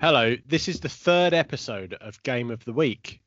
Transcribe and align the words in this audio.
Hello, 0.00 0.34
this 0.46 0.66
is 0.66 0.80
the 0.80 0.88
third 0.88 1.34
episode 1.34 1.92
of 2.00 2.22
Game 2.22 2.50
of 2.50 2.64
the 2.64 2.72
Week. 2.72 3.20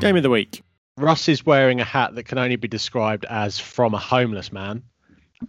Game 0.00 0.16
of 0.16 0.22
the 0.22 0.30
Week. 0.30 0.62
Russ 0.96 1.28
is 1.28 1.44
wearing 1.44 1.78
a 1.82 1.84
hat 1.84 2.14
that 2.14 2.22
can 2.22 2.38
only 2.38 2.56
be 2.56 2.68
described 2.68 3.26
as 3.26 3.58
from 3.58 3.92
a 3.92 3.98
homeless 3.98 4.50
man. 4.50 4.82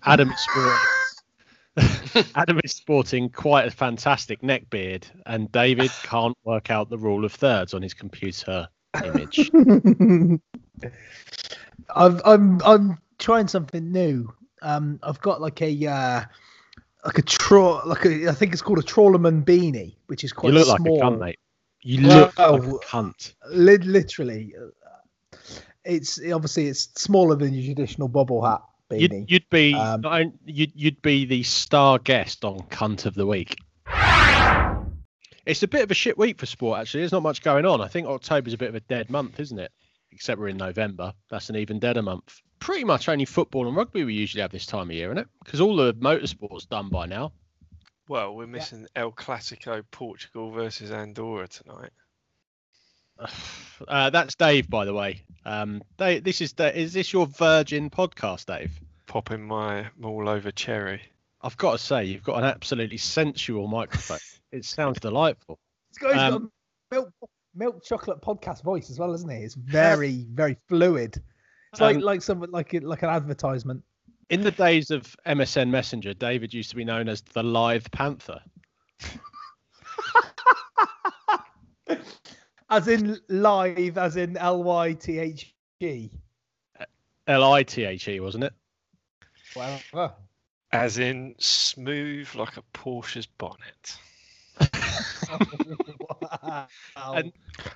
Adam 0.03 0.29
is 0.29 0.39
sporting, 0.41 2.31
Adam 2.35 2.59
is 2.65 2.73
sporting 2.73 3.29
quite 3.29 3.65
a 3.65 3.71
fantastic 3.71 4.43
neck 4.43 4.69
beard, 4.69 5.07
and 5.25 5.49
David 5.53 5.89
can't 6.03 6.35
work 6.43 6.69
out 6.69 6.89
the 6.89 6.97
rule 6.97 7.23
of 7.23 7.31
thirds 7.31 7.73
on 7.73 7.81
his 7.81 7.93
computer 7.93 8.67
image. 9.05 9.49
I've, 11.95 12.21
I'm 12.25 12.61
I'm 12.65 12.97
trying 13.23 13.47
something 13.47 13.91
new. 13.91 14.31
Um, 14.61 14.99
I've 15.01 15.19
got 15.21 15.41
like 15.41 15.61
a 15.61 15.87
uh, 15.87 16.23
like 17.05 17.17
a 17.17 17.21
tro 17.23 17.81
like 17.85 18.05
a 18.05 18.29
I 18.29 18.33
think 18.33 18.53
it's 18.53 18.61
called 18.61 18.79
a 18.79 18.83
trawlerman 18.83 19.43
beanie, 19.43 19.95
which 20.07 20.23
is 20.23 20.31
You 20.31 20.35
quite 20.35 20.53
look 20.53 20.67
like 20.67 20.81
small. 20.81 21.01
a 21.01 21.05
cunt, 21.05 21.19
mate. 21.19 21.39
You 21.81 22.01
look 22.01 22.37
like 22.37 22.49
a 22.49 22.59
cunt. 22.85 23.33
Li- 23.49 23.77
literally, 23.77 24.53
it's 25.83 26.19
obviously 26.31 26.67
it's 26.67 26.89
smaller 27.01 27.35
than 27.35 27.53
your 27.53 27.65
traditional 27.65 28.07
bobble 28.07 28.43
hat 28.45 28.61
You'd, 28.91 29.11
beanie. 29.11 29.25
you'd 29.27 29.49
be 29.49 29.73
Um, 29.73 30.33
you'd, 30.45 30.71
you'd 30.75 31.01
be 31.01 31.25
the 31.25 31.43
star 31.43 31.99
guest 31.99 32.45
on 32.45 32.59
Cunt 32.69 33.05
of 33.05 33.15
the 33.15 33.25
Week. 33.25 33.57
It's 35.45 35.61
a 35.63 35.67
bit 35.67 35.81
of 35.83 35.91
a 35.91 35.93
shit 35.93 36.17
week 36.17 36.39
for 36.39 36.45
sport, 36.45 36.79
actually. 36.79 37.01
There's 37.01 37.11
not 37.11 37.23
much 37.23 37.41
going 37.41 37.65
on. 37.65 37.81
I 37.81 37.87
think 37.89 38.07
October's 38.07 38.53
a 38.53 38.57
bit 38.57 38.69
of 38.69 38.75
a 38.75 38.79
dead 38.81 39.09
month, 39.09 39.41
isn't 39.41 39.59
it? 39.59 39.71
Except 40.13 40.39
we're 40.39 40.47
in 40.47 40.57
November. 40.57 41.11
That's 41.29 41.49
an 41.49 41.57
even 41.57 41.79
deader 41.79 42.01
month. 42.01 42.39
Pretty 42.63 42.85
much 42.85 43.09
only 43.09 43.25
football 43.25 43.67
and 43.67 43.75
rugby 43.75 44.05
we 44.05 44.13
usually 44.13 44.41
have 44.41 44.51
this 44.51 44.65
time 44.65 44.89
of 44.89 44.95
year, 44.95 45.09
isn't 45.09 45.17
it? 45.17 45.27
Because 45.43 45.59
all 45.59 45.75
the 45.75 45.93
motorsport's 45.95 46.65
done 46.65 46.87
by 46.87 47.05
now. 47.05 47.33
Well, 48.07 48.33
we're 48.33 48.47
missing 48.47 48.87
El 48.95 49.11
Clasico 49.11 49.83
Portugal 49.91 50.49
versus 50.49 50.89
Andorra 50.89 51.49
tonight. 51.49 51.91
Uh, 53.85 54.09
that's 54.11 54.35
Dave, 54.35 54.69
by 54.69 54.85
the 54.85 54.93
way. 54.93 55.23
Um, 55.45 55.81
Dave, 55.97 56.23
this 56.23 56.39
is 56.39 56.53
Da- 56.53 56.67
is 56.67 56.93
this 56.93 57.11
your 57.11 57.25
Virgin 57.25 57.89
podcast, 57.89 58.45
Dave? 58.45 58.71
Popping 59.07 59.43
my 59.45 59.87
all 60.01 60.29
over 60.29 60.51
cherry. 60.51 61.01
I've 61.41 61.57
got 61.57 61.73
to 61.73 61.77
say, 61.79 62.05
you've 62.05 62.23
got 62.23 62.37
an 62.37 62.45
absolutely 62.45 62.97
sensual 62.97 63.67
microphone. 63.67 64.19
it 64.53 64.63
sounds 64.63 65.01
delightful. 65.01 65.59
It's 65.89 65.97
got, 65.97 66.13
he's 66.13 66.21
got 66.21 66.33
um, 66.33 66.51
a 66.91 66.95
milk 66.95 67.09
milk 67.53 67.83
chocolate 67.83 68.21
podcast 68.21 68.63
voice 68.63 68.89
as 68.89 68.99
well, 68.99 69.13
isn't 69.13 69.29
he? 69.29 69.37
It's 69.39 69.55
very 69.55 70.25
very 70.29 70.55
fluid. 70.69 71.21
It's 71.73 71.81
like 71.81 71.95
Um, 71.95 72.01
like 72.03 72.21
some 72.21 72.39
like 72.51 72.75
it- 72.75 72.83
like 72.83 73.01
an 73.01 73.09
advertisement. 73.09 73.83
In 74.29 74.41
the 74.41 74.51
days 74.51 74.91
of 74.91 75.15
MSN 75.25 75.71
Messenger, 75.71 76.13
David 76.13 76.53
used 76.53 76.69
to 76.69 76.75
be 76.75 76.85
known 76.85 77.09
as 77.09 77.21
the 77.21 77.41
Lithe 77.41 77.87
Panther. 77.91 78.39
As 82.69 82.87
in 82.87 83.19
live, 83.29 83.97
as 83.99 84.15
in 84.15 84.35
L 84.37 84.63
Y 84.63 84.93
T 84.93 85.19
H 85.19 85.53
G. 85.81 86.09
L 87.27 87.53
I 87.53 87.61
T 87.63 87.83
H 87.85 88.07
E, 88.07 88.19
wasn't 88.19 88.45
it? 88.45 88.53
Whatever. 89.53 90.13
As 90.71 90.97
in 90.97 91.35
smooth 91.37 92.27
like 92.33 92.57
a 92.57 92.63
Porsche's 92.73 93.27
bonnet. 93.27 93.97
wow. 96.31 96.67
And 97.13 97.31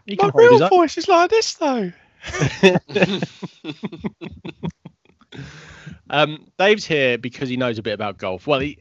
He 0.07 0.15
My 0.15 0.23
can 0.23 0.29
hold 0.31 0.59
real 0.61 0.69
voice 0.69 0.97
is 0.97 1.07
like 1.07 1.29
this 1.29 1.53
though. 1.55 1.91
Um, 6.09 6.47
Dave's 6.57 6.85
here 6.85 7.17
because 7.17 7.49
he 7.49 7.57
knows 7.57 7.77
a 7.77 7.83
bit 7.83 7.93
about 7.93 8.17
golf. 8.17 8.47
Well, 8.47 8.59
he, 8.59 8.79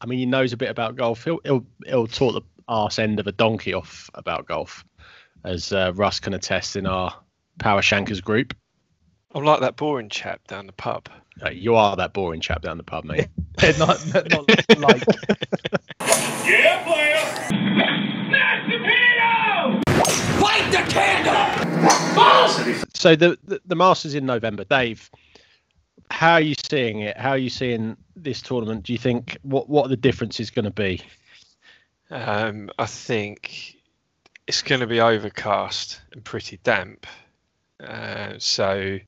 I 0.00 0.06
mean, 0.06 0.18
he 0.18 0.26
knows 0.26 0.52
a 0.52 0.56
bit 0.56 0.70
about 0.70 0.96
golf. 0.96 1.24
He'll, 1.24 1.40
he'll, 1.44 1.66
he'll 1.86 2.06
talk 2.06 2.34
the 2.34 2.42
arse 2.68 2.98
end 2.98 3.20
of 3.20 3.26
a 3.26 3.32
donkey 3.32 3.74
off 3.74 4.10
about 4.14 4.46
golf, 4.46 4.84
as 5.44 5.72
uh, 5.72 5.92
Russ 5.94 6.20
can 6.20 6.34
attest 6.34 6.76
in 6.76 6.86
our 6.86 7.14
Power 7.58 7.82
Shankers 7.82 8.20
group. 8.20 8.54
I'm 9.34 9.44
like 9.44 9.60
that 9.60 9.76
boring 9.76 10.08
chap 10.08 10.46
down 10.46 10.66
the 10.66 10.72
pub. 10.72 11.08
Uh, 11.44 11.50
you 11.50 11.74
are 11.74 11.94
that 11.96 12.12
boring 12.12 12.40
chap 12.40 12.62
down 12.62 12.78
the 12.78 12.82
pub, 12.82 13.04
mate. 13.04 13.28
not, 13.78 14.04
not, 14.14 14.30
not 14.30 14.78
like 14.78 15.02
Yeah, 16.46 16.82
player. 16.84 17.18
Smash 17.46 18.70
the 18.70 18.78
piano. 18.78 19.80
Light 20.40 20.68
the 20.70 20.82
candle. 20.90 22.14
Balls. 22.14 22.84
So 22.98 23.16
the, 23.16 23.38
the 23.44 23.60
the 23.64 23.76
Masters 23.76 24.14
in 24.14 24.26
November, 24.26 24.64
Dave. 24.64 25.10
How 26.10 26.34
are 26.34 26.40
you 26.40 26.54
seeing 26.54 27.00
it? 27.00 27.16
How 27.16 27.30
are 27.30 27.38
you 27.38 27.50
seeing 27.50 27.96
this 28.16 28.40
tournament? 28.42 28.84
Do 28.84 28.92
you 28.92 28.98
think 28.98 29.38
what 29.42 29.68
what 29.68 29.88
the 29.88 29.96
difference 29.96 30.40
is 30.40 30.50
going 30.50 30.64
to 30.64 30.70
be? 30.70 31.00
Um, 32.10 32.70
I 32.78 32.86
think 32.86 33.76
it's 34.46 34.62
going 34.62 34.80
to 34.80 34.86
be 34.86 35.00
overcast 35.00 36.00
and 36.12 36.24
pretty 36.24 36.58
damp. 36.64 37.06
Uh, 37.78 38.34
so 38.38 38.98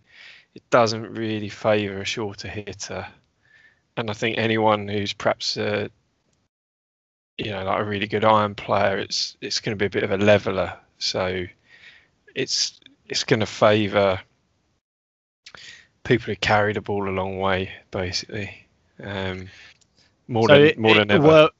it 0.54 0.70
doesn't 0.70 1.14
really 1.14 1.48
favour 1.48 2.00
a 2.00 2.04
shorter 2.04 2.48
hitter. 2.48 3.06
And 3.96 4.10
I 4.10 4.12
think 4.12 4.38
anyone 4.38 4.86
who's 4.86 5.12
perhaps 5.12 5.56
a, 5.56 5.90
you 7.38 7.50
know, 7.50 7.64
like 7.64 7.80
a 7.80 7.84
really 7.84 8.06
good 8.06 8.24
iron 8.24 8.54
player, 8.54 8.98
it's 8.98 9.36
it's 9.40 9.60
going 9.60 9.76
to 9.76 9.82
be 9.82 9.86
a 9.86 9.90
bit 9.90 10.04
of 10.04 10.12
a 10.12 10.22
leveler. 10.22 10.78
So 10.98 11.46
it's 12.34 12.79
it's 13.10 13.24
going 13.24 13.40
to 13.40 13.46
favour 13.46 14.18
people 16.04 16.26
who 16.26 16.36
carry 16.36 16.72
the 16.72 16.80
ball 16.80 17.08
a 17.08 17.10
long 17.12 17.38
way, 17.38 17.70
basically. 17.90 18.66
Um, 19.02 19.48
more 20.28 20.48
So 20.48 20.54
than 20.54 20.62
it- 20.62 20.78
more 20.78 20.92
it- 20.96 20.98
than 21.08 21.10
ever. 21.10 21.26
Were, 21.26 21.50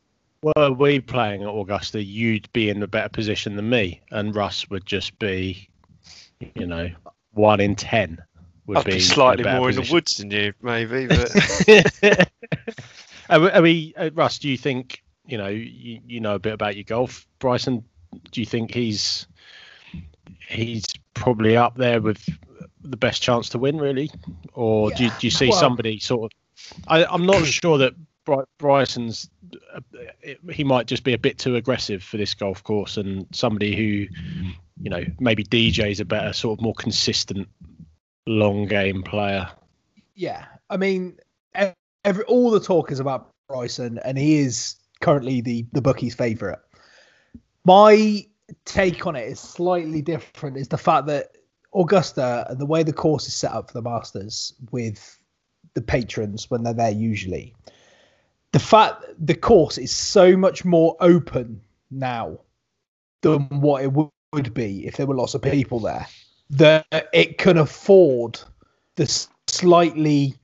were 0.56 0.72
we 0.72 1.00
playing 1.00 1.42
at 1.42 1.48
Augusta, 1.48 2.02
you'd 2.02 2.50
be 2.54 2.70
in 2.70 2.82
a 2.82 2.86
better 2.86 3.08
position 3.10 3.56
than 3.56 3.68
me, 3.68 4.00
and 4.10 4.34
Russ 4.34 4.70
would 4.70 4.86
just 4.86 5.18
be, 5.18 5.68
you 6.54 6.66
know, 6.66 6.88
one 7.32 7.60
in 7.60 7.74
ten. 7.76 8.18
Would 8.66 8.78
I'd 8.78 8.84
be, 8.86 8.96
a 8.96 9.00
slightly 9.00 9.44
more 9.44 9.68
in 9.68 9.76
the 9.76 9.88
woods 9.92 10.16
than 10.16 10.30
you, 10.30 10.52
maybe. 10.62 11.06
But 11.08 12.30
are, 13.28 13.50
are 13.50 13.62
we, 13.62 13.92
uh, 13.96 14.10
Russ? 14.14 14.38
Do 14.38 14.48
you 14.48 14.56
think 14.56 15.02
you 15.26 15.36
know 15.36 15.48
you, 15.48 16.00
you 16.06 16.20
know 16.20 16.36
a 16.36 16.38
bit 16.38 16.52
about 16.52 16.76
your 16.76 16.84
golf, 16.84 17.26
Bryson? 17.38 17.84
Do 18.30 18.40
you 18.40 18.46
think 18.46 18.72
he's 18.72 19.26
he's 20.50 20.84
probably 21.14 21.56
up 21.56 21.76
there 21.76 22.00
with 22.00 22.24
the 22.82 22.96
best 22.96 23.22
chance 23.22 23.48
to 23.50 23.58
win, 23.58 23.78
really, 23.78 24.10
or 24.54 24.90
do 24.90 25.04
you, 25.04 25.10
do 25.18 25.26
you 25.26 25.30
see 25.30 25.48
well- 25.48 25.58
somebody 25.58 25.98
sort 25.98 26.32
of? 26.32 26.38
I, 26.88 27.04
I'm 27.06 27.24
not 27.26 27.44
sure 27.46 27.78
that 27.78 27.94
Bry- 28.24 28.44
Bryson's. 28.58 29.30
Uh, 29.74 29.80
he 30.52 30.62
might 30.62 30.86
just 30.86 31.02
be 31.04 31.12
a 31.12 31.18
bit 31.18 31.38
too 31.38 31.56
aggressive 31.56 32.02
for 32.02 32.16
this 32.16 32.34
golf 32.34 32.62
course, 32.62 32.96
and 32.96 33.26
somebody 33.32 33.74
who, 33.74 34.06
you 34.80 34.90
know, 34.90 35.04
maybe 35.18 35.42
DJ's 35.44 36.00
a 36.00 36.04
better 36.04 36.32
sort 36.32 36.58
of 36.58 36.62
more 36.62 36.74
consistent 36.74 37.48
long 38.26 38.66
game 38.66 39.02
player. 39.02 39.48
yeah. 40.14 40.44
I 40.68 40.76
mean, 40.76 41.18
every 42.04 42.24
all 42.24 42.50
the 42.50 42.60
talk 42.60 42.92
is 42.92 43.00
about 43.00 43.30
Bryson, 43.48 43.98
and 44.04 44.16
he 44.16 44.38
is 44.38 44.76
currently 45.00 45.40
the 45.40 45.66
the 45.72 45.82
bookies' 45.82 46.14
favourite. 46.14 46.58
My 47.64 48.24
take 48.64 49.06
on 49.06 49.16
it 49.16 49.28
is 49.28 49.40
slightly 49.40 50.02
different. 50.02 50.56
Is 50.56 50.68
the 50.68 50.78
fact 50.78 51.06
that 51.06 51.36
Augusta 51.74 52.46
and 52.48 52.58
the 52.58 52.66
way 52.66 52.82
the 52.82 52.92
course 52.92 53.26
is 53.26 53.34
set 53.34 53.52
up 53.52 53.68
for 53.68 53.74
the 53.74 53.82
Masters 53.82 54.54
with 54.70 55.18
the 55.74 55.82
patrons 55.82 56.50
when 56.50 56.62
they're 56.62 56.74
there 56.74 56.90
usually, 56.90 57.54
the 58.52 58.58
fact 58.58 59.04
the 59.18 59.34
course 59.34 59.78
is 59.78 59.90
so 59.90 60.36
much 60.36 60.64
more 60.64 60.96
open 61.00 61.60
now 61.90 62.38
than 63.22 63.42
what 63.60 63.82
it 63.82 63.92
would 63.92 64.54
be 64.54 64.86
if 64.86 64.96
there 64.96 65.06
were 65.06 65.14
lots 65.14 65.34
of 65.34 65.42
people 65.42 65.80
there 65.80 66.06
that 66.50 66.86
it 67.12 67.38
can 67.38 67.58
afford 67.58 68.40
the 68.96 69.06
slightly 69.46 70.34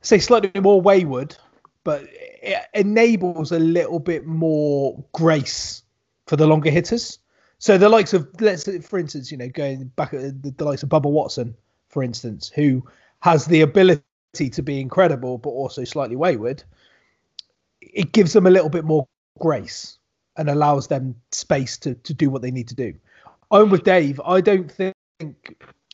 say 0.00 0.18
slightly 0.18 0.60
more 0.60 0.80
wayward 0.80 1.36
but 1.84 2.04
it 2.42 2.62
enables 2.74 3.52
a 3.52 3.58
little 3.58 3.98
bit 3.98 4.26
more 4.26 5.04
grace 5.12 5.82
for 6.26 6.36
the 6.36 6.46
longer 6.46 6.70
hitters 6.70 7.18
so 7.62 7.78
the 7.78 7.88
likes 7.88 8.12
of 8.12 8.28
let's 8.40 8.64
say, 8.64 8.80
for 8.80 8.98
instance 8.98 9.30
you 9.30 9.38
know 9.38 9.48
going 9.48 9.84
back 9.96 10.12
at 10.14 10.42
the, 10.42 10.50
the 10.50 10.64
likes 10.64 10.82
of 10.82 10.88
Bubba 10.88 11.10
Watson 11.10 11.54
for 11.88 12.02
instance 12.02 12.50
who 12.54 12.84
has 13.20 13.46
the 13.46 13.60
ability 13.60 14.02
to 14.50 14.62
be 14.62 14.80
incredible 14.80 15.38
but 15.38 15.50
also 15.50 15.84
slightly 15.84 16.16
wayward 16.16 16.64
it 17.80 18.12
gives 18.12 18.32
them 18.32 18.46
a 18.46 18.50
little 18.50 18.70
bit 18.70 18.84
more 18.84 19.06
grace 19.38 19.98
and 20.36 20.48
allows 20.48 20.88
them 20.88 21.14
space 21.30 21.76
to 21.78 21.94
to 21.94 22.14
do 22.14 22.30
what 22.30 22.42
they 22.42 22.50
need 22.50 22.68
to 22.68 22.74
do 22.74 22.94
I'm 23.52 23.68
with 23.68 23.84
Dave. 23.84 24.18
I 24.24 24.40
don't 24.40 24.72
think 24.72 24.94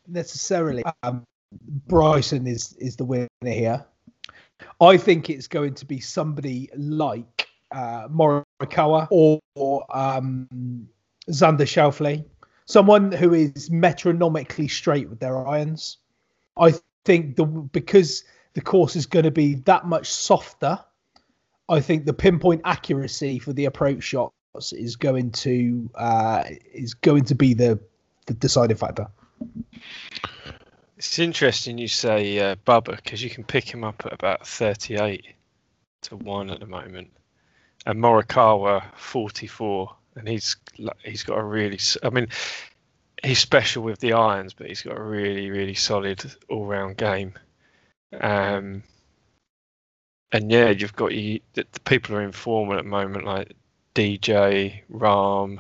necessarily 0.07 0.85
um, 1.03 1.25
Bryson 1.89 2.47
is 2.47 2.75
is 2.75 2.95
the 2.95 3.05
winner 3.05 3.29
here. 3.43 3.85
I 4.81 4.97
think 4.97 5.29
it's 5.29 5.49
going 5.49 5.75
to 5.75 5.85
be 5.85 5.99
somebody 5.99 6.71
like 6.77 7.49
uh, 7.73 8.07
Morikawa 8.09 9.09
or, 9.11 9.41
or 9.57 9.85
um, 9.97 10.89
Xander 11.29 11.67
Schauffele, 11.67 12.25
someone 12.67 13.13
who 13.13 13.35
is 13.35 13.71
metronomically 13.71 14.69
straight 14.69 15.09
with 15.09 15.21
their 15.21 15.47
irons. 15.47 15.99
I 16.57 16.75
think 17.05 17.37
the 17.37 17.45
because 17.45 18.25
the 18.55 18.61
course 18.61 18.97
is 18.97 19.07
going 19.07 19.25
to 19.25 19.31
be 19.31 19.55
that 19.55 19.87
much 19.87 20.09
softer. 20.11 20.79
I 21.69 21.81
think 21.81 22.07
the 22.07 22.15
pinpoint 22.15 22.63
accuracy 22.65 23.39
for 23.39 23.53
the 23.53 23.67
approach 23.67 24.03
shots 24.03 24.73
is 24.73 24.97
going 24.97 25.33
to 25.33 25.91
uh, 25.95 26.45
is 26.73 26.95
going 26.95 27.25
to 27.25 27.35
be 27.35 27.55
the 27.55 27.79
the 28.27 28.35
deciding 28.35 28.77
factor. 28.77 29.09
It's 30.97 31.19
interesting 31.19 31.79
you 31.79 31.89
say 31.89 32.39
uh, 32.41 32.57
Bubba 32.67 32.97
because 32.97 33.23
you 33.23 33.31
can 33.31 33.45
pick 33.45 33.73
him 33.73 33.85
up 33.85 34.03
at 34.05 34.13
about 34.13 34.47
38 34.47 35.25
to 36.03 36.17
1 36.17 36.51
at 36.51 36.59
the 36.59 36.67
moment. 36.67 37.13
And 37.87 38.03
Morikawa 38.03 38.83
44 38.97 39.95
and 40.17 40.29
he's 40.29 40.57
he's 41.05 41.23
got 41.23 41.39
a 41.39 41.43
really 41.43 41.79
I 42.03 42.11
mean 42.11 42.29
he's 43.23 43.39
special 43.39 43.83
with 43.83 43.99
the 43.99 44.13
irons 44.13 44.55
but 44.55 44.69
he's 44.69 44.83
got 44.83 44.97
a 44.97 45.03
really 45.03 45.51
really 45.51 45.75
solid 45.75 46.25
all-round 46.49 46.97
game. 46.97 47.35
Um 48.21 48.83
and 50.31 50.51
yeah, 50.51 50.71
you've 50.71 50.97
got 50.97 51.15
you 51.15 51.41
the, 51.55 51.67
the 51.73 51.81
people 51.81 52.17
are 52.17 52.23
in 52.23 52.33
form 52.33 52.71
at 52.73 52.77
the 52.77 52.89
moment 52.89 53.25
like 53.25 53.55
DJ, 53.95 54.83
Rahm, 54.93 55.59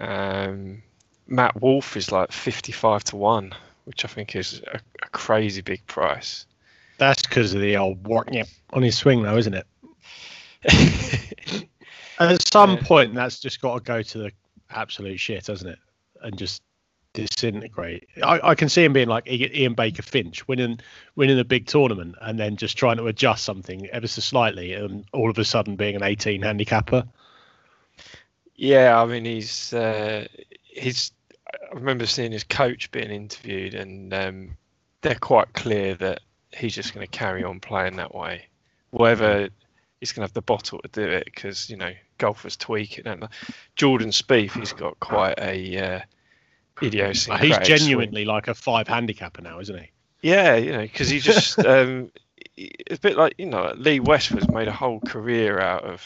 um, 0.00 0.82
Matt 1.26 1.60
Wolff 1.60 1.96
is 1.96 2.12
like 2.12 2.32
55 2.32 3.04
to 3.04 3.16
1, 3.16 3.52
which 3.84 4.04
I 4.04 4.08
think 4.08 4.36
is 4.36 4.62
a, 4.72 4.80
a 5.02 5.08
crazy 5.10 5.60
big 5.60 5.86
price. 5.86 6.46
That's 6.98 7.22
because 7.22 7.52
of 7.52 7.60
the 7.60 7.76
old 7.76 8.06
work 8.06 8.30
on 8.70 8.82
his 8.82 8.96
swing, 8.96 9.22
though, 9.22 9.36
isn't 9.36 9.54
it? 9.54 9.66
At 12.18 12.48
some 12.48 12.76
Yeah. 12.76 12.82
point, 12.82 13.14
that's 13.14 13.38
just 13.40 13.60
got 13.60 13.74
to 13.74 13.80
go 13.80 14.02
to 14.02 14.18
the 14.18 14.32
absolute 14.70 15.20
shit, 15.20 15.46
hasn't 15.46 15.70
it? 15.70 15.78
And 16.22 16.38
just 16.38 16.62
disintegrate. 17.12 18.06
I, 18.22 18.50
I 18.50 18.54
can 18.54 18.68
see 18.68 18.84
him 18.84 18.92
being 18.92 19.08
like 19.08 19.26
Ian 19.26 19.74
Baker 19.74 20.02
Finch, 20.02 20.46
winning 20.48 20.80
winning 21.14 21.38
a 21.38 21.44
big 21.44 21.66
tournament 21.66 22.14
and 22.20 22.38
then 22.38 22.56
just 22.56 22.76
trying 22.76 22.96
to 22.98 23.06
adjust 23.06 23.44
something 23.44 23.86
ever 23.88 24.06
so 24.06 24.20
slightly, 24.20 24.74
and 24.74 25.04
all 25.12 25.30
of 25.30 25.38
a 25.38 25.44
sudden 25.44 25.76
being 25.76 25.96
an 25.96 26.02
18 26.02 26.42
handicapper. 26.42 27.04
yeah, 28.54 29.00
I 29.00 29.04
mean, 29.06 29.24
he's, 29.24 29.72
uh, 29.74 30.26
he's, 30.62 31.12
I 31.52 31.74
remember 31.74 32.06
seeing 32.06 32.32
his 32.32 32.44
coach 32.44 32.90
being 32.90 33.10
interviewed, 33.10 33.74
and 33.74 34.12
um, 34.14 34.56
they're 35.02 35.14
quite 35.14 35.52
clear 35.52 35.94
that 35.96 36.20
he's 36.54 36.74
just 36.74 36.94
going 36.94 37.06
to 37.06 37.10
carry 37.10 37.44
on 37.44 37.60
playing 37.60 37.96
that 37.96 38.14
way. 38.14 38.46
Whether 38.90 39.50
he's 40.00 40.12
going 40.12 40.20
to 40.22 40.28
have 40.28 40.34
the 40.34 40.42
bottle 40.42 40.78
to 40.80 40.88
do 40.88 41.02
it, 41.02 41.24
because, 41.24 41.68
you 41.70 41.76
know, 41.76 41.92
golfers 42.18 42.56
tweak 42.56 42.98
it, 42.98 43.04
don't? 43.04 43.24
Jordan 43.76 44.10
Spieth, 44.10 44.52
he's 44.52 44.72
got 44.72 44.98
quite 45.00 45.38
a 45.38 45.78
uh, 45.78 46.00
He's 46.80 46.88
idiosyncratic 46.88 47.64
swing. 47.66 47.78
genuinely 47.78 48.24
like 48.24 48.48
a 48.48 48.54
five 48.54 48.86
handicapper 48.88 49.40
now, 49.42 49.58
isn't 49.60 49.78
he? 49.78 49.90
Yeah, 50.22 50.56
you 50.56 50.72
know, 50.72 50.82
because 50.82 51.08
he 51.08 51.18
just 51.20 51.58
um, 51.64 52.10
it's 52.56 52.98
a 52.98 53.00
bit 53.00 53.16
like 53.16 53.34
you 53.38 53.46
know 53.46 53.72
Lee 53.76 54.00
Westwood's 54.00 54.48
made 54.50 54.68
a 54.68 54.72
whole 54.72 55.00
career 55.00 55.58
out 55.60 55.84
of 55.84 56.02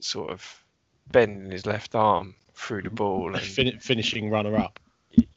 sort 0.00 0.30
of 0.30 0.64
bending 1.10 1.50
his 1.50 1.66
left 1.66 1.94
arm 1.94 2.34
through 2.54 2.82
the 2.82 2.90
ball. 2.90 3.30
And, 3.34 3.42
Fin- 3.42 3.78
finishing 3.80 4.28
runner 4.30 4.56
up. 4.56 4.78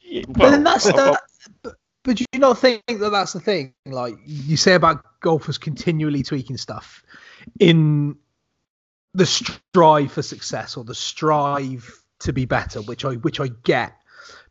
Yeah, 0.02 0.22
But 0.28 0.50
then 0.50 0.64
well, 0.64 0.74
that's 0.74 0.86
I- 0.86 0.90
I- 0.90 1.10
that. 1.12 1.20
But, 1.62 1.74
but 2.04 2.16
do 2.16 2.24
you 2.32 2.38
not 2.38 2.58
think 2.58 2.82
that 2.86 3.10
that's 3.10 3.32
the 3.32 3.40
thing? 3.40 3.74
Like 3.86 4.14
you 4.24 4.56
say 4.56 4.74
about 4.74 5.04
golfers 5.20 5.58
continually 5.58 6.22
tweaking 6.22 6.58
stuff 6.58 7.02
in 7.58 8.16
the 9.14 9.26
strive 9.26 10.12
for 10.12 10.22
success 10.22 10.76
or 10.76 10.84
the 10.84 10.94
strive 10.94 11.90
to 12.20 12.32
be 12.32 12.44
better, 12.44 12.82
which 12.82 13.04
I 13.04 13.14
which 13.14 13.40
I 13.40 13.48
get. 13.64 13.94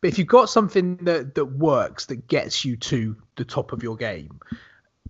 But 0.00 0.08
if 0.08 0.18
you've 0.18 0.28
got 0.28 0.50
something 0.50 0.96
that 1.02 1.34
that 1.34 1.46
works 1.46 2.06
that 2.06 2.26
gets 2.28 2.64
you 2.64 2.76
to 2.76 3.16
the 3.36 3.44
top 3.44 3.72
of 3.72 3.82
your 3.82 3.96
game, 3.96 4.40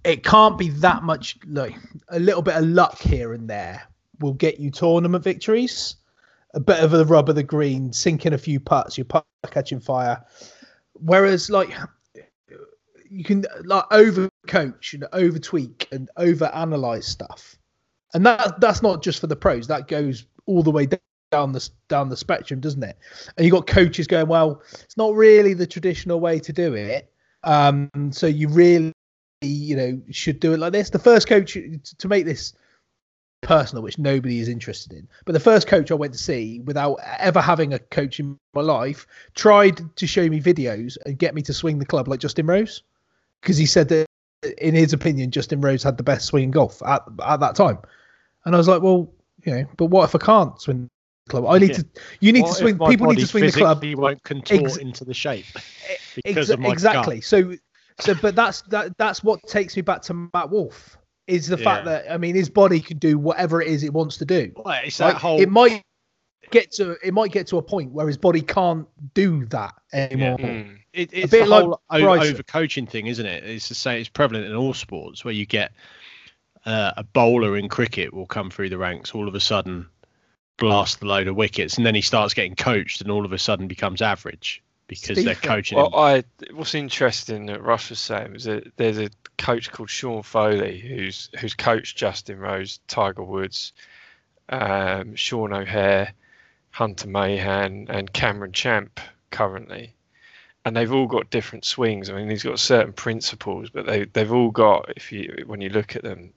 it 0.04 0.22
can't 0.22 0.58
be 0.58 0.68
that 0.68 1.02
much. 1.02 1.38
Like 1.46 1.74
a 2.08 2.20
little 2.20 2.42
bit 2.42 2.56
of 2.56 2.64
luck 2.64 2.98
here 2.98 3.32
and 3.32 3.48
there 3.48 3.82
will 4.20 4.34
get 4.34 4.60
you 4.60 4.70
tournament 4.70 5.24
victories. 5.24 5.96
A 6.54 6.60
bit 6.60 6.78
of 6.78 6.94
a 6.94 7.04
rub 7.04 7.28
of 7.28 7.34
the 7.34 7.42
green, 7.42 7.92
sinking 7.92 8.32
a 8.32 8.38
few 8.38 8.60
putts, 8.60 8.96
your 8.96 9.06
putt 9.06 9.26
catching 9.50 9.80
fire. 9.80 10.24
Whereas, 10.92 11.50
like, 11.50 11.70
you 13.14 13.24
can 13.24 13.44
like 13.64 13.84
over 13.90 14.28
coach 14.46 14.94
and 14.94 15.06
over 15.12 15.38
tweak 15.38 15.88
and 15.92 16.10
over 16.16 16.46
analyze 16.46 17.06
stuff, 17.06 17.56
and 18.12 18.26
that 18.26 18.60
that's 18.60 18.82
not 18.82 19.02
just 19.02 19.20
for 19.20 19.28
the 19.28 19.36
pros. 19.36 19.68
That 19.68 19.86
goes 19.88 20.26
all 20.46 20.62
the 20.62 20.70
way 20.70 20.88
down 21.30 21.52
the 21.52 21.68
down 21.88 22.08
the 22.08 22.16
spectrum, 22.16 22.60
doesn't 22.60 22.82
it? 22.82 22.98
And 23.36 23.44
you 23.46 23.52
got 23.52 23.66
coaches 23.66 24.06
going, 24.06 24.26
well, 24.26 24.62
it's 24.72 24.96
not 24.96 25.14
really 25.14 25.54
the 25.54 25.66
traditional 25.66 26.20
way 26.20 26.40
to 26.40 26.52
do 26.52 26.74
it. 26.74 27.12
Um, 27.44 27.90
so 28.10 28.26
you 28.26 28.48
really, 28.48 28.92
you 29.42 29.76
know, 29.76 30.02
should 30.10 30.40
do 30.40 30.52
it 30.52 30.58
like 30.58 30.72
this. 30.72 30.90
The 30.90 30.98
first 30.98 31.28
coach 31.28 31.52
to 31.98 32.08
make 32.08 32.24
this 32.24 32.54
personal, 33.42 33.82
which 33.82 33.98
nobody 33.98 34.40
is 34.40 34.48
interested 34.48 34.92
in. 34.92 35.06
But 35.24 35.32
the 35.32 35.40
first 35.40 35.68
coach 35.68 35.90
I 35.90 35.94
went 35.94 36.14
to 36.14 36.18
see, 36.18 36.60
without 36.60 36.98
ever 37.18 37.40
having 37.40 37.74
a 37.74 37.78
coach 37.78 38.18
in 38.18 38.38
my 38.54 38.62
life, 38.62 39.06
tried 39.34 39.80
to 39.96 40.06
show 40.06 40.28
me 40.28 40.40
videos 40.40 40.96
and 41.06 41.18
get 41.18 41.34
me 41.34 41.42
to 41.42 41.52
swing 41.52 41.78
the 41.78 41.86
club 41.86 42.08
like 42.08 42.20
Justin 42.20 42.46
Rose, 42.46 42.82
because 43.44 43.58
he 43.58 43.66
said 43.66 43.88
that 43.90 44.06
in 44.58 44.74
his 44.74 44.92
opinion, 44.94 45.30
Justin 45.30 45.60
Rose 45.60 45.82
had 45.82 45.96
the 45.98 46.02
best 46.02 46.24
swing 46.26 46.44
in 46.44 46.50
golf 46.50 46.82
at 46.82 47.02
at 47.24 47.40
that 47.40 47.54
time. 47.54 47.78
And 48.46 48.54
I 48.54 48.58
was 48.58 48.68
like, 48.68 48.82
well, 48.82 49.12
you 49.44 49.54
know, 49.54 49.64
but 49.76 49.86
what 49.86 50.04
if 50.04 50.14
I 50.14 50.24
can't 50.24 50.58
swing 50.60 50.88
the 51.26 51.30
club? 51.30 51.46
I 51.46 51.58
need 51.58 51.70
Yeah. 51.70 51.76
to. 51.76 51.86
You 52.20 52.32
need 52.32 52.42
What 52.42 52.48
to 52.52 52.54
swing. 52.54 52.78
People 52.78 53.06
need 53.08 53.20
to 53.20 53.26
swing 53.26 53.44
the 53.46 53.52
club 53.52 53.80
physically 53.80 53.94
won't 53.94 54.22
contort 54.22 54.62
Ex- 54.64 54.76
into 54.78 55.04
the 55.04 55.14
shape 55.14 55.44
Ex- 56.24 56.48
of 56.48 56.58
my 56.60 56.70
exactly. 56.70 57.16
gut. 57.16 57.24
So, 57.24 57.54
so, 58.00 58.14
but 58.14 58.34
that's 58.34 58.62
that. 58.62 58.96
That's 58.98 59.22
what 59.22 59.40
takes 59.46 59.76
me 59.76 59.82
back 59.82 60.02
to 60.02 60.28
Matt 60.34 60.50
Wolff. 60.50 60.96
Is 61.26 61.46
the 61.46 61.56
fact 61.56 61.86
that 61.86 62.10
I 62.10 62.18
mean, 62.18 62.34
his 62.34 62.50
body 62.50 62.80
can 62.80 62.98
do 62.98 63.18
whatever 63.18 63.62
it 63.62 63.68
is 63.68 63.82
it 63.82 63.92
wants 63.92 64.18
to 64.18 64.24
do. 64.26 64.52
Well, 64.56 64.78
it's 64.84 65.00
Like, 65.00 65.14
that 65.14 65.20
whole. 65.20 65.40
It 65.40 65.48
might 65.48 65.82
get 66.50 66.72
to 66.72 66.96
it 67.06 67.12
might 67.14 67.32
get 67.32 67.46
to 67.48 67.58
a 67.58 67.62
point 67.62 67.92
where 67.92 68.06
his 68.06 68.16
body 68.16 68.40
can't 68.40 68.86
do 69.14 69.44
that 69.46 69.74
anymore. 69.92 70.38
Mm. 70.38 70.78
It, 70.92 71.10
it's 71.12 71.26
a 71.26 71.28
bit 71.28 71.44
the 71.44 71.50
like 71.50 71.64
o- 71.64 71.80
Bryson. 71.90 72.34
over 72.34 72.42
coaching 72.42 72.86
thing, 72.86 73.06
isn't 73.08 73.26
it? 73.26 73.44
It's 73.44 73.68
the 73.68 73.74
same. 73.74 74.00
It's 74.00 74.08
prevalent 74.08 74.46
in 74.46 74.54
all 74.54 74.74
sports 74.74 75.24
where 75.24 75.34
you 75.34 75.46
get 75.46 75.72
uh, 76.64 76.92
a 76.96 77.02
bowler 77.02 77.56
in 77.56 77.68
cricket 77.68 78.14
will 78.14 78.26
come 78.26 78.50
through 78.50 78.68
the 78.70 78.78
ranks 78.78 79.14
all 79.14 79.28
of 79.28 79.34
a 79.34 79.40
sudden, 79.40 79.86
blast 80.56 81.02
a 81.02 81.06
load 81.06 81.26
of 81.28 81.36
wickets, 81.36 81.76
and 81.76 81.84
then 81.86 81.94
he 81.94 82.00
starts 82.00 82.34
getting 82.34 82.54
coached, 82.54 83.00
and 83.00 83.10
all 83.10 83.24
of 83.24 83.32
a 83.32 83.38
sudden 83.38 83.66
becomes 83.66 84.00
average 84.00 84.62
because 84.86 85.24
they're 85.24 85.34
coaching 85.34 85.78
Well, 85.78 85.86
him. 85.88 85.94
I 85.94 86.24
what's 86.52 86.74
interesting 86.74 87.46
that 87.46 87.62
Russ 87.62 87.90
was 87.90 87.98
saying 87.98 88.32
was 88.32 88.44
that 88.44 88.76
there's 88.76 88.98
a 88.98 89.10
coach 89.38 89.72
called 89.72 89.90
Sean 89.90 90.22
Foley 90.22 90.78
who's 90.78 91.30
who's 91.40 91.54
coached 91.54 91.96
Justin 91.96 92.38
Rose, 92.38 92.80
Tiger 92.86 93.22
Woods, 93.24 93.72
um, 94.48 95.16
Sean 95.16 95.52
O'Hair, 95.52 96.12
Hunter 96.74 97.06
Mahan, 97.06 97.86
and 97.88 98.12
Cameron 98.12 98.50
Champ 98.50 98.98
currently, 99.30 99.94
and 100.64 100.76
they've 100.76 100.92
all 100.92 101.06
got 101.06 101.30
different 101.30 101.64
swings. 101.64 102.10
I 102.10 102.14
mean, 102.14 102.28
he's 102.28 102.42
got 102.42 102.58
certain 102.58 102.92
principles, 102.92 103.70
but 103.70 103.86
they 103.86 104.06
they've 104.06 104.32
all 104.32 104.50
got 104.50 104.90
if 104.96 105.12
you 105.12 105.44
when 105.46 105.60
you 105.60 105.68
look 105.68 105.94
at 105.94 106.02
them, 106.02 106.32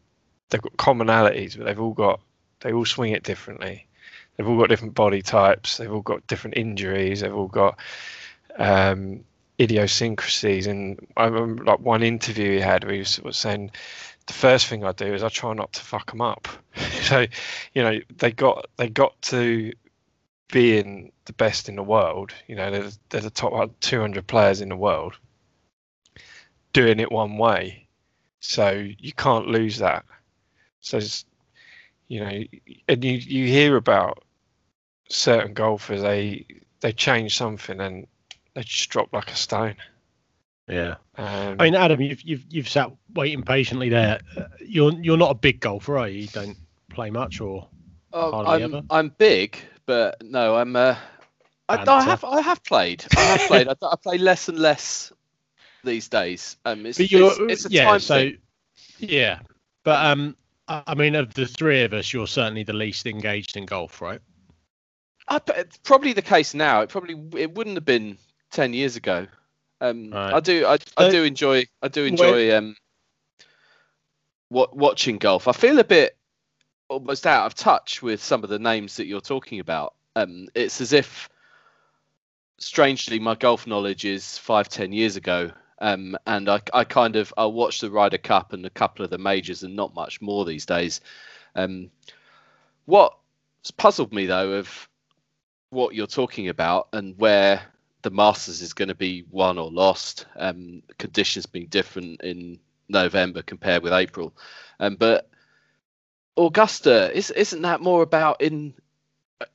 they've 0.49 0.61
got 0.61 0.77
commonalities, 0.77 1.57
but 1.57 1.65
they've 1.65 1.79
all 1.79 1.95
got 1.95 2.19
they 2.59 2.71
all 2.71 2.85
swing 2.85 3.13
it 3.13 3.23
differently. 3.23 3.87
They've 4.35 4.47
all 4.47 4.59
got 4.59 4.69
different 4.69 4.93
body 4.93 5.23
types. 5.23 5.77
They've 5.77 5.91
all 5.91 6.01
got 6.01 6.27
different 6.27 6.55
injuries. 6.55 7.21
They've 7.21 7.33
all 7.33 7.47
got 7.47 7.79
um, 8.59 9.23
idiosyncrasies. 9.59 10.67
And 10.67 10.99
I 11.17 11.25
remember 11.25 11.63
like 11.63 11.79
one 11.79 12.03
interview 12.03 12.51
he 12.51 12.59
had 12.59 12.83
where 12.83 12.93
he 12.93 12.99
was, 12.99 13.19
was 13.21 13.37
saying, 13.37 13.71
the 14.27 14.33
first 14.33 14.67
thing 14.67 14.83
I 14.83 14.91
do 14.91 15.15
is 15.15 15.23
I 15.23 15.29
try 15.29 15.53
not 15.53 15.73
to 15.73 15.81
fuck 15.81 16.11
them 16.11 16.21
up. 16.21 16.47
so, 17.01 17.25
you 17.73 17.81
know, 17.81 17.99
they 18.17 18.31
got 18.31 18.67
they 18.77 18.87
got 18.87 19.19
to 19.23 19.73
being 20.51 21.11
the 21.25 21.33
best 21.33 21.69
in 21.69 21.75
the 21.75 21.83
world. 21.83 22.33
You 22.47 22.55
know, 22.55 22.71
they're, 22.71 22.89
they're 23.09 23.21
the 23.21 23.29
top 23.29 23.71
200 23.79 24.25
players 24.27 24.61
in 24.61 24.69
the 24.69 24.75
world 24.75 25.17
doing 26.73 26.99
it 26.99 27.11
one 27.11 27.37
way. 27.37 27.87
So 28.39 28.69
you 28.99 29.13
can't 29.13 29.47
lose 29.47 29.79
that. 29.79 30.05
So, 30.81 30.97
it's, 30.97 31.25
you 32.07 32.19
know, 32.21 32.43
and 32.87 33.03
you, 33.03 33.13
you 33.13 33.47
hear 33.47 33.75
about 33.75 34.23
certain 35.09 35.53
golfers, 35.53 36.01
they 36.01 36.45
they 36.79 36.91
change 36.91 37.35
something 37.35 37.81
and 37.81 38.05
they 38.53 38.61
just 38.61 38.89
drop 38.89 39.11
like 39.11 39.31
a 39.31 39.35
stone. 39.35 39.75
yeah. 40.67 40.95
Um, 41.17 41.55
I 41.59 41.63
mean, 41.65 41.75
Adam, 41.75 41.99
you've 41.99 42.21
you've 42.21 42.45
you've 42.49 42.69
sat 42.69 42.91
waiting 43.15 43.41
patiently 43.43 43.89
there. 43.89 44.19
Uh, 44.37 44.43
You're 44.61 44.93
you're 45.01 45.17
not 45.17 45.31
a 45.31 45.35
big 45.35 45.59
golfer, 45.59 45.97
are 45.97 46.07
you? 46.07 46.21
You 46.21 46.27
don't 46.27 46.57
play 46.89 47.09
much, 47.09 47.41
or 47.41 47.67
Oh, 48.13 48.31
Hardly 48.31 48.63
I'm 48.63 48.75
ever. 48.75 48.83
I'm 48.89 49.09
big, 49.17 49.57
but 49.87 50.23
no, 50.23 50.57
I'm. 50.57 50.75
Uh, 50.75 50.97
I, 51.69 51.79
I 51.87 52.03
have 52.03 52.23
I 52.25 52.41
have 52.41 52.63
played. 52.63 53.05
I 53.15 53.25
have 53.25 53.45
played. 53.45 53.67
I, 53.69 53.75
I 53.81 53.95
play 53.97 54.19
less 54.19 54.49
and 54.49 54.59
less 54.59 55.13
these 55.83 56.09
days. 56.09 56.57
Um, 56.65 56.85
it's, 56.85 56.99
but 56.99 57.11
you're 57.11 57.35
it's, 57.37 57.41
it's 57.49 57.65
a 57.65 57.69
yeah. 57.69 57.85
time 57.85 57.99
So 57.99 58.29
thing. 58.29 58.31
yeah, 58.99 59.39
but 59.83 60.05
um, 60.05 60.37
I 60.67 60.95
mean, 60.95 61.15
of 61.15 61.33
the 61.33 61.47
three 61.47 61.83
of 61.83 61.93
us, 61.93 62.13
you're 62.13 62.27
certainly 62.27 62.63
the 62.63 62.73
least 62.73 63.07
engaged 63.07 63.57
in 63.57 63.65
golf, 63.65 64.01
right? 64.01 64.21
I, 65.27 65.39
it's 65.57 65.77
probably 65.77 66.13
the 66.13 66.21
case 66.21 66.53
now. 66.53 66.81
It 66.81 66.89
probably 66.89 67.15
it 67.41 67.53
wouldn't 67.53 67.77
have 67.77 67.85
been 67.85 68.17
ten 68.51 68.73
years 68.73 68.95
ago. 68.97 69.27
Um, 69.81 70.19
Right. 70.19 70.31
I 70.31 70.39
do 70.41 70.65
I, 70.65 70.77
I 70.97 71.05
do 71.05 71.23
enjoy 71.23 71.65
I 71.81 71.87
do 71.89 72.05
enjoy 72.05 72.55
um 72.55 72.75
wa- 74.49 74.69
watching 74.71 75.17
golf, 75.17 75.47
I 75.47 75.51
feel 75.53 75.79
a 75.79 75.83
bit 75.83 76.17
almost 76.89 77.27
out 77.27 77.45
of 77.45 77.55
touch 77.55 78.01
with 78.01 78.23
some 78.23 78.43
of 78.43 78.49
the 78.49 78.59
names 78.59 78.97
that 78.97 79.07
you're 79.07 79.21
talking 79.21 79.59
about. 79.59 79.93
Um, 80.15 80.47
it's 80.55 80.81
as 80.81 80.93
if, 80.93 81.29
strangely, 82.57 83.19
my 83.19 83.35
golf 83.35 83.67
knowledge 83.67 84.05
is 84.05 84.37
five, 84.37 84.69
ten 84.69 84.91
years 84.91 85.15
ago. 85.15 85.51
Um, 85.79 86.17
and 86.25 86.49
I, 86.49 86.61
I 86.73 86.83
kind 86.85 87.15
of 87.15 87.31
I 87.37 87.45
watch 87.45 87.81
the 87.81 87.91
Ryder 87.91 88.17
Cup 88.17 88.53
and 88.53 88.65
a 88.65 88.69
couple 88.69 89.05
of 89.05 89.11
the 89.11 89.19
majors 89.19 89.61
and 89.61 89.75
not 89.75 89.93
much 89.93 90.21
more 90.21 90.43
these 90.43 90.65
days. 90.65 91.01
Um, 91.55 91.91
what 92.85 93.15
puzzled 93.75 94.13
me 94.13 94.25
though 94.25 94.53
of 94.53 94.89
what 95.69 95.93
you're 95.93 96.07
talking 96.07 96.47
about 96.47 96.87
and 96.93 97.17
where 97.17 97.61
the 98.01 98.09
Masters 98.09 98.61
is 98.61 98.73
going 98.73 98.87
to 98.87 98.95
be 98.95 99.25
won 99.29 99.57
or 99.57 99.69
lost. 99.69 100.25
Um, 100.37 100.81
conditions 100.97 101.45
being 101.45 101.67
different 101.67 102.21
in 102.21 102.59
November 102.89 103.41
compared 103.41 103.83
with 103.83 103.93
April, 103.93 104.33
um, 104.79 104.95
but 104.95 105.29
Augusta 106.37 107.11
is 107.15 107.31
isn't 107.31 107.63
that 107.63 107.81
more 107.81 108.03
about 108.03 108.41
in 108.41 108.73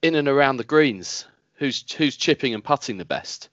in 0.03 0.15
and 0.15 0.29
around 0.29 0.57
the 0.57 0.65
greens? 0.65 1.27
Who's 1.55 1.85
who's 1.93 2.17
chipping 2.17 2.55
and 2.55 2.65
putting 2.65 2.97
the 2.97 3.05
best? 3.05 3.49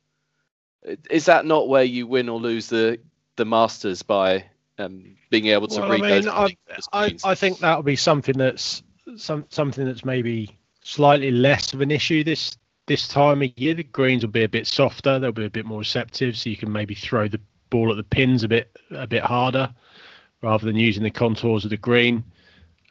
Is 1.10 1.26
that 1.26 1.46
not 1.46 1.68
where 1.68 1.84
you 1.84 2.08
win 2.08 2.30
or 2.30 2.40
lose 2.40 2.68
the 2.68 3.00
the 3.36 3.46
Masters 3.46 4.02
by 4.02 4.46
um, 4.78 5.16
being 5.30 5.48
able 5.48 5.68
to 5.68 5.82
Well, 5.82 5.90
read 5.90 6.04
I 6.04 6.20
mean, 6.20 6.30
I, 6.30 6.58
I? 6.94 7.18
I 7.24 7.36
think 7.36 7.60
that'll 7.60 7.84
be 7.84 7.96
something 7.96 8.38
that's 8.38 8.82
some 9.18 9.46
something 9.50 9.86
that's 9.86 10.06
maybe 10.06 10.58
slightly 10.82 11.32
less 11.32 11.74
of 11.74 11.82
an 11.82 11.92
issue 11.92 12.24
this 12.24 12.58
this 12.88 13.08
time 13.08 13.42
of 13.42 13.52
year. 13.58 13.76
The 13.76 13.84
greens 13.84 14.24
will 14.24 14.32
be 14.32 14.44
a 14.44 14.50
bit 14.50 14.66
softer; 14.68 15.20
they'll 15.20 15.32
be 15.32 15.46
a 15.46 15.50
bit 15.50 15.66
more 15.66 15.80
receptive, 15.80 16.38
so 16.38 16.50
you 16.50 16.58
can 16.58 16.72
maybe 16.72 16.96
throw 16.96 17.28
the 17.28 17.42
ball 17.70 17.92
at 17.92 17.98
the 17.98 18.04
pins 18.04 18.44
a 18.44 18.48
bit 18.48 18.76
a 18.92 19.06
bit 19.06 19.24
harder 19.24 19.74
rather 20.42 20.66
than 20.66 20.78
using 20.78 21.04
the 21.04 21.12
contours 21.12 21.64
of 21.66 21.70
the 21.70 21.78
green. 21.78 22.24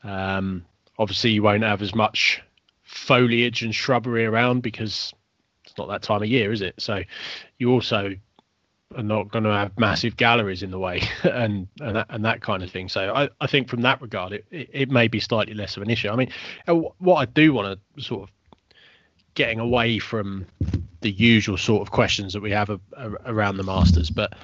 Um, 0.05 0.65
obviously, 0.99 1.31
you 1.31 1.43
won't 1.43 1.63
have 1.63 1.83
as 1.83 1.95
much 1.95 2.43
foliage 2.83 3.63
and 3.63 3.75
shrubbery 3.75 4.25
around 4.25 4.63
because 4.63 5.13
it's 5.65 5.77
not 5.77 5.89
that 5.89 6.03
time 6.03 6.23
of 6.23 6.29
year, 6.29 6.53
is 6.53 6.63
it? 6.63 6.75
So 6.79 7.03
you 7.59 7.71
also 7.71 8.15
are 8.97 9.03
not 9.03 9.31
going 9.31 9.45
to 9.45 9.51
have 9.51 9.79
massive 9.79 10.17
galleries 10.17 10.63
in 10.63 10.71
the 10.71 10.79
way 10.79 11.03
and 11.23 11.69
and 11.81 11.97
that, 11.97 12.07
and 12.09 12.25
that 12.25 12.41
kind 12.41 12.63
of 12.63 12.71
thing. 12.71 12.89
So 12.89 13.13
I, 13.15 13.29
I 13.41 13.47
think 13.47 13.69
from 13.69 13.83
that 13.83 14.01
regard, 14.01 14.33
it, 14.33 14.47
it, 14.51 14.71
it 14.73 14.91
may 14.91 15.09
be 15.09 15.21
slightly 15.21 15.55
less 15.55 15.77
of 15.77 15.83
an 15.83 15.91
issue. 15.91 16.09
I 16.09 16.17
mean, 16.17 16.31
uh, 16.67 16.75
what 16.99 17.17
I 17.17 17.27
do 17.27 17.53
want 17.53 17.79
to 17.97 18.03
sort 18.03 18.23
of 18.23 18.35
getting 19.35 19.61
away 19.61 19.99
from 19.99 20.47
the 21.01 21.11
usual 21.11 21.57
sort 21.57 21.83
of 21.83 21.93
questions 21.93 22.33
that 22.33 22.41
we 22.41 22.51
have 22.51 22.71
a, 22.71 22.81
a, 22.97 23.11
around 23.27 23.57
the 23.57 23.63
Masters, 23.63 24.11
but 24.11 24.35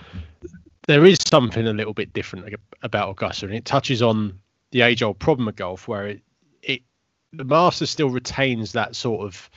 there 0.86 1.04
is 1.04 1.18
something 1.26 1.66
a 1.66 1.72
little 1.72 1.94
bit 1.94 2.12
different 2.12 2.54
about 2.82 3.10
Augusta, 3.10 3.46
and 3.46 3.54
it 3.54 3.64
touches 3.64 4.02
on 4.02 4.38
the 4.74 4.82
age-old 4.82 5.16
problem 5.20 5.46
of 5.46 5.54
golf, 5.54 5.86
where 5.86 6.08
it, 6.08 6.20
it 6.60 6.82
the 7.32 7.44
Masters 7.44 7.90
still 7.90 8.10
retains 8.10 8.72
that 8.72 8.96
sort 8.96 9.24
of 9.24 9.48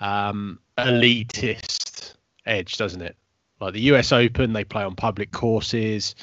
um, 0.00 0.58
elitist 0.76 2.14
edge, 2.44 2.76
doesn't 2.76 3.00
it? 3.00 3.16
Like 3.60 3.74
the 3.74 3.80
US 3.92 4.10
Open, 4.10 4.52
they 4.52 4.64
play 4.64 4.82
on 4.82 4.96
public 4.96 5.30
courses. 5.30 6.16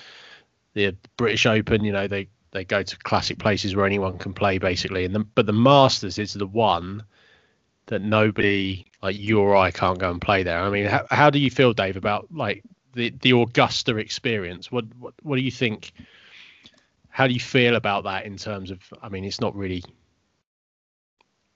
The 0.73 0.97
British 1.15 1.45
Open, 1.45 1.85
you 1.85 1.93
know, 1.93 2.07
they 2.09 2.27
they 2.51 2.65
go 2.65 2.83
to 2.83 2.97
classic 2.97 3.39
places 3.39 3.73
where 3.73 3.85
anyone 3.85 4.17
can 4.17 4.33
play 4.33 4.57
basically. 4.57 5.05
And 5.05 5.15
the, 5.15 5.19
but 5.19 5.45
the 5.45 5.53
Masters 5.53 6.19
is 6.19 6.33
the 6.33 6.45
one 6.45 7.05
that 7.85 8.01
nobody 8.01 8.85
like 9.01 9.17
you 9.17 9.39
or 9.39 9.55
I 9.55 9.71
can't 9.71 9.97
go 9.97 10.11
and 10.11 10.19
play 10.19 10.43
there. 10.43 10.59
I 10.59 10.69
mean, 10.69 10.87
how, 10.87 11.05
how 11.09 11.29
do 11.29 11.39
you 11.39 11.49
feel, 11.49 11.71
Dave, 11.71 11.95
about 11.95 12.27
like 12.33 12.63
the 12.95 13.13
the 13.21 13.31
Augusta 13.31 13.95
experience? 13.95 14.73
What 14.73 14.93
what 14.99 15.13
what 15.23 15.37
do 15.37 15.41
you 15.41 15.51
think? 15.51 15.93
How 17.15 17.27
do 17.27 17.33
you 17.33 17.39
feel 17.39 17.77
about 17.77 18.03
that 18.03 18.25
in 18.25 18.35
terms 18.35 18.71
of? 18.71 18.81
I 19.01 19.07
mean, 19.07 19.23
it's 19.23 19.39
not 19.39 19.55
really 19.55 19.81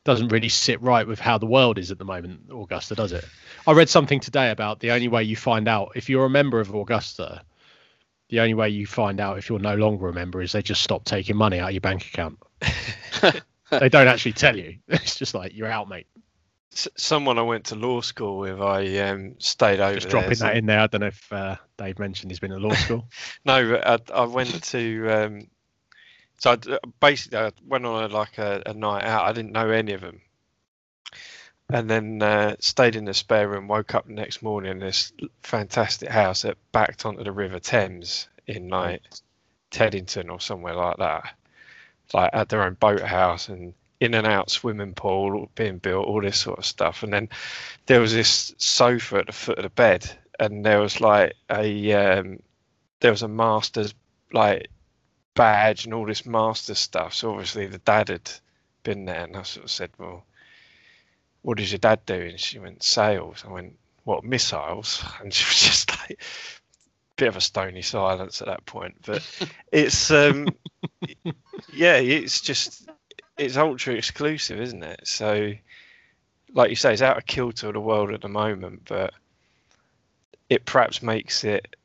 doesn't 0.06 0.30
really 0.30 0.48
sit 0.48 0.82
right 0.82 1.06
with 1.06 1.20
how 1.20 1.38
the 1.38 1.46
world 1.46 1.78
is 1.78 1.92
at 1.92 1.98
the 1.98 2.06
moment, 2.06 2.44
Augusta, 2.50 2.96
does 2.96 3.12
it? 3.12 3.26
I 3.68 3.74
read 3.74 3.90
something 3.90 4.22
today 4.22 4.52
about 4.52 4.80
the 4.80 4.92
only 4.92 5.10
way 5.10 5.22
you 5.26 5.36
find 5.36 5.68
out 5.68 5.92
if 5.96 6.08
you're 6.08 6.24
a 6.24 6.30
member 6.30 6.62
of 6.62 6.74
Augusta, 6.74 7.42
the 8.30 8.40
only 8.40 8.54
way 8.54 8.70
you 8.70 8.88
find 8.88 9.20
out 9.20 9.38
if 9.38 9.50
you're 9.50 9.60
no 9.60 9.76
longer 9.76 10.08
a 10.08 10.14
member 10.14 10.42
is 10.42 10.54
they 10.54 10.62
just 10.62 10.82
stop 10.82 11.04
taking 11.04 11.36
money 11.36 11.60
out 11.60 11.68
of 11.68 11.74
your 11.74 11.82
bank 11.82 12.06
account. 12.06 12.40
they 13.70 13.90
don't 13.90 14.08
actually 14.08 14.32
tell 14.32 14.56
you. 14.56 14.78
It's 14.88 15.18
just 15.18 15.34
like 15.34 15.54
you're 15.54 15.68
out, 15.68 15.90
mate. 15.90 16.08
Someone 16.72 17.40
I 17.40 17.42
went 17.42 17.66
to 17.66 17.76
law 17.76 18.02
school 18.02 18.38
with, 18.40 18.62
I 18.62 18.98
um, 19.00 19.36
stayed 19.40 19.80
over 19.80 19.96
Just 19.96 20.10
there. 20.10 20.22
dropping 20.22 20.36
so- 20.36 20.46
that 20.46 20.58
in 20.58 20.66
there. 20.68 20.80
I 20.80 20.88
don't 20.88 21.02
know 21.02 21.08
if 21.08 21.34
uh, 21.34 21.56
Dave 21.78 22.00
mentioned 22.00 22.32
he's 22.32 22.40
been 22.40 22.52
at 22.52 22.62
law 22.62 22.74
school. 22.76 23.08
No, 23.44 23.70
but 23.72 24.12
I, 24.12 24.22
I 24.22 24.26
went 24.26 24.64
to. 24.64 25.10
Um, 25.10 25.48
so 26.38 26.52
I 26.52 26.78
basically, 27.00 27.40
I 27.40 27.52
went 27.68 27.86
on 27.86 28.04
a, 28.04 28.14
like 28.14 28.38
a, 28.38 28.62
a 28.66 28.74
night 28.74 29.04
out. 29.04 29.26
I 29.26 29.34
didn't 29.34 29.52
know 29.52 29.70
any 29.70 29.94
of 29.94 30.02
them, 30.02 30.22
and 31.70 31.90
then 31.90 32.22
uh, 32.22 32.56
stayed 32.60 32.96
in 32.96 33.06
the 33.06 33.14
spare 33.14 33.50
room. 33.50 33.68
Woke 33.68 33.96
up 33.96 34.06
the 34.06 34.14
next 34.14 34.42
morning 34.42 34.72
in 34.72 34.80
this 34.80 35.12
fantastic 35.44 36.10
house 36.10 36.44
that 36.44 36.58
backed 36.72 37.06
onto 37.06 37.24
the 37.24 37.32
River 37.32 37.60
Thames 37.60 38.30
in 38.48 38.70
like 38.70 39.02
Teddington 39.72 40.30
or 40.30 40.40
somewhere 40.40 40.76
like 40.76 40.98
that. 40.98 41.34
Like 42.14 42.30
at 42.34 42.50
their 42.50 42.64
own 42.64 42.76
boathouse 42.76 43.50
and 43.50 43.74
in 44.00 44.14
and 44.14 44.26
out 44.26 44.50
swimming 44.50 44.94
pool 44.94 45.50
being 45.56 45.78
built, 45.78 46.08
all 46.08 46.22
this 46.22 46.38
sort 46.38 46.60
of 46.60 46.66
stuff. 46.66 47.04
And 47.04 47.14
then 47.14 47.30
there 47.86 48.00
was 48.00 48.14
this 48.14 48.54
sofa 48.58 49.18
at 49.18 49.28
the 49.28 49.34
foot 49.34 49.58
of 49.58 49.64
the 49.64 49.70
bed, 49.70 50.10
and 50.40 50.66
there 50.66 50.80
was 50.80 51.02
like 51.02 51.34
a 51.50 51.94
um, 51.94 52.40
there 53.02 53.12
was 53.12 53.24
a 53.24 53.28
master's 53.28 53.94
like 54.32 54.70
badge 55.34 55.86
and 55.86 55.94
all 55.94 56.06
this 56.06 56.26
master 56.26 56.76
stuff. 56.76 57.14
So 57.14 57.32
obviously 57.32 57.68
the 57.68 57.80
dad 57.80 58.10
had 58.10 58.32
been 58.84 59.06
there, 59.06 59.24
and 59.24 59.36
I 59.36 59.44
sort 59.44 59.66
of 59.66 59.72
said, 59.72 59.92
"Well, 59.98 60.26
what 61.42 61.58
does 61.58 61.72
your 61.72 61.80
dad 61.80 62.06
do?" 62.06 62.14
And 62.14 62.40
she 62.40 62.60
went, 62.60 62.84
"Sales." 62.84 63.44
I 63.46 63.52
went, 63.52 63.78
"What 64.04 64.24
missiles?" 64.24 65.04
And 65.22 65.34
she 65.34 65.46
was 65.46 65.62
just 65.62 65.90
like, 66.00 66.22
bit 67.20 67.28
of 67.28 67.36
a 67.36 67.42
stony 67.42 67.82
silence 67.82 68.42
at 68.42 68.48
that 68.48 68.66
point. 68.66 68.96
But 69.06 69.22
it's 69.72 70.10
um, 70.10 70.48
yeah, 71.74 71.98
it's 71.98 72.42
just 72.42 72.90
it's 73.40 73.58
ultra 73.58 73.94
exclusive, 73.94 74.60
isn't 74.60 74.84
it? 74.84 75.08
So, 75.08 75.54
like 76.54 76.70
you 76.70 76.76
say, 76.76 76.94
it's 76.94 77.02
out 77.02 77.18
of 77.18 77.26
kilter 77.26 77.68
with 77.68 77.76
the 77.76 77.80
world 77.80 78.12
at 78.12 78.22
the 78.22 78.28
moment, 78.28 78.84
but 78.86 79.14
it 80.50 80.66
perhaps 80.66 81.02
makes 81.02 81.44
it 81.44 81.76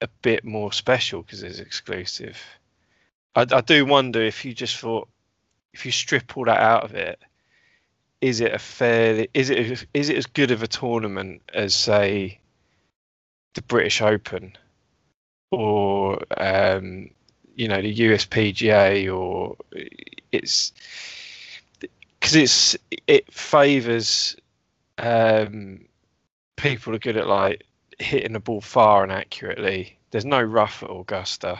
a 0.00 0.08
bit 0.22 0.44
more 0.44 0.72
special 0.72 1.22
because 1.22 1.42
it's 1.42 1.58
exclusive. 1.58 2.40
I, 3.34 3.46
I 3.50 3.60
do 3.60 3.84
wonder 3.84 4.22
if 4.22 4.44
you 4.44 4.54
just 4.54 4.76
thought, 4.78 5.08
if 5.72 5.84
you 5.84 5.92
strip 5.92 6.36
all 6.36 6.44
that 6.44 6.60
out 6.60 6.84
of 6.84 6.94
it, 6.94 7.18
is 8.20 8.40
it 8.40 8.54
a 8.54 8.58
fair? 8.58 9.26
Is 9.34 9.50
it 9.50 9.86
is 9.94 10.10
it 10.10 10.16
as 10.16 10.26
good 10.26 10.50
of 10.50 10.62
a 10.62 10.68
tournament 10.68 11.42
as 11.52 11.74
say 11.74 12.40
the 13.54 13.62
British 13.62 14.02
Open 14.02 14.56
or 15.50 16.20
um, 16.36 17.10
you 17.54 17.68
know 17.68 17.80
the 17.80 17.94
USPGA 17.94 19.14
or 19.14 19.56
it's 20.32 20.72
because 22.18 22.36
it's 22.36 22.76
it 23.06 23.32
favors 23.32 24.36
um, 24.98 25.86
people 26.56 26.94
are 26.94 26.98
good 26.98 27.16
at 27.16 27.26
like 27.26 27.64
hitting 27.98 28.32
the 28.32 28.40
ball 28.40 28.60
far 28.60 29.02
and 29.02 29.12
accurately. 29.12 29.98
There's 30.10 30.24
no 30.24 30.42
rough 30.42 30.82
at 30.82 30.90
Augusta, 30.90 31.58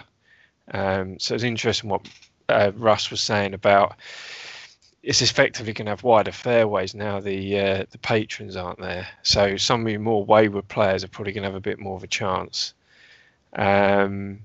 um, 0.72 1.18
so 1.18 1.34
it's 1.34 1.44
interesting 1.44 1.90
what 1.90 2.08
uh, 2.48 2.72
Russ 2.74 3.10
was 3.10 3.20
saying 3.20 3.54
about 3.54 3.96
it's 5.02 5.22
effectively 5.22 5.72
going 5.72 5.86
to 5.86 5.92
have 5.92 6.02
wider 6.02 6.32
fairways 6.32 6.94
now. 6.94 7.20
The 7.20 7.58
uh, 7.58 7.84
the 7.90 7.98
patrons 7.98 8.56
aren't 8.56 8.80
there, 8.80 9.08
so 9.22 9.56
some 9.56 9.86
of 9.86 9.90
your 9.90 10.00
more 10.00 10.24
wayward 10.24 10.68
players 10.68 11.04
are 11.04 11.08
probably 11.08 11.32
going 11.32 11.42
to 11.42 11.48
have 11.48 11.54
a 11.54 11.60
bit 11.60 11.78
more 11.78 11.96
of 11.96 12.04
a 12.04 12.08
chance. 12.08 12.74
Um, 13.54 14.40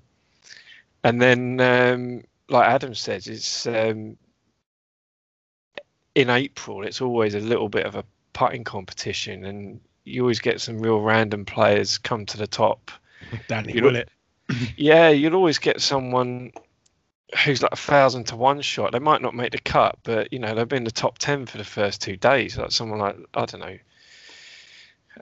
and 1.07 1.21
then, 1.21 1.59
um, 1.61 2.23
like 2.49 2.67
Adam 2.67 2.93
says, 2.95 3.27
it's 3.27 3.65
um, 3.67 4.17
in 6.15 6.29
April. 6.29 6.83
It's 6.85 7.01
always 7.01 7.35
a 7.35 7.39
little 7.39 7.69
bit 7.69 7.85
of 7.85 7.95
a 7.95 8.03
putting 8.33 8.63
competition, 8.63 9.45
and 9.45 9.79
you 10.03 10.21
always 10.21 10.39
get 10.39 10.61
some 10.61 10.79
real 10.79 11.01
random 11.01 11.45
players 11.45 11.97
come 11.97 12.25
to 12.27 12.37
the 12.37 12.47
top. 12.47 12.91
Danny 13.47 13.73
You 13.73 13.81
know- 13.81 13.87
Willett. 13.87 14.09
Yeah, 14.77 15.09
you'll 15.09 15.33
always 15.35 15.57
get 15.57 15.81
someone 15.81 16.51
who's 17.43 17.63
like 17.63 17.71
a 17.71 17.75
thousand 17.77 18.25
to 18.25 18.35
one 18.35 18.61
shot. 18.61 18.91
They 18.91 18.99
might 18.99 19.21
not 19.23 19.33
make 19.33 19.51
the 19.51 19.57
cut, 19.57 19.97
but 20.03 20.31
you 20.31 20.37
know 20.39 20.53
they've 20.53 20.67
been 20.67 20.79
in 20.79 20.83
the 20.83 20.91
top 20.91 21.17
ten 21.17 21.45
for 21.47 21.57
the 21.57 21.63
first 21.63 21.99
two 22.01 22.15
days. 22.15 22.55
Like 22.57 22.71
someone 22.71 22.99
like 22.99 23.17
I 23.33 23.45
don't 23.45 23.61
know, 23.61 23.77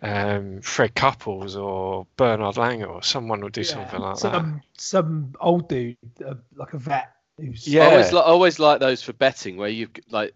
um, 0.01 0.61
Fred 0.61 0.95
Couples 0.95 1.55
or 1.55 2.07
Bernard 2.17 2.55
Langer 2.55 2.89
or 2.89 3.03
someone 3.03 3.41
will 3.41 3.49
do 3.49 3.61
Yeah, 3.61 3.65
something 3.65 3.99
like 3.99 4.19
that. 4.19 4.19
some 4.19 4.61
some 4.77 5.35
old 5.39 5.69
dude, 5.69 5.97
uh, 6.25 6.35
like 6.55 6.73
a 6.73 6.77
vet, 6.77 7.13
who's 7.37 7.67
Yeah. 7.67 7.83
I 7.83 7.85
always, 7.85 8.11
li- 8.13 8.19
I 8.19 8.23
always 8.23 8.59
like 8.59 8.79
those 8.79 9.01
for 9.03 9.13
betting 9.13 9.57
where 9.57 9.69
you 9.69 9.89
like 10.09 10.33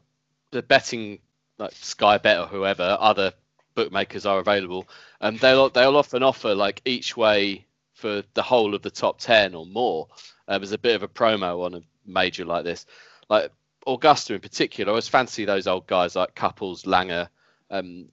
the 0.52 0.62
betting 0.62 1.20
like 1.58 1.74
Sky 1.74 2.18
Bet 2.18 2.40
or 2.40 2.48
whoever 2.48 2.98
other 3.00 3.34
bookmakers 3.76 4.26
are 4.26 4.40
available, 4.40 4.88
and 5.20 5.40
they'll 5.40 5.70
they'll 5.70 5.98
often 5.98 6.24
offer 6.24 6.56
like 6.56 6.82
each 6.86 7.18
way 7.18 7.66
for 7.94 8.24
the 8.36 8.44
whole 8.44 8.76
of 8.76 8.82
the 8.84 8.92
top 8.92 9.20
ten 9.20 9.56
or 9.56 9.66
more 9.66 10.08
um, 10.48 10.62
as 10.64 10.72
a 10.72 10.78
bit 10.78 10.96
of 10.96 11.04
a 11.04 11.08
promo 11.08 11.66
on 11.66 11.74
a 11.76 11.82
major 12.06 12.46
like 12.46 12.64
this. 12.64 12.86
Like 13.30 13.52
Augusta 13.86 14.36
in 14.36 14.42
particular, 14.42 14.90
I 14.90 14.92
always 14.92 15.08
fancy 15.08 15.46
those 15.46 15.68
old 15.68 15.88
guys 15.88 16.16
like 16.16 16.36
Couples, 16.36 16.84
Langer. 16.84 17.28
Um, 17.70 18.06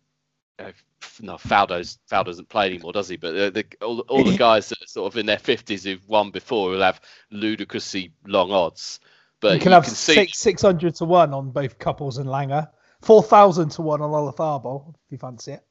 uh, 0.58 0.64
f- 0.64 0.84
no, 1.20 1.34
Faldo's 1.34 1.98
Faldo 2.10 2.26
doesn't 2.26 2.48
play 2.48 2.66
anymore, 2.66 2.92
does 2.92 3.08
he? 3.08 3.16
But 3.16 3.32
the, 3.32 3.50
the, 3.50 3.84
all, 3.84 4.00
all 4.00 4.24
the 4.24 4.36
guys 4.38 4.68
that 4.68 4.82
are 4.82 4.86
sort 4.86 5.12
of 5.12 5.18
in 5.18 5.26
their 5.26 5.38
fifties 5.38 5.84
who've 5.84 6.06
won 6.08 6.30
before 6.30 6.70
will 6.70 6.82
have 6.82 7.00
ludicrously 7.30 8.12
long 8.26 8.50
odds. 8.50 9.00
But 9.40 9.54
you 9.54 9.60
can 9.60 9.72
have 9.72 9.86
six 9.86 10.38
six 10.38 10.62
hundred 10.62 10.94
to 10.96 11.04
one 11.04 11.34
on 11.34 11.50
both 11.50 11.78
Couples 11.78 12.18
and 12.18 12.28
Langer, 12.28 12.68
four 13.02 13.22
thousand 13.22 13.70
to 13.70 13.82
one 13.82 14.00
on 14.00 14.10
Olazábal, 14.10 14.94
if 15.06 15.12
you 15.12 15.18
fancy 15.18 15.52
it. 15.52 15.64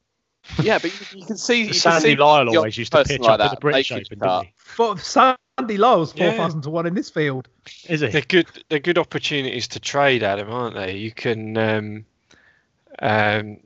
yeah, 0.61 0.77
but 0.77 0.91
you, 0.93 1.19
you 1.19 1.25
can 1.25 1.37
see 1.37 1.61
you 1.61 1.67
can 1.67 1.75
Sandy 1.75 2.09
see 2.11 2.15
Lyle 2.15 2.49
always 2.55 2.77
used 2.77 2.91
to 2.91 3.03
pitch 3.03 3.21
like 3.21 3.39
up 3.39 3.39
at 3.39 3.43
the 3.43 3.49
that 3.55 3.59
British 3.61 3.91
Open, 3.91 4.19
didn't 4.19 4.47
But 4.77 4.99
Sandy 4.99 5.77
Lyle's 5.77 6.13
Yeah. 6.15 6.29
four 6.31 6.37
thousand 6.37 6.61
to 6.63 6.69
one 6.69 6.85
in 6.85 6.93
this 6.93 7.09
field. 7.09 7.47
Is 7.87 8.01
he? 8.01 8.07
They're 8.07 8.21
good. 8.21 8.47
They're 8.69 8.79
good 8.79 8.97
opportunities 8.97 9.69
to 9.69 9.79
trade, 9.79 10.21
Adam, 10.21 10.51
aren't 10.51 10.75
they? 10.75 10.97
You 10.97 11.11
can. 11.11 11.57
Um, 11.57 12.05
um, 12.99 13.57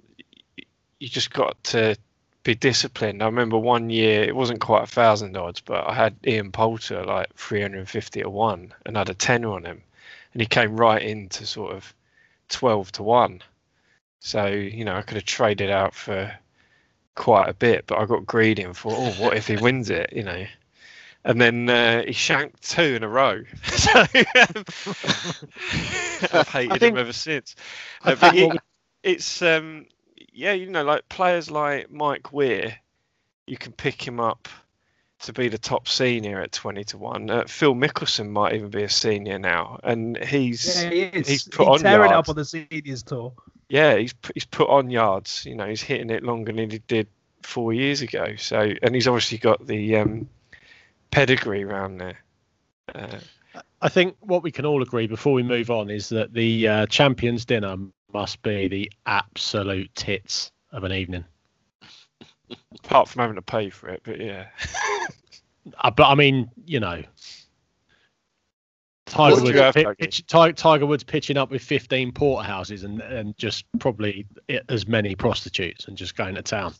you 1.00 1.08
just 1.10 1.32
got 1.34 1.62
to 1.66 1.96
be 2.44 2.56
disciplined. 2.56 3.22
I 3.22 3.25
remember 3.25 3.58
one 3.58 3.89
year 3.89 4.24
it 4.24 4.36
wasn't 4.36 4.62
quite 4.62 4.84
a 4.84 4.88
thousand 4.88 5.36
odds, 5.38 5.62
but 5.62 5.88
I 5.88 5.94
had 5.94 6.16
Ian 6.25 6.51
Poulter 6.51 7.04
like 7.04 7.34
350 7.36 8.22
to 8.22 8.30
one, 8.30 8.74
and 8.86 8.96
had 8.98 9.10
a 9.10 9.13
tenner 9.13 9.51
on 9.51 9.66
him, 9.66 9.82
and 10.34 10.42
he 10.42 10.48
came 10.48 10.77
right 10.77 11.01
into 11.01 11.46
sort 11.46 11.74
of 11.75 11.94
12 12.50 12.92
to 12.94 13.04
one. 13.04 13.42
So 14.20 14.48
you 14.48 14.86
know 14.86 14.96
I 14.96 15.01
could 15.04 15.16
have 15.18 15.25
traded 15.25 15.70
out 15.70 15.94
for 15.94 16.32
quite 17.16 17.50
a 17.50 17.54
bit, 17.54 17.86
but 17.88 18.00
I 18.00 18.06
got 18.06 18.25
greedy 18.25 18.63
and 18.63 18.75
thought, 18.77 18.94
oh, 18.96 19.12
what 19.24 19.36
if 19.38 19.48
he 19.48 19.58
wins 19.58 19.89
it? 19.89 20.12
You 20.13 20.24
know. 20.24 20.46
And 21.25 21.42
then 21.42 21.70
uh, 21.70 22.04
he 22.06 22.13
shanked 22.13 22.62
two 22.63 22.82
in 22.96 23.04
a 23.04 23.08
row. 23.10 23.42
so 23.66 24.00
um, 24.00 24.06
I've 26.32 26.48
hated 26.48 26.80
think- 26.80 26.94
him 26.94 26.98
ever 26.98 27.12
since. 27.13 27.56
I 28.04 28.13
Uh, 28.13 28.16
think 28.16 28.34
but 28.54 28.56
it- 28.56 28.62
it's 29.04 29.42
um, 29.42 29.86
yeah, 30.38 30.53
you 30.53 30.70
know, 30.70 30.84
like 30.84 31.10
players 31.10 31.50
like 31.50 31.89
Mike 31.91 32.32
Weir, 32.32 32.77
you 33.48 33.58
can 33.58 33.72
pick 33.72 34.06
him 34.08 34.20
up 34.20 34.48
to 35.20 35.34
be 35.34 35.48
the 35.48 35.58
top 35.58 35.88
senior 35.88 36.39
at 36.41 36.51
twenty 36.51 36.84
to 36.86 36.98
one. 36.98 37.29
Uh, 37.29 37.46
Phil 37.48 37.74
Mickelson 37.74 38.29
might 38.29 38.53
even 38.53 38.70
be 38.70 38.84
a 38.84 38.89
senior 38.89 39.39
now, 39.39 39.79
and 39.84 40.15
he's 40.24 40.84
Yeah, 40.84 40.89
he 40.91 41.01
is. 41.01 41.27
he's 41.27 41.44
He's, 41.46 41.48
put 41.48 41.67
on 41.67 41.79
tearing 41.79 42.12
it 42.12 42.13
yards. 42.13 42.29
up 42.29 42.29
on 42.29 42.36
the 42.36 42.46
seniors 42.46 43.01
tour. 43.03 43.34
yeah, 43.70 43.96
he's 43.98 44.13
he's 44.36 44.46
put 44.46 44.70
on 44.70 44.89
yards. 44.91 45.44
You 45.46 45.56
know, 45.56 45.67
he's 45.67 45.82
hitting 45.82 46.12
it 46.12 46.22
longer 46.24 46.51
than 46.51 46.70
he 46.70 46.77
did 46.79 47.08
four 47.41 47.74
years 47.74 48.01
ago. 48.03 48.36
So, 48.38 48.72
and 48.84 48.94
he's 48.94 49.08
obviously 49.08 49.39
got 49.39 49.65
the 49.65 49.98
um, 49.98 50.29
pedigree 51.10 51.63
around 51.63 51.98
there. 51.98 52.17
Uh, 52.94 53.17
I 53.82 53.89
think 53.89 54.15
what 54.20 54.44
we 54.44 54.51
can 54.51 54.65
all 54.65 54.84
agree 54.84 55.08
before 55.08 55.34
we 55.34 55.44
move 55.44 55.72
on 55.72 55.89
is 55.89 56.10
that 56.10 56.34
the 56.34 56.67
uh, 56.67 56.86
champions 56.88 57.46
dinner 57.46 57.75
must 58.14 58.42
be 58.42 58.68
the 58.68 58.92
absolute 59.06 59.94
tits 59.96 60.52
of 60.72 60.84
an 60.84 60.92
evening. 60.94 61.26
apart 62.84 63.08
from 63.10 63.22
having 63.22 63.36
to 63.36 63.42
pay 63.42 63.70
for 63.70 63.90
it, 63.90 64.02
but 64.04 64.20
yeah. 64.20 64.48
Uh, 65.82 65.92
but 65.92 66.08
I 66.08 66.16
mean, 66.16 66.50
you 66.66 66.80
know, 66.80 67.04
Tiger 69.06 69.36
Woods, 69.42 69.50
you 69.50 69.62
have, 69.62 69.74
pi- 69.76 69.94
pitch, 69.96 70.26
Ti- 70.26 70.54
Tiger 70.54 70.86
Woods 70.86 71.04
pitching 71.04 71.36
up 71.36 71.50
with 71.52 71.62
15 71.62 72.14
porterhouses 72.14 72.84
and 72.86 73.02
and 73.02 73.38
just 73.38 73.66
probably 73.78 74.26
as 74.70 74.88
many 74.88 75.14
prostitutes 75.14 75.90
and 75.90 75.98
just 75.98 76.16
going 76.16 76.36
to 76.36 76.42
town. 76.42 76.74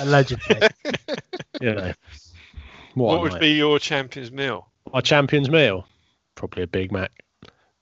Allegedly. 0.00 0.60
You 1.60 1.74
know, 1.74 1.92
What, 2.94 3.20
what, 3.20 3.32
would 3.32 3.40
be 3.40 3.50
your 3.52 3.78
champion's 3.78 4.32
meal? 4.32 4.66
my 4.92 5.00
champions 5.00 5.48
meal? 5.48 5.86
Probably 6.34 6.64
a 6.64 6.66
Big 6.66 6.90
Mac. 6.90 7.12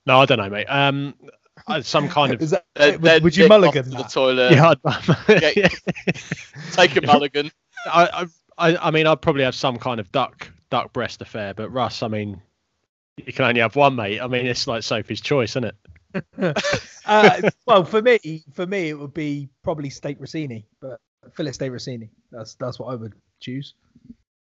No, 0.04 0.20
I 0.20 0.26
don't 0.26 0.36
know, 0.36 0.50
mate. 0.50 0.66
Um, 0.66 1.14
some 1.82 2.08
kind 2.08 2.32
of 2.34 2.42
Is 2.42 2.50
that, 2.50 2.64
Then- 2.74 2.92
would, 2.94 3.02
then 3.02 3.22
would 3.22 3.36
you 3.36 3.48
mulligan 3.48 3.84
to 3.84 3.90
the 3.90 4.02
toilet, 4.04 4.52
yeah. 4.52 4.72
I'd, 4.84 5.52
Yeah. 5.56 5.68
take 6.72 6.96
a 6.96 7.00
mulligan. 7.06 7.50
I, 7.86 8.26
I, 8.58 8.76
I 8.76 8.90
mean, 8.90 9.06
I'd 9.06 9.20
probably 9.22 9.44
have 9.44 9.54
some 9.54 9.78
kind 9.78 10.00
of 10.00 10.10
duck 10.12 10.50
duck 10.70 10.92
breast 10.92 11.22
affair. 11.22 11.54
But 11.54 11.70
Russ, 11.70 12.02
I 12.02 12.08
mean, 12.08 12.40
you 13.16 13.32
can 13.32 13.44
only 13.46 13.60
have 13.60 13.76
one, 13.76 13.96
mate. 13.96 14.20
I 14.20 14.26
mean, 14.26 14.46
it's 14.46 14.66
like 14.66 14.82
Sophie's 14.82 15.20
choice, 15.20 15.52
isn't 15.56 15.64
it? 15.64 15.76
uh, 17.06 17.50
well, 17.66 17.84
for 17.84 18.02
me, 18.02 18.42
for 18.52 18.66
me, 18.66 18.88
it 18.90 18.98
would 18.98 19.14
be 19.14 19.48
probably 19.62 19.90
steak 19.90 20.16
Rossini, 20.20 20.66
but 20.80 20.98
fillet 21.34 21.52
steak 21.52 21.70
Rossini. 21.72 22.10
That's 22.32 22.54
that's 22.56 22.78
what 22.78 22.88
I 22.92 22.96
would 22.96 23.14
choose. 23.40 23.74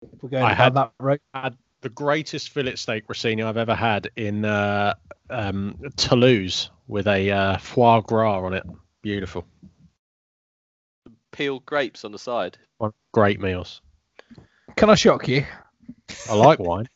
If 0.02 0.22
we're 0.22 0.30
going 0.30 0.44
I 0.44 0.50
down 0.50 0.58
had- 0.58 0.74
that 0.76 0.91
road. 1.00 1.20
The 1.82 1.90
greatest 1.90 2.50
fillet 2.50 2.76
steak 2.76 3.04
Rossini 3.08 3.44
I've 3.44 3.58
ever 3.58 3.76
had 3.76 4.10
in 4.16 4.46
uh, 4.46 4.96
um, 5.30 5.78
Toulouse 5.96 6.72
with 6.88 7.08
a 7.08 7.32
uh, 7.32 7.58
foie 7.58 8.02
gras 8.02 8.44
on 8.44 8.54
it. 8.54 8.63
Beautiful. 9.02 9.46
Peeled 11.32 11.66
grapes 11.66 12.04
on 12.04 12.12
the 12.12 12.20
side. 12.20 12.58
One 12.80 12.94
Great 13.13 13.40
meals. 13.40 13.82
Can 14.76 14.90
I 14.90 14.96
shock 14.96 15.28
you? 15.28 15.46
I 16.30 16.34
like 16.34 16.60
wine. 16.60 16.88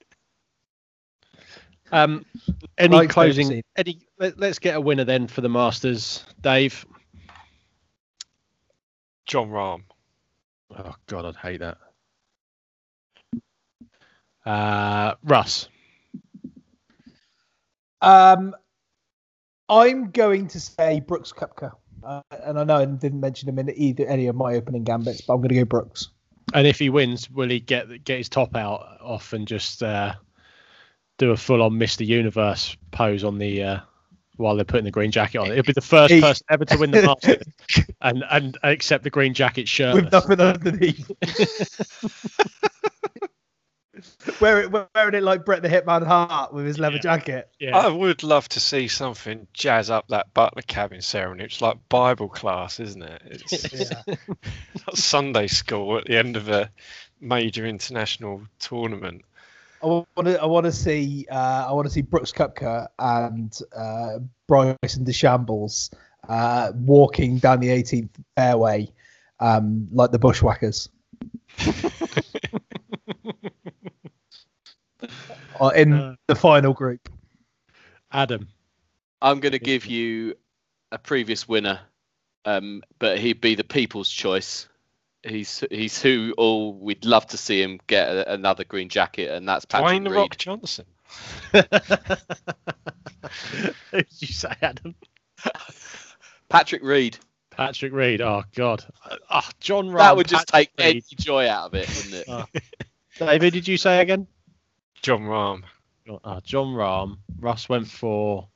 Um, 1.92 2.26
any 2.78 2.96
Like 2.96 3.10
closing? 3.10 3.48
Rossini. 3.48 3.64
Any? 3.76 4.00
Let, 4.18 4.40
let's 4.40 4.60
get 4.60 4.76
a 4.76 4.82
winner 4.82 5.04
then 5.04 5.28
for 5.28 5.42
the 5.42 5.50
Masters, 5.50 6.24
Dave. 6.42 6.86
Jon 9.26 9.50
Rahm. 9.50 9.84
Oh 10.78 10.96
God, 11.08 11.26
I'd 11.26 11.36
hate 11.36 11.60
that. 11.60 11.78
Uh, 14.46 15.16
Russ. 15.24 15.68
Um, 18.02 18.56
I'm 19.70 20.12
going 20.12 20.48
to 20.50 20.60
say 20.60 21.00
Brooks 21.00 21.32
Koepka. 21.32 21.74
Uh, 22.04 22.22
and 22.44 22.60
I 22.60 22.64
know 22.64 22.78
I 22.78 22.86
didn't 22.86 23.20
mention 23.20 23.48
him 23.48 23.60
in 23.60 23.72
either 23.76 24.06
any 24.08 24.28
of 24.28 24.36
my 24.36 24.56
opening 24.56 24.84
gambits, 24.84 25.22
but 25.22 25.34
I'm 25.34 25.40
going 25.40 25.50
to 25.50 25.56
go 25.56 25.66
Brooks. 25.66 26.10
And 26.54 26.68
if 26.68 26.80
he 26.80 26.90
wins, 26.90 27.30
will 27.30 27.50
he 27.50 27.60
get 27.60 28.04
get 28.04 28.18
his 28.18 28.28
top 28.28 28.56
out 28.56 28.98
off 29.00 29.34
and 29.34 29.48
just 29.48 29.84
uh, 29.84 30.14
do 31.18 31.32
a 31.32 31.38
full 31.38 31.62
on 31.62 31.74
Mr. 31.74 32.06
Universe 32.06 32.76
pose 32.92 33.24
on 33.24 33.38
the 33.38 33.64
uh, 33.64 33.80
while 34.38 34.56
they're 34.56 34.66
putting 34.66 34.86
the 34.86 34.92
green 34.92 35.12
jacket 35.12 35.38
on? 35.38 35.52
It'll 35.52 35.64
be 35.64 35.74
the 35.74 35.82
first 35.82 36.20
person 36.20 36.46
ever 36.50 36.66
to 36.66 36.78
win 36.78 36.92
the 36.92 37.02
Masters 37.04 37.44
and 38.02 38.26
and 38.30 38.58
accept 38.64 39.04
the 39.04 39.10
green 39.10 39.34
jacket 39.34 39.70
shirt 39.70 39.96
With 39.96 40.12
nothing 40.12 40.42
underneath. 40.42 41.10
Wear 44.40 44.62
it, 44.62 44.72
wearing 44.72 45.14
it 45.16 45.24
like 45.24 45.46
Brett 45.46 45.62
the 45.62 45.70
Hitman 45.70 46.06
Hart 46.06 46.54
with 46.54 46.66
his 46.66 46.80
leather 46.80 46.96
Yeah. 46.96 47.02
jacket. 47.02 47.50
Yeah. 47.60 47.78
I 47.78 47.88
would 47.88 48.24
love 48.24 48.48
to 48.50 48.60
see 48.60 48.88
something 48.88 49.48
jazz 49.54 49.90
up 49.90 50.08
that 50.10 50.34
butler 50.34 50.62
cabin 50.64 51.02
ceremony. 51.02 51.44
It's 51.46 51.62
like 51.62 51.78
Bible 51.90 52.30
class, 52.30 52.80
isn't 52.80 53.02
it? 53.04 53.22
It's 53.26 53.74
Yeah. 54.08 54.16
like 54.18 54.96
Sunday 54.96 55.48
school 55.48 55.98
at 55.98 56.06
the 56.06 56.18
end 56.18 56.36
of 56.36 56.50
a 56.50 56.70
major 57.20 57.66
international 57.66 58.42
tournament. 58.60 59.24
I 59.84 59.88
want 59.88 60.08
to. 60.26 60.40
I 60.40 60.46
want 60.46 60.66
to 60.68 60.72
see. 60.72 61.26
Uh, 61.32 61.66
I 61.70 61.72
want 61.74 61.88
to 61.88 61.92
see 61.94 62.02
Brooks 62.04 62.32
Koepka 62.32 62.88
and 63.00 63.58
uh, 63.76 64.20
Bryson 64.48 65.06
DeChambeau 65.06 65.90
uh, 66.30 66.72
walking 66.76 67.40
down 67.40 67.60
the 67.62 67.70
18th 67.70 68.10
fairway 68.36 68.92
um, 69.40 69.88
like 69.92 70.12
the 70.12 70.20
bushwhackers. 70.20 70.88
Or 75.60 75.74
in 75.76 75.94
Uh, 75.94 76.16
the 76.28 76.36
final 76.36 76.74
group. 76.74 77.10
Adam. 78.12 78.48
I'm 79.22 79.40
going 79.40 79.52
to 79.54 79.60
give 79.60 79.86
you 79.86 80.36
a 80.92 80.98
previous 80.98 81.48
winner, 81.48 81.80
um, 82.46 82.82
but 83.00 83.20
he'd 83.20 83.42
be 83.42 83.56
the 83.56 83.64
people's 83.64 84.10
choice. 84.10 84.68
He's 85.24 85.64
he's 85.70 86.02
who 86.02 86.34
all 86.38 86.74
we'd 86.74 87.06
love 87.06 87.28
to 87.28 87.38
see 87.38 87.62
him 87.62 87.80
get 87.86 88.10
a, 88.10 88.34
another 88.34 88.64
green 88.64 88.90
jacket, 88.90 89.30
and 89.30 89.48
that's 89.48 89.66
Patrick 89.66 89.92
Dwayne 89.92 90.04
the 90.04 90.10
Reed. 90.10 90.18
Rock 90.18 90.38
Johnson. 90.38 90.86
Did 91.54 91.68
you 94.20 94.28
say, 94.28 94.52
Adam? 94.62 94.96
Patrick 96.50 96.82
Reed. 96.84 97.18
Patrick 97.52 97.94
Reed. 97.94 98.22
Oh 98.22 98.44
God. 98.56 98.84
Oh, 99.30 99.48
Jon 99.60 99.90
Rahm. 99.90 99.98
that 100.00 100.18
would 100.18 100.28
just 100.28 100.52
Patrick 100.52 100.76
take 100.76 100.86
Reed. 100.86 100.96
any 100.96 101.04
joy 101.24 101.48
out 101.48 101.68
of 101.68 101.76
it, 101.76 101.88
wouldn't 101.90 102.16
it? 102.16 102.28
Oh. 103.20 103.26
David, 103.28 103.54
did 103.54 103.68
you 103.68 103.76
say 103.78 104.00
again? 104.02 104.26
Jon 105.02 105.22
Rahm. 105.22 105.64
Uh, 106.24 106.42
Jon 106.42 106.68
Rahm. 106.68 107.18
Russ 107.40 107.70
went 107.70 107.88
for 107.88 108.48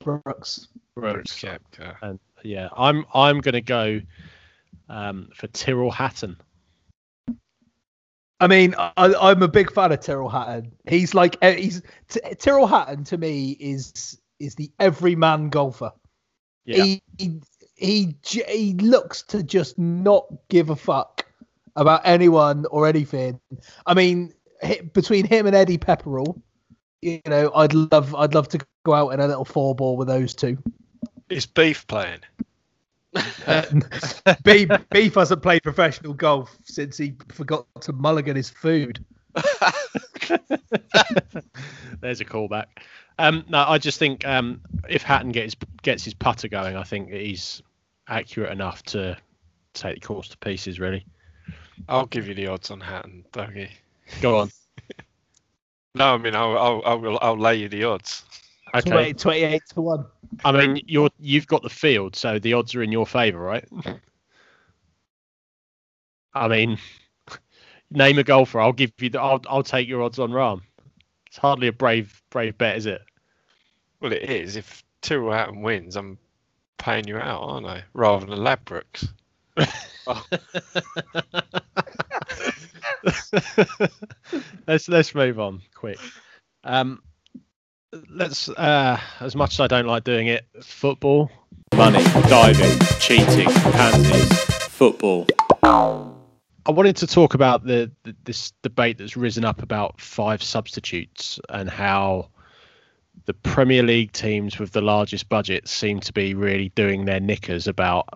Brooks. 0.00 0.68
Brooks. 0.96 1.32
Koepka. 1.40 1.96
And 2.02 2.18
yeah, 2.42 2.68
I'm 2.76 3.04
I'm 3.14 3.40
gonna 3.40 3.60
go 3.60 4.00
um, 4.88 5.28
for 5.34 5.46
Tyrrell 5.48 5.90
Hatton. 5.90 6.36
I 8.40 8.46
mean, 8.46 8.74
I, 8.78 8.92
I'm 8.96 9.42
a 9.42 9.48
big 9.48 9.72
fan 9.72 9.92
of 9.92 10.00
Tyrrell 10.00 10.28
Hatton. 10.28 10.72
He's 10.88 11.14
like 11.14 11.36
eh, 11.40 11.54
he's 11.54 11.82
T- 12.08 12.20
Tyrrell 12.38 12.66
Hatton 12.66 13.04
to 13.04 13.18
me 13.18 13.52
is 13.52 14.18
is 14.38 14.54
the 14.54 14.70
everyman 14.80 15.48
golfer. 15.48 15.92
Yeah. 16.66 16.84
He, 16.84 17.02
he 17.18 17.40
he 17.76 18.16
he 18.24 18.74
looks 18.74 19.22
to 19.24 19.42
just 19.42 19.78
not 19.78 20.26
give 20.48 20.70
a 20.70 20.76
fuck 20.76 21.24
about 21.76 22.02
anyone 22.04 22.66
or 22.70 22.86
anything. 22.86 23.40
I 23.86 23.94
mean, 23.94 24.32
hi- 24.32 24.43
between 24.92 25.26
him 25.26 25.46
and 25.46 25.54
Eddie 25.54 25.78
Pepperell, 25.78 26.40
you 27.02 27.20
know, 27.26 27.52
I'd 27.54 27.74
love 27.74 28.14
I'd 28.14 28.34
love 28.34 28.48
to 28.48 28.58
go 28.84 28.94
out 28.94 29.10
in 29.10 29.20
a 29.20 29.26
little 29.26 29.44
four 29.44 29.74
ball 29.74 29.96
with 29.96 30.08
those 30.08 30.34
two. 30.34 30.58
Is 31.28 31.46
Beef 31.46 31.86
playing? 31.86 32.20
Beef, 34.44 34.68
Beef 34.90 35.14
hasn't 35.14 35.42
played 35.42 35.62
professional 35.62 36.14
golf 36.14 36.56
since 36.64 36.96
he 36.96 37.14
forgot 37.28 37.66
to 37.82 37.92
mulligan 37.92 38.34
his 38.36 38.50
food. 38.50 39.04
There's 42.00 42.20
a 42.20 42.24
callback. 42.24 42.66
Um, 43.18 43.44
no, 43.48 43.64
I 43.66 43.78
just 43.78 43.98
think 43.98 44.26
um, 44.26 44.60
if 44.88 45.02
Hatton 45.02 45.30
gets 45.32 45.54
gets 45.82 46.04
his 46.04 46.14
putter 46.14 46.48
going, 46.48 46.76
I 46.76 46.82
think 46.82 47.10
he's 47.10 47.62
accurate 48.08 48.50
enough 48.50 48.82
to 48.84 49.16
take 49.74 50.00
the 50.00 50.06
course 50.06 50.28
to 50.28 50.38
pieces. 50.38 50.80
Really, 50.80 51.06
I'll 51.88 52.06
give 52.06 52.26
you 52.26 52.34
the 52.34 52.48
odds 52.48 52.70
on 52.70 52.80
Hatton, 52.80 53.24
Dougie. 53.32 53.70
Go 54.20 54.38
on. 54.38 54.50
No, 55.96 56.14
I 56.14 56.18
mean 56.18 56.34
I'll 56.34 56.58
I'll 56.58 56.82
I'll, 56.84 57.18
I'll 57.22 57.38
lay 57.38 57.54
you 57.54 57.68
the 57.68 57.84
odds. 57.84 58.24
Okay. 58.74 58.90
20, 58.90 59.14
28 59.14 59.62
to 59.74 59.80
1. 59.80 60.04
I 60.44 60.50
mean, 60.50 60.82
you're 60.86 61.08
you've 61.20 61.46
got 61.46 61.62
the 61.62 61.70
field, 61.70 62.16
so 62.16 62.40
the 62.40 62.54
odds 62.54 62.74
are 62.74 62.82
in 62.82 62.90
your 62.90 63.06
favour, 63.06 63.38
right? 63.38 63.64
I 66.34 66.48
mean, 66.48 66.78
name 67.92 68.18
a 68.18 68.24
golfer. 68.24 68.60
I'll 68.60 68.72
give 68.72 68.90
you. 68.98 69.10
The, 69.10 69.20
I'll 69.20 69.40
I'll 69.48 69.62
take 69.62 69.86
your 69.86 70.02
odds 70.02 70.18
on 70.18 70.30
Rahm. 70.30 70.62
It's 71.28 71.36
hardly 71.36 71.68
a 71.68 71.72
brave 71.72 72.20
brave 72.30 72.58
bet, 72.58 72.76
is 72.76 72.86
it? 72.86 73.02
Well, 74.00 74.12
it 74.12 74.28
is. 74.28 74.56
If 74.56 74.82
Tyrrell 75.02 75.32
Hatton 75.32 75.62
wins, 75.62 75.94
I'm 75.94 76.18
paying 76.78 77.06
you 77.06 77.18
out, 77.18 77.42
aren't 77.42 77.66
I? 77.66 77.84
Rather 77.92 78.26
than 78.26 78.40
Ladbrokes. 78.40 79.08
let's 84.66 84.88
let's 84.88 85.14
move 85.14 85.38
on 85.38 85.62
quick. 85.74 85.98
Um, 86.64 87.02
let's. 88.10 88.48
Uh, 88.48 88.98
as 89.20 89.36
much 89.36 89.54
as 89.54 89.60
I 89.60 89.66
don't 89.66 89.86
like 89.86 90.04
doing 90.04 90.28
it, 90.28 90.46
football. 90.62 91.30
Money, 91.76 92.04
diving, 92.28 92.78
cheating, 93.00 93.48
panties, 93.48 94.38
football. 94.68 95.26
I 96.66 96.70
wanted 96.70 96.96
to 96.96 97.06
talk 97.06 97.34
about 97.34 97.64
the, 97.64 97.90
the 98.04 98.16
this 98.24 98.52
debate 98.62 98.98
that's 98.98 99.16
risen 99.16 99.44
up 99.44 99.62
about 99.62 100.00
five 100.00 100.42
substitutes 100.42 101.38
and 101.50 101.68
how 101.68 102.30
the 103.26 103.34
Premier 103.34 103.82
League 103.82 104.12
teams 104.12 104.58
with 104.58 104.72
the 104.72 104.80
largest 104.80 105.28
budgets 105.28 105.70
seem 105.70 106.00
to 106.00 106.12
be 106.12 106.34
really 106.34 106.70
doing 106.70 107.04
their 107.04 107.20
knickers 107.20 107.66
about 107.66 108.08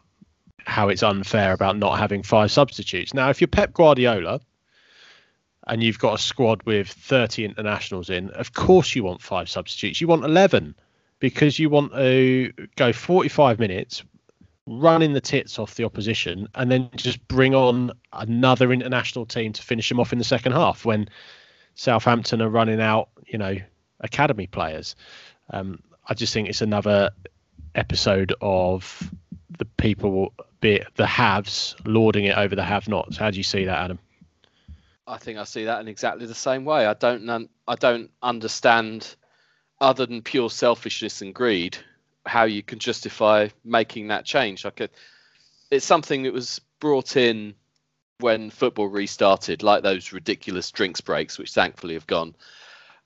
how 0.68 0.90
it's 0.90 1.02
unfair 1.02 1.52
about 1.52 1.78
not 1.78 1.98
having 1.98 2.22
five 2.22 2.50
substitutes. 2.50 3.14
Now, 3.14 3.30
if 3.30 3.40
you're 3.40 3.48
Pep 3.48 3.72
Guardiola 3.72 4.40
and 5.66 5.82
you've 5.82 5.98
got 5.98 6.20
a 6.20 6.22
squad 6.22 6.62
with 6.64 6.88
30 6.88 7.44
internationals 7.44 8.10
in, 8.10 8.30
of 8.30 8.52
course 8.52 8.94
you 8.94 9.02
want 9.02 9.22
five 9.22 9.48
substitutes. 9.48 10.00
You 10.00 10.08
want 10.08 10.24
11 10.24 10.74
because 11.20 11.58
you 11.58 11.70
want 11.70 11.92
to 11.94 12.52
go 12.76 12.92
45 12.92 13.58
minutes 13.58 14.04
running 14.66 15.14
the 15.14 15.20
tits 15.22 15.58
off 15.58 15.74
the 15.76 15.84
opposition 15.84 16.46
and 16.54 16.70
then 16.70 16.90
just 16.96 17.26
bring 17.26 17.54
on 17.54 17.90
another 18.12 18.70
international 18.70 19.24
team 19.24 19.54
to 19.54 19.62
finish 19.62 19.88
them 19.88 19.98
off 19.98 20.12
in 20.12 20.18
the 20.18 20.24
second 20.24 20.52
half 20.52 20.84
when 20.84 21.08
Southampton 21.76 22.42
are 22.42 22.50
running 22.50 22.80
out, 22.80 23.08
you 23.26 23.38
know, 23.38 23.56
academy 24.00 24.46
players. 24.46 24.94
Um, 25.48 25.82
I 26.06 26.12
just 26.12 26.34
think 26.34 26.50
it's 26.50 26.60
another 26.60 27.10
episode 27.74 28.34
of 28.42 29.10
the 29.58 29.64
people, 29.64 30.34
be 30.60 30.74
it 30.74 30.88
the 30.96 31.06
haves, 31.06 31.76
lording 31.84 32.24
it 32.24 32.36
over 32.36 32.56
the 32.56 32.64
have-nots. 32.64 33.16
How 33.16 33.30
do 33.30 33.36
you 33.36 33.42
see 33.42 33.64
that, 33.64 33.78
Adam? 33.78 33.98
I 35.06 35.16
think 35.16 35.38
I 35.38 35.44
see 35.44 35.64
that 35.64 35.80
in 35.80 35.88
exactly 35.88 36.26
the 36.26 36.34
same 36.34 36.64
way. 36.64 36.86
I 36.86 36.94
don't 36.94 37.48
I 37.66 37.74
don't 37.76 38.10
understand, 38.22 39.14
other 39.80 40.04
than 40.04 40.22
pure 40.22 40.50
selfishness 40.50 41.22
and 41.22 41.34
greed, 41.34 41.78
how 42.26 42.44
you 42.44 42.62
can 42.62 42.78
justify 42.78 43.48
making 43.64 44.08
that 44.08 44.24
change. 44.24 44.64
Like 44.64 44.80
a, 44.80 44.90
it's 45.70 45.86
something 45.86 46.24
that 46.24 46.32
was 46.32 46.60
brought 46.80 47.16
in 47.16 47.54
when 48.20 48.50
football 48.50 48.88
restarted, 48.88 49.62
like 49.62 49.82
those 49.82 50.12
ridiculous 50.12 50.70
drinks 50.70 51.00
breaks, 51.00 51.38
which 51.38 51.52
thankfully 51.52 51.94
have 51.94 52.06
gone, 52.06 52.34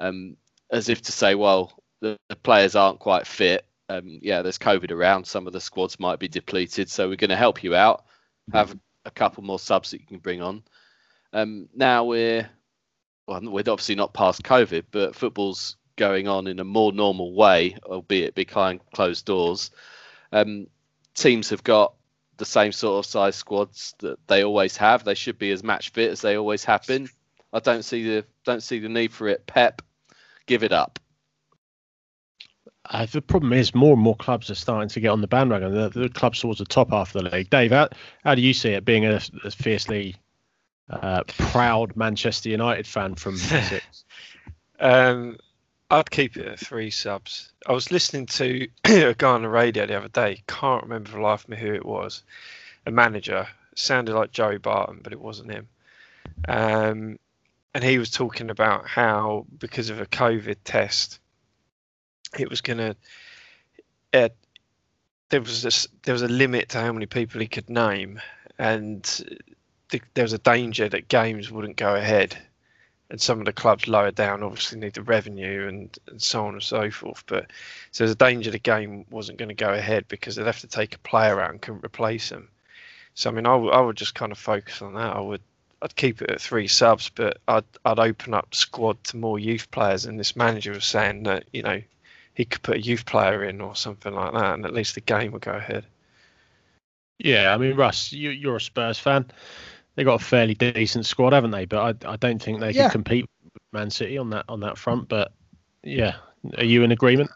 um, 0.00 0.36
as 0.70 0.88
if 0.88 1.02
to 1.02 1.12
say, 1.12 1.34
well, 1.34 1.72
the, 2.00 2.16
the 2.28 2.36
players 2.36 2.74
aren't 2.74 2.98
quite 2.98 3.26
fit. 3.26 3.64
Um, 3.92 4.20
yeah, 4.22 4.40
there's 4.40 4.58
COVID 4.58 4.90
around. 4.90 5.26
Some 5.26 5.46
of 5.46 5.52
the 5.52 5.60
squads 5.60 6.00
might 6.00 6.18
be 6.18 6.28
depleted, 6.28 6.88
so 6.88 7.08
we're 7.08 7.16
going 7.16 7.30
to 7.30 7.36
help 7.36 7.62
you 7.62 7.74
out. 7.74 8.04
Have 8.52 8.76
a 9.04 9.10
couple 9.10 9.42
more 9.42 9.58
subs 9.58 9.90
that 9.90 10.00
you 10.00 10.06
can 10.06 10.18
bring 10.18 10.40
on. 10.40 10.62
Um, 11.32 11.68
now 11.74 12.04
we're 12.04 12.48
well, 13.26 13.40
we're 13.42 13.60
obviously 13.60 13.94
not 13.94 14.14
past 14.14 14.42
COVID, 14.42 14.84
but 14.90 15.14
football's 15.14 15.76
going 15.96 16.26
on 16.26 16.46
in 16.46 16.58
a 16.58 16.64
more 16.64 16.92
normal 16.92 17.34
way, 17.34 17.76
albeit 17.84 18.34
behind 18.34 18.80
closed 18.94 19.26
doors. 19.26 19.70
Um, 20.32 20.68
teams 21.14 21.50
have 21.50 21.62
got 21.62 21.94
the 22.38 22.44
same 22.46 22.72
sort 22.72 23.04
of 23.04 23.10
size 23.10 23.36
squads 23.36 23.94
that 23.98 24.18
they 24.26 24.42
always 24.42 24.76
have. 24.78 25.04
They 25.04 25.14
should 25.14 25.38
be 25.38 25.50
as 25.50 25.62
match 25.62 25.90
fit 25.90 26.10
as 26.10 26.22
they 26.22 26.36
always 26.36 26.64
have 26.64 26.86
been. 26.86 27.08
I 27.52 27.60
don't 27.60 27.84
see 27.84 28.04
the 28.04 28.24
don't 28.44 28.62
see 28.62 28.78
the 28.78 28.88
need 28.88 29.12
for 29.12 29.28
it. 29.28 29.46
Pep, 29.46 29.82
give 30.46 30.64
it 30.64 30.72
up. 30.72 30.98
Uh, 32.92 33.06
the 33.06 33.22
problem 33.22 33.54
is 33.54 33.74
more 33.74 33.94
and 33.94 34.02
more 34.02 34.14
clubs 34.16 34.50
are 34.50 34.54
starting 34.54 34.88
to 34.90 35.00
get 35.00 35.08
on 35.08 35.22
the 35.22 35.26
bandwagon. 35.26 35.74
The, 35.74 35.88
the 35.88 36.08
clubs 36.10 36.40
towards 36.40 36.58
the 36.58 36.66
top 36.66 36.90
half 36.90 37.14
of 37.14 37.24
the 37.24 37.30
league. 37.30 37.48
Dave, 37.48 37.70
how, 37.70 37.88
how 38.22 38.34
do 38.34 38.42
you 38.42 38.52
see 38.52 38.70
it 38.70 38.84
being 38.84 39.06
a, 39.06 39.18
a 39.44 39.50
fiercely 39.50 40.14
uh, 40.90 41.24
proud 41.26 41.96
Manchester 41.96 42.50
United 42.50 42.86
fan 42.86 43.14
from 43.14 43.34
Essex? 43.50 44.04
Um, 44.78 45.38
I'd 45.90 46.10
keep 46.10 46.36
it 46.36 46.46
at 46.46 46.60
three 46.60 46.90
subs. 46.90 47.50
I 47.66 47.72
was 47.72 47.90
listening 47.90 48.26
to 48.26 48.68
a 48.84 49.14
guy 49.14 49.30
on 49.30 49.42
the 49.42 49.48
radio 49.48 49.86
the 49.86 49.96
other 49.96 50.08
day. 50.08 50.42
Can't 50.46 50.82
remember 50.82 51.10
for 51.10 51.16
the 51.16 51.22
life 51.22 51.44
of 51.44 51.48
me 51.48 51.56
who 51.56 51.72
it 51.72 51.86
was. 51.86 52.22
A 52.84 52.90
manager 52.90 53.46
sounded 53.74 54.14
like 54.14 54.32
Joey 54.32 54.58
Barton, 54.58 55.00
but 55.02 55.14
it 55.14 55.20
wasn't 55.20 55.50
him. 55.50 55.68
Um, 56.46 57.18
and 57.74 57.82
he 57.82 57.98
was 57.98 58.10
talking 58.10 58.50
about 58.50 58.86
how 58.86 59.46
because 59.58 59.88
of 59.88 59.98
a 59.98 60.04
COVID 60.04 60.56
test, 60.64 61.20
it 62.38 62.50
was 62.50 62.60
gonna. 62.60 62.96
Uh, 64.12 64.28
there 65.30 65.40
was 65.40 65.64
a, 65.64 65.68
s- 65.68 65.88
there 66.02 66.12
was 66.12 66.22
a 66.22 66.28
limit 66.28 66.68
to 66.70 66.78
how 66.80 66.92
many 66.92 67.06
people 67.06 67.40
he 67.40 67.46
could 67.48 67.70
name, 67.70 68.20
and 68.58 69.02
th- 69.88 70.02
there 70.14 70.24
was 70.24 70.32
a 70.34 70.38
danger 70.38 70.88
that 70.88 71.08
games 71.08 71.50
wouldn't 71.50 71.76
go 71.76 71.94
ahead 71.94 72.36
and 73.10 73.20
some 73.20 73.38
of 73.40 73.44
the 73.44 73.52
clubs 73.52 73.86
lower 73.86 74.10
down 74.10 74.42
obviously 74.42 74.78
need 74.78 74.94
the 74.94 75.02
revenue 75.02 75.68
and, 75.68 75.98
and 76.08 76.20
so 76.22 76.46
on 76.46 76.54
and 76.54 76.62
so 76.62 76.90
forth. 76.90 77.22
But 77.26 77.50
so 77.90 78.04
there's 78.04 78.12
a 78.12 78.16
danger 78.16 78.50
the 78.50 78.58
game 78.58 79.04
wasn't 79.10 79.36
going 79.38 79.50
to 79.50 79.54
go 79.54 79.70
ahead 79.72 80.06
because 80.08 80.34
they'd 80.34 80.46
have 80.46 80.60
to 80.60 80.66
take 80.66 80.94
a 80.94 80.98
player 81.00 81.38
out 81.38 81.50
and 81.50 81.60
couldn't 81.60 81.84
replace 81.84 82.30
him. 82.30 82.48
So 83.14 83.28
I 83.28 83.34
mean, 83.34 83.46
I 83.46 83.54
would- 83.54 83.72
I 83.74 83.80
would 83.80 83.96
just 83.96 84.14
kind 84.14 84.32
of 84.32 84.38
focus 84.38 84.80
on 84.80 84.94
that. 84.94 85.14
I 85.14 85.20
would 85.20 85.42
I'd 85.82 85.96
keep 85.96 86.22
it 86.22 86.30
at 86.30 86.40
three 86.40 86.68
subs, 86.68 87.10
but 87.10 87.38
I'd 87.48 87.64
I'd 87.84 87.98
open 87.98 88.32
up 88.32 88.54
squad 88.54 89.02
to 89.04 89.16
more 89.18 89.38
youth 89.38 89.70
players. 89.70 90.06
And 90.06 90.18
this 90.18 90.34
manager 90.36 90.72
was 90.72 90.84
saying 90.86 91.24
that 91.24 91.44
you 91.52 91.62
know 91.62 91.82
he 92.34 92.44
could 92.44 92.62
put 92.62 92.76
a 92.76 92.80
youth 92.80 93.06
player 93.06 93.44
in 93.44 93.60
or 93.60 93.76
something 93.76 94.14
like 94.14 94.32
that, 94.32 94.54
and 94.54 94.64
at 94.64 94.72
least 94.74 94.94
the 94.94 95.00
game 95.00 95.32
would 95.32 95.42
go 95.42 95.52
ahead. 95.52 95.86
Yeah, 97.18 97.54
I 97.54 97.58
mean, 97.58 97.76
Russ, 97.76 98.12
you, 98.12 98.30
you're 98.30 98.56
a 98.56 98.60
Spurs 98.60 98.98
fan. 98.98 99.30
They've 99.94 100.06
got 100.06 100.20
a 100.20 100.24
fairly 100.24 100.54
decent 100.54 101.06
squad, 101.06 101.32
haven't 101.32 101.50
they? 101.50 101.66
But 101.66 102.04
I, 102.04 102.12
I 102.12 102.16
don't 102.16 102.42
think 102.42 102.60
they 102.60 102.72
Yeah. 102.72 102.84
can 102.84 102.92
compete 102.92 103.26
with 103.44 103.62
Man 103.72 103.90
City 103.90 104.18
on 104.18 104.30
that 104.30 104.46
on 104.48 104.60
that 104.60 104.78
front. 104.78 105.08
But 105.08 105.32
yeah, 105.82 106.16
are 106.56 106.64
you 106.64 106.82
in 106.82 106.92
agreement? 106.92 107.30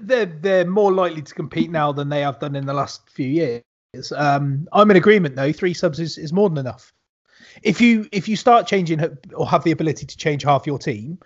They're 0.00 0.26
they're 0.26 0.64
more 0.64 0.92
likely 0.92 1.22
to 1.22 1.34
compete 1.34 1.70
now 1.70 1.92
than 1.92 2.08
they 2.08 2.22
have 2.22 2.40
done 2.40 2.56
in 2.56 2.66
the 2.66 2.72
last 2.74 3.08
few 3.10 3.28
years. 3.28 3.62
Um, 4.16 4.66
I'm 4.72 4.90
in 4.90 4.96
agreement 4.96 5.36
though. 5.36 5.52
Three 5.52 5.74
subs 5.74 6.00
is, 6.00 6.16
is 6.16 6.32
more 6.32 6.48
than 6.48 6.58
enough. 6.58 6.92
If 7.62 7.80
you 7.80 8.08
if 8.12 8.28
you 8.28 8.36
start 8.36 8.66
changing 8.66 9.00
or 9.34 9.48
have 9.48 9.64
the 9.64 9.70
ability 9.72 10.06
to 10.06 10.16
change 10.16 10.42
half 10.42 10.66
your 10.66 10.78
team, 10.78 11.18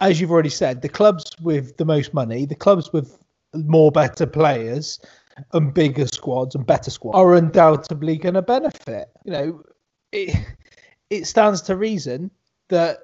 as 0.00 0.20
you've 0.20 0.30
already 0.30 0.50
said, 0.50 0.82
the 0.82 0.88
clubs 0.88 1.24
with 1.40 1.76
the 1.76 1.84
most 1.84 2.14
money, 2.14 2.46
the 2.46 2.54
clubs 2.54 2.92
with 2.92 3.18
more 3.54 3.92
better 3.92 4.26
players 4.26 4.98
and 5.52 5.74
bigger 5.74 6.06
squads 6.06 6.54
and 6.54 6.66
better 6.66 6.90
squads 6.90 7.16
are 7.16 7.34
undoubtedly 7.34 8.16
going 8.16 8.34
to 8.34 8.42
benefit. 8.42 9.08
You 9.24 9.32
know, 9.32 9.62
it 10.12 10.36
it 11.10 11.26
stands 11.26 11.62
to 11.62 11.76
reason 11.76 12.30
that 12.68 12.98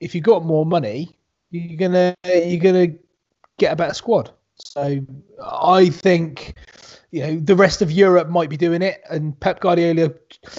if 0.00 0.14
you've 0.14 0.24
got 0.24 0.44
more 0.44 0.66
money, 0.66 1.16
you're 1.50 1.78
gonna 1.78 2.14
you're 2.26 2.60
gonna 2.60 2.94
get 3.58 3.72
a 3.72 3.76
better 3.76 3.94
squad. 3.94 4.30
So 4.56 5.00
I 5.42 5.88
think 5.88 6.54
you 7.10 7.20
know 7.20 7.36
the 7.36 7.56
rest 7.56 7.82
of 7.82 7.90
Europe 7.90 8.28
might 8.28 8.50
be 8.50 8.56
doing 8.56 8.82
it, 8.82 9.00
and 9.10 9.38
Pep 9.38 9.60
Guardiola, 9.60 10.10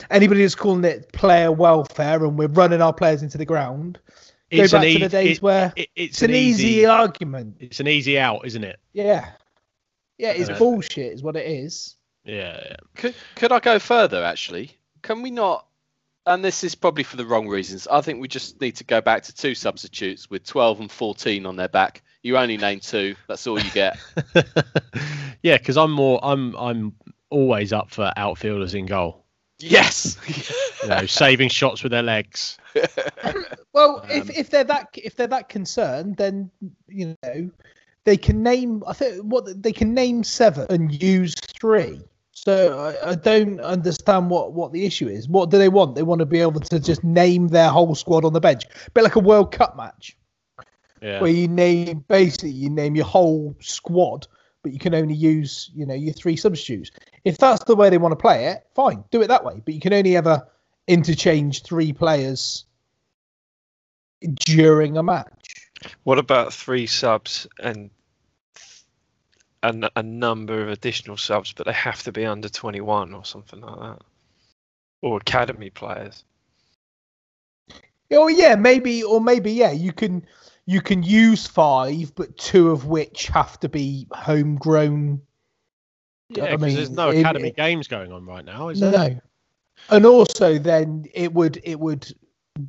anybody 0.10 0.42
that's 0.42 0.56
calling 0.56 0.84
it 0.86 1.12
player 1.14 1.52
welfare, 1.52 2.24
and 2.24 2.38
we're 2.38 2.48
running 2.48 2.82
our 2.82 2.94
players 2.94 3.24
into 3.24 3.38
the 3.38 3.46
ground. 3.46 4.00
Go 4.56 4.64
It's 4.64 4.74
back 4.74 4.84
an 4.86 4.94
to 4.94 5.00
the 5.00 5.10
days 5.10 5.38
it- 5.38 5.44
where 5.44 5.74
it- 5.76 5.90
it's 5.96 6.22
an 6.22 6.34
easy, 6.34 6.86
argument. 6.86 7.58
It's 7.60 7.80
an 7.80 7.88
easy 7.88 8.18
out, 8.20 8.46
isn't 8.46 8.64
it? 8.64 8.80
Yeah, 8.94 9.30
yeah, 10.18 10.32
it's 10.32 10.50
Uh, 10.50 10.58
bullshit, 10.58 11.14
is 11.14 11.24
what 11.24 11.36
it 11.36 11.46
is. 11.48 11.96
Yeah. 12.24 12.60
yeah. 12.66 12.76
Could 12.96 13.16
could 13.36 13.52
I 13.52 13.60
go 13.60 13.80
further? 13.80 14.24
Actually, 14.24 14.72
can 15.02 15.22
we 15.22 15.32
not 15.32 15.66
and 16.28 16.44
this 16.44 16.64
is 16.64 16.74
probably 16.74 17.04
for 17.04 17.18
the 17.18 17.26
wrong 17.26 17.48
reasons. 17.48 17.88
I 17.88 18.02
think 18.02 18.20
we 18.20 18.28
just 18.28 18.60
need 18.60 18.78
to 18.78 18.84
go 18.84 19.00
back 19.00 19.22
to 19.24 19.36
two 19.36 19.54
substitutes 19.54 20.28
with 20.28 20.44
12 20.44 20.80
and 20.80 20.92
14 20.92 21.46
on 21.46 21.56
their 21.56 21.68
back. 21.68 22.02
You 22.24 22.38
only 22.38 22.58
name 22.58 22.80
two. 22.80 23.16
That's 23.28 23.46
all 23.46 23.60
you 23.60 23.70
get. 23.70 24.00
yeah, 25.44 25.58
because 25.58 25.78
I'm 25.78 25.92
more. 25.92 26.20
I'm 26.24 26.56
I'm 26.56 26.94
always 27.30 27.74
up 27.74 27.92
for 27.92 28.12
outfielders 28.18 28.74
in 28.74 28.86
goal. 28.88 29.25
Yes. 29.60 30.18
You 30.84 30.90
know, 30.90 31.06
saving 31.08 31.50
shots 31.50 31.82
with 31.82 31.92
their 31.92 32.04
legs. 32.04 32.58
Well, 33.74 34.02
Um, 34.04 34.10
if, 34.10 34.30
if 34.38 34.50
they're 34.52 34.64
that 34.66 34.90
if 34.94 35.16
they're 35.16 35.28
that 35.28 35.50
concerned, 35.50 36.16
then 36.18 36.50
you 36.88 37.16
know 37.24 37.50
they 38.04 38.18
can 38.18 38.44
name. 38.44 38.84
I 38.88 38.94
think 38.94 39.22
what 39.24 39.62
they 39.64 39.72
can 39.74 39.94
name 39.94 40.24
seven 40.24 40.68
and 40.70 41.02
use 41.02 41.34
three. 41.60 42.00
So 42.32 42.78
I, 42.80 43.12
I 43.12 43.16
don't 43.16 43.60
understand 43.62 44.30
what 44.30 44.54
what 44.54 44.72
the 44.74 44.86
issue 44.86 45.08
is. 45.08 45.28
What 45.28 45.50
do 45.50 45.58
they 45.58 45.70
want? 45.70 45.96
They 45.96 46.04
want 46.04 46.20
to 46.20 46.26
be 46.26 46.40
able 46.40 46.60
to 46.62 46.80
just 46.80 47.04
name 47.04 47.48
their 47.48 47.70
whole 47.70 47.96
squad 47.96 48.24
on 48.26 48.34
the 48.34 48.40
bench, 48.42 48.64
a 48.88 48.92
bit 48.92 49.04
like 49.04 49.16
a 49.16 49.20
World 49.20 49.52
Cup 49.52 49.76
match 49.76 50.16
Yeah. 51.02 51.20
where 51.22 51.32
you 51.32 51.48
name 51.48 52.06
basically 52.08 52.52
you 52.52 52.70
name 52.70 52.96
your 52.96 53.06
whole 53.06 53.56
squad, 53.60 54.28
but 54.64 54.72
you 54.72 54.80
can 54.80 54.94
only 54.94 55.16
use 55.16 55.72
you 55.74 55.86
know 55.86 55.96
your 55.96 56.14
three 56.14 56.36
substitutes. 56.38 56.92
If 57.26 57.38
that's 57.40 57.64
the 57.66 57.76
way 57.76 57.90
they 57.90 57.98
want 57.98 58.14
to 58.14 58.16
play 58.16 58.46
it, 58.46 58.66
fine, 58.76 59.04
do 59.12 59.22
it 59.22 59.28
that 59.28 59.44
way. 59.44 59.62
But 59.66 59.74
you 59.74 59.82
can 59.82 59.94
only 59.94 60.16
ever 60.16 60.48
interchange 60.88 61.64
three 61.64 61.92
players 61.92 62.66
during 64.22 64.96
a 64.96 65.04
match. 65.04 65.56
What 66.04 66.20
about 66.20 66.54
three 66.54 66.88
subs 66.88 67.48
and 67.60 67.90
a 69.64 70.04
number 70.04 70.62
of 70.62 70.70
additional 70.70 71.18
subs, 71.18 71.52
but 71.52 71.66
they 71.66 71.74
have 71.74 72.04
to 72.04 72.12
be 72.12 72.26
under 72.26 72.48
21 72.48 73.14
or 73.14 73.26
something 73.26 73.60
like 73.62 73.80
that? 73.80 74.02
Or 75.02 75.18
academy 75.18 75.72
players? 75.72 76.24
Oh 78.12 78.28
yeah, 78.28 78.56
maybe 78.56 79.02
or 79.04 79.20
maybe 79.20 79.52
yeah, 79.52 79.72
you 79.72 79.92
can 79.92 80.24
you 80.68 80.82
can 80.82 81.02
use 81.02 81.48
five, 81.48 82.14
but 82.14 82.38
two 82.38 82.70
of 82.70 82.86
which 82.86 83.28
have 83.28 83.60
to 83.62 83.70
be 83.70 84.08
homegrown. 84.12 85.22
Yeah, 86.38 86.46
I 86.46 86.58
'cause 86.58 86.76
there's 86.76 86.90
no 86.90 87.10
it- 87.10 87.20
academy 87.20 87.50
it- 87.50 87.56
games 87.56 87.88
going 87.88 88.12
on 88.12 88.26
right 88.26 88.44
now, 88.46 88.70
is 88.70 88.82
No, 88.82 88.92
there? 88.92 89.10
no. 89.10 89.20
And 89.90 90.06
also, 90.06 90.58
then 90.58 91.06
it 91.14 91.34
would 91.34 91.60
it 91.64 91.80
would 91.80 92.08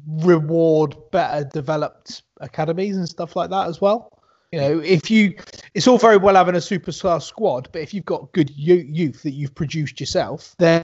reward 0.09 0.97
better 1.13 1.49
developed 1.53 2.23
academies 2.41 2.97
and 2.97 3.09
stuff 3.09 3.37
like 3.37 3.51
that 3.51 3.69
as 3.69 3.81
well. 3.81 4.13
You 4.53 4.61
know, 4.61 4.79
if 4.81 5.11
you, 5.11 5.35
it's 5.75 5.87
all 5.89 5.99
very 5.99 6.17
well 6.17 6.35
having 6.37 6.55
a 6.55 6.59
superstar 6.59 7.21
squad, 7.23 7.69
but 7.73 7.83
if 7.83 7.93
you've 7.93 8.05
got 8.05 8.33
good 8.33 8.51
youth 8.51 9.23
that 9.23 9.33
you've 9.33 9.55
produced 9.55 9.99
yourself, 10.01 10.55
then, 10.59 10.83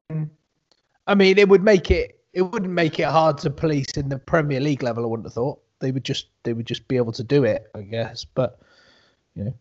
I 1.07 1.15
mean, 1.15 1.39
it 1.39 1.49
would 1.49 1.63
make 1.63 1.91
it 1.91 2.19
it 2.33 2.43
wouldn't 2.43 2.73
make 2.73 2.99
it 2.99 3.07
hard 3.07 3.37
to 3.39 3.51
police 3.51 3.91
in 3.97 4.09
the 4.09 4.19
Premier 4.19 4.59
League 4.61 4.83
level. 4.83 5.05
I 5.05 5.07
wouldn't 5.07 5.27
have 5.27 5.35
thought 5.35 5.61
they 5.81 5.91
would 5.93 6.05
just 6.05 6.27
they 6.45 6.53
would 6.55 6.67
just 6.67 6.89
be 6.89 6.97
able 6.97 7.13
to 7.13 7.23
do 7.25 7.45
it, 7.45 7.71
I 7.75 7.83
guess. 7.83 8.25
But 8.25 8.59
you 9.35 9.45
know, 9.45 9.55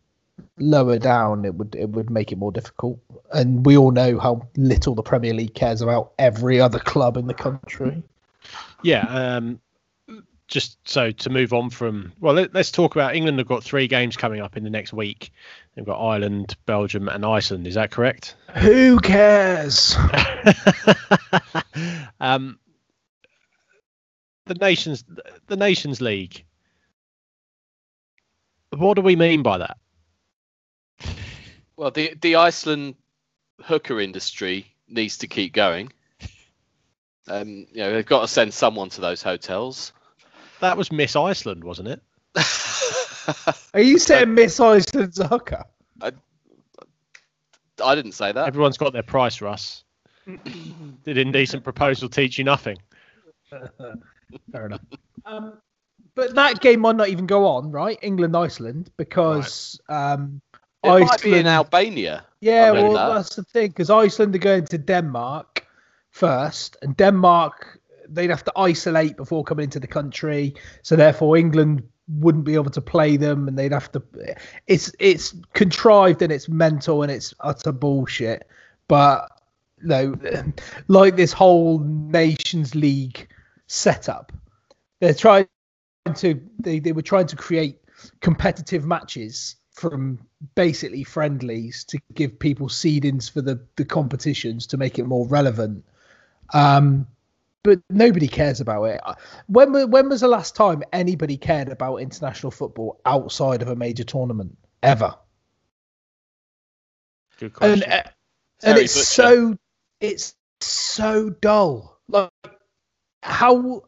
lower 0.57 0.97
down, 0.97 1.45
it 1.45 1.55
would 1.55 1.75
it 1.75 1.89
would 1.89 2.09
make 2.09 2.31
it 2.31 2.37
more 2.37 2.51
difficult. 2.51 2.99
And 3.33 3.65
we 3.65 3.77
all 3.77 3.91
know 3.91 4.19
how 4.19 4.47
little 4.55 4.95
the 4.95 5.03
Premier 5.03 5.33
League 5.33 5.53
cares 5.53 5.81
about 5.81 6.13
every 6.19 6.59
other 6.59 6.79
club 6.79 7.17
in 7.17 7.27
the 7.27 7.33
country. 7.33 8.03
Yeah. 8.83 9.05
Um, 9.07 9.59
just 10.51 10.77
so 10.87 11.11
to 11.11 11.29
move 11.29 11.53
on 11.53 11.69
from, 11.69 12.11
well, 12.19 12.33
let, 12.33 12.53
us 12.55 12.71
talk 12.71 12.93
about 12.93 13.15
England. 13.15 13.39
Have 13.39 13.47
got 13.47 13.63
three 13.63 13.87
games 13.87 14.17
coming 14.17 14.41
up 14.41 14.57
in 14.57 14.65
the 14.65 14.69
next 14.69 14.91
week. 14.91 15.31
They've 15.75 15.85
got 15.85 15.97
Ireland, 15.97 16.57
Belgium, 16.65 17.07
and 17.07 17.25
Iceland. 17.25 17.65
Is 17.65 17.75
that 17.75 17.89
correct? 17.89 18.35
Who 18.57 18.99
cares? 18.99 19.95
um, 22.19 22.59
the 24.45 24.55
nations, 24.55 25.05
the 25.47 25.55
Nations 25.55 26.01
League. 26.01 26.43
What 28.71 28.95
do 28.95 29.01
we 29.01 29.15
mean 29.15 29.43
by 29.43 29.59
that? 29.59 29.77
Well, 31.81 31.89
the 31.89 32.13
the 32.21 32.35
Iceland 32.35 32.93
hooker 33.59 33.99
industry 33.99 34.67
needs 34.87 35.17
to 35.17 35.27
keep 35.27 35.51
going. 35.51 35.91
Um, 37.27 37.65
you 37.71 37.77
know, 37.77 37.91
they've 37.91 38.05
got 38.05 38.21
to 38.21 38.27
send 38.27 38.53
someone 38.53 38.89
to 38.89 39.01
those 39.01 39.23
hotels. 39.23 39.91
That 40.59 40.77
was 40.77 40.91
Miss 40.91 41.15
Iceland, 41.15 41.63
wasn't 41.63 41.87
it? 41.87 42.01
Are 43.73 43.81
you 43.81 43.97
saying 43.97 44.31
Miss 44.31 44.59
Iceland's 44.59 45.17
a 45.17 45.27
hooker? 45.27 45.63
I 46.03 47.95
didn't 47.95 48.11
say 48.11 48.31
that. 48.31 48.45
Everyone's 48.45 48.77
got 48.77 48.93
their 48.93 49.01
price, 49.01 49.41
Russ. 49.41 49.83
Did 51.03 51.17
indecent 51.17 51.63
proposal 51.63 52.09
teach 52.09 52.37
you 52.37 52.43
nothing? 52.43 52.77
Fair 53.49 54.67
enough. 54.67 54.81
Um, 55.25 55.57
but 56.13 56.35
that 56.35 56.61
game 56.61 56.81
might 56.81 56.95
not 56.95 57.09
even 57.09 57.25
go 57.25 57.47
on, 57.47 57.71
right? 57.71 57.97
England 58.03 58.37
Iceland 58.37 58.91
because 58.97 59.81
um, 59.89 60.41
It 60.83 60.87
might 60.87 61.21
be 61.21 61.29
in 61.29 61.33
Iceland- 61.33 61.47
Albania. 61.47 62.25
Yeah, 62.39 62.71
well, 62.71 62.93
that. 62.93 63.13
that's 63.13 63.35
the 63.35 63.43
thing 63.43 63.67
because 63.67 63.89
Iceland 63.91 64.35
are 64.35 64.39
going 64.39 64.65
to 64.65 64.77
Denmark 64.77 65.65
first, 66.09 66.77
and 66.81 66.97
Denmark 66.97 67.79
they'd 68.09 68.29
have 68.29 68.43
to 68.43 68.51
isolate 68.57 69.15
before 69.15 69.43
coming 69.43 69.65
into 69.65 69.79
the 69.79 69.87
country, 69.87 70.55
so 70.81 70.95
therefore 70.95 71.37
England 71.37 71.83
wouldn't 72.07 72.43
be 72.43 72.55
able 72.55 72.71
to 72.71 72.81
play 72.81 73.15
them, 73.15 73.47
and 73.47 73.57
they'd 73.57 73.71
have 73.71 73.91
to. 73.91 74.01
It's 74.67 74.91
it's 74.99 75.35
contrived 75.53 76.21
and 76.21 76.31
it's 76.31 76.49
mental 76.49 77.03
and 77.03 77.11
it's 77.11 77.33
utter 77.41 77.71
bullshit, 77.71 78.47
but 78.87 79.29
no, 79.83 80.15
like 80.87 81.15
this 81.15 81.31
whole 81.31 81.79
Nations 81.79 82.75
League 82.75 83.27
setup, 83.67 84.31
they're 84.99 85.13
trying 85.13 85.47
to 86.15 86.41
they 86.59 86.79
they 86.79 86.91
were 86.91 87.01
trying 87.01 87.27
to 87.27 87.35
create 87.35 87.77
competitive 88.19 88.85
matches 88.85 89.55
from 89.81 90.19
basically 90.53 91.03
friendlies 91.03 91.83
to 91.85 91.99
give 92.13 92.37
people 92.37 92.67
seedings 92.67 93.29
for 93.31 93.41
the 93.41 93.59
the 93.77 93.83
competitions 93.83 94.67
to 94.67 94.77
make 94.77 94.99
it 94.99 95.05
more 95.05 95.27
relevant. 95.27 95.83
Um, 96.53 97.07
but 97.63 97.79
nobody 97.89 98.27
cares 98.27 98.61
about 98.61 98.83
it. 98.83 99.01
When 99.47 99.73
when 99.89 100.07
was 100.07 100.21
the 100.21 100.27
last 100.27 100.55
time 100.55 100.83
anybody 100.93 101.35
cared 101.35 101.69
about 101.69 101.97
international 101.97 102.51
football 102.51 103.01
outside 103.05 103.63
of 103.63 103.69
a 103.69 103.75
major 103.75 104.03
tournament 104.03 104.55
ever? 104.83 105.15
Good 107.39 107.53
And 107.59 107.81
question. 107.81 107.91
uh, 107.91 108.03
and 108.63 108.77
it's 108.77 108.93
Butcher. 108.93 109.07
so 109.07 109.57
it's 109.99 110.35
so 110.59 111.31
dull. 111.31 111.99
Like 112.07 112.29
how 113.23 113.83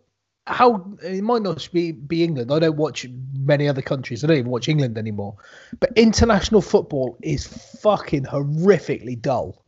how 0.45 0.85
it 1.03 1.23
might 1.23 1.41
not 1.41 1.67
be 1.71 1.91
be 1.93 2.23
England. 2.23 2.51
I 2.51 2.59
don't 2.59 2.75
watch 2.75 3.05
many 3.37 3.67
other 3.69 3.81
countries. 3.81 4.23
I 4.23 4.27
don't 4.27 4.37
even 4.37 4.51
watch 4.51 4.67
England 4.67 4.97
anymore. 4.97 5.35
But 5.79 5.91
international 5.97 6.61
football 6.61 7.17
is 7.21 7.47
fucking 7.81 8.23
horrifically 8.25 9.21
dull. 9.21 9.63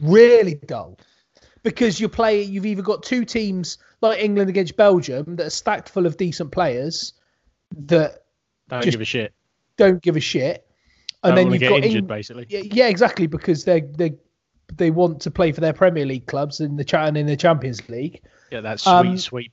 Really 0.00 0.54
dull. 0.66 0.98
Because 1.62 2.00
you 2.00 2.08
play 2.08 2.42
you've 2.42 2.66
either 2.66 2.82
got 2.82 3.02
two 3.02 3.24
teams 3.24 3.78
like 4.00 4.20
England 4.22 4.50
against 4.50 4.76
Belgium 4.76 5.36
that 5.36 5.46
are 5.46 5.50
stacked 5.50 5.88
full 5.88 6.06
of 6.06 6.16
decent 6.16 6.50
players 6.52 7.14
that 7.76 8.24
Don't 8.68 8.84
give 8.84 9.00
a 9.00 9.04
shit. 9.04 9.32
don't 9.76 10.02
give 10.02 10.16
a 10.16 10.20
shit. 10.20 10.66
And 11.22 11.34
Don't 11.34 11.44
then 11.44 11.52
you've 11.52 11.60
get 11.60 11.68
got 11.70 11.84
injured, 11.84 12.02
Eng- 12.02 12.06
basically. 12.06 12.46
yeah, 12.50 12.60
yeah, 12.64 12.88
exactly, 12.88 13.26
because 13.26 13.64
they 13.64 13.80
they 13.80 14.12
they 14.76 14.90
want 14.90 15.20
to 15.22 15.30
play 15.30 15.52
for 15.52 15.60
their 15.62 15.72
Premier 15.72 16.04
League 16.04 16.26
clubs 16.26 16.60
in 16.60 16.76
the 16.76 16.84
chat 16.84 17.08
and 17.08 17.16
in 17.16 17.24
the 17.26 17.36
Champions 17.36 17.86
League. 17.88 18.20
Yeah, 18.50 18.60
that 18.60 18.80
sweet, 18.80 18.92
Um, 18.92 19.18
sweet, 19.18 19.52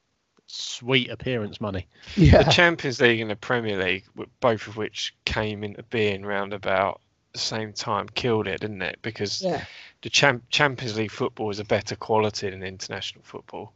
sweet 0.52 1.10
appearance 1.10 1.62
money. 1.62 1.88
Yeah, 2.16 2.44
The 2.44 2.52
Champions 2.52 3.00
League 3.02 3.22
and 3.22 3.30
the 3.32 3.36
Premier 3.36 3.82
League, 3.82 4.06
both 4.40 4.68
of 4.68 4.78
which 4.78 5.16
came 5.26 5.64
into 5.64 5.84
being 5.84 6.26
round 6.26 6.54
about 6.54 7.00
the 7.34 7.40
same 7.40 7.74
time, 7.74 8.08
killed 8.10 8.48
it, 8.48 8.60
didn't 8.60 8.82
it? 8.82 9.00
Because 9.02 9.42
yeah, 9.42 9.64
the 10.02 10.10
Cham- 10.10 10.44
Champions 10.50 10.98
League 10.98 11.12
football 11.12 11.50
is 11.50 11.60
a 11.60 11.64
better 11.64 11.96
quality 11.96 12.50
than 12.50 12.64
international 12.64 13.24
football 13.24 13.72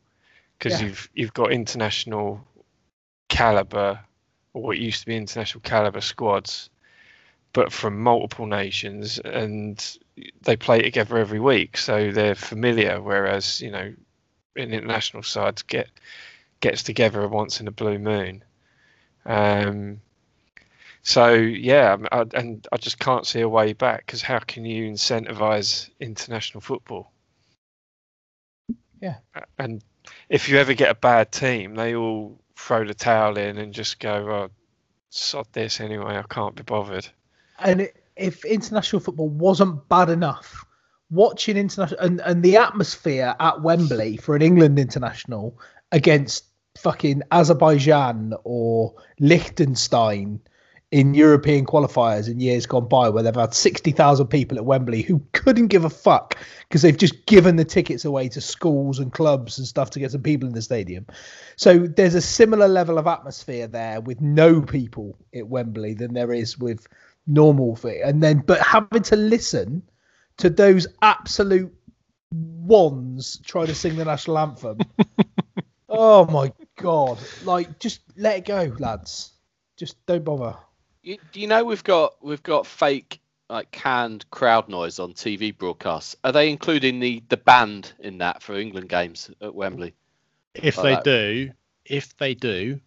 because 0.57 0.79
Yeah. 0.79 0.87
you've 0.87 1.09
you've 1.13 1.33
got 1.33 1.51
international 1.51 2.45
caliber 3.29 3.99
or 4.53 4.61
what 4.61 4.77
used 4.77 5.01
to 5.01 5.05
be 5.05 5.15
international 5.15 5.61
caliber 5.61 6.01
squads, 6.01 6.69
but 7.53 7.71
from 7.71 7.99
multiple 8.01 8.45
nations, 8.45 9.19
and 9.19 9.97
they 10.43 10.55
play 10.57 10.81
together 10.81 11.17
every 11.17 11.39
week, 11.39 11.77
so 11.77 12.11
they're 12.11 12.35
familiar. 12.35 13.01
Whereas 13.01 13.61
you 13.61 13.71
know, 13.71 13.93
an 14.57 14.73
international 14.73 15.23
sides 15.23 15.61
get 15.63 15.87
gets 16.59 16.83
together 16.83 17.27
once 17.27 17.59
in 17.59 17.67
a 17.67 17.71
blue 17.71 17.99
moon. 17.99 18.43
Um, 19.25 20.01
so 21.03 21.33
yeah, 21.33 21.97
I'm- 22.11 22.29
and 22.33 22.67
I 22.71 22.77
just 22.77 22.99
can't 22.99 23.25
see 23.27 23.41
a 23.41 23.49
way 23.49 23.73
back 23.73 24.05
because 24.05 24.21
how 24.21 24.39
can 24.39 24.65
you 24.65 24.91
incentivize 24.91 25.89
international 25.99 26.61
football? 26.61 27.11
Yeah. 29.01 29.17
And 29.59 29.83
if 30.29 30.49
you 30.49 30.57
ever 30.57 30.73
get 30.73 30.89
a 30.89 30.95
bad 30.95 31.31
team, 31.31 31.75
they 31.75 31.95
all 31.95 32.39
throw 32.55 32.85
the 32.85 32.93
towel 32.93 33.37
in 33.37 33.57
and 33.57 33.73
just 33.73 33.99
go, 33.99 34.13
"Oh, 34.31 34.49
sod 35.09 35.47
this 35.51 35.79
anyway. 35.79 36.17
I 36.17 36.23
can't 36.23 36.55
be 36.55 36.63
bothered." 36.63 37.07
and 37.59 37.89
if 38.17 38.43
international 38.43 38.99
football 38.99 39.29
wasn't 39.29 39.87
bad 39.87 40.09
enough, 40.09 40.65
watching 41.09 41.55
international 41.57 41.99
and, 41.99 42.19
and 42.21 42.43
the 42.43 42.57
atmosphere 42.57 43.35
at 43.39 43.61
Wembley 43.61 44.17
for 44.17 44.35
an 44.35 44.41
England 44.41 44.79
international 44.79 45.57
against 45.91 46.45
fucking 46.77 47.21
Azerbaijan 47.31 48.33
or 48.43 48.93
Liechtenstein 49.19 50.41
in 50.91 51.13
European 51.13 51.65
qualifiers 51.65 52.29
in 52.29 52.39
years 52.39 52.65
gone 52.65 52.87
by, 52.87 53.09
where 53.09 53.23
they've 53.23 53.35
had 53.35 53.53
60,000 53.53 54.27
people 54.27 54.57
at 54.57 54.65
Wembley 54.65 55.01
who 55.01 55.21
couldn't 55.33 55.67
give 55.67 55.83
a 55.83 55.89
fuck 55.89 56.37
because 56.67 56.81
they've 56.81 56.97
just 56.97 57.25
given 57.25 57.55
the 57.55 57.65
tickets 57.65 58.05
away 58.05 58.29
to 58.29 58.39
schools 58.39 58.99
and 58.99 59.11
clubs 59.11 59.57
and 59.57 59.67
stuff 59.67 59.89
to 59.89 59.99
get 59.99 60.11
some 60.11 60.21
people 60.21 60.47
in 60.47 60.53
the 60.53 60.61
stadium. 60.61 61.05
So 61.57 61.79
there's 61.79 62.15
a 62.15 62.21
similar 62.21 62.67
level 62.67 62.97
of 62.97 63.07
atmosphere 63.07 63.67
there 63.67 63.99
with 63.99 64.21
no 64.21 64.61
people 64.61 65.17
at 65.35 65.47
Wembley 65.47 65.95
than 65.95 66.13
there 66.13 66.31
is 66.31 66.57
with 66.57 66.87
normal. 67.27 67.75
fi- 67.75 68.01
And 68.01 68.21
then, 68.21 68.43
but 68.45 68.61
having 68.61 69.03
to 69.03 69.15
listen 69.15 69.81
to 70.37 70.49
those 70.49 70.87
absolute 71.01 71.73
ones 72.31 73.39
try 73.43 73.65
to 73.65 73.75
sing 73.75 73.95
the 73.95 74.05
national 74.05 74.37
anthem. 74.37 74.77
oh 75.97 76.25
my 76.25 76.51
god! 76.77 77.19
Like, 77.43 77.79
just 77.79 78.01
let 78.17 78.37
it 78.37 78.45
go, 78.45 78.73
lads. 78.79 79.31
Just 79.77 80.03
don't 80.05 80.23
bother. 80.23 80.55
You, 81.03 81.17
do 81.31 81.39
you 81.39 81.47
know 81.47 81.63
we've 81.63 81.83
got 81.83 82.15
we've 82.23 82.43
got 82.43 82.65
fake 82.65 83.19
like 83.49 83.71
canned 83.71 84.29
crowd 84.31 84.69
noise 84.69 84.99
on 84.99 85.13
TV 85.13 85.55
broadcasts? 85.55 86.15
Are 86.23 86.31
they 86.31 86.49
including 86.49 86.99
the 86.99 87.23
the 87.29 87.37
band 87.37 87.93
in 87.99 88.19
that 88.19 88.41
for 88.41 88.57
England 88.57 88.89
games 88.89 89.29
at 89.41 89.53
Wembley? 89.53 89.93
If 90.53 90.77
Like 90.77 90.83
they 90.83 90.95
that. 90.95 91.03
do, 91.03 91.51
if 91.85 92.17
they 92.17 92.33
do, 92.33 92.79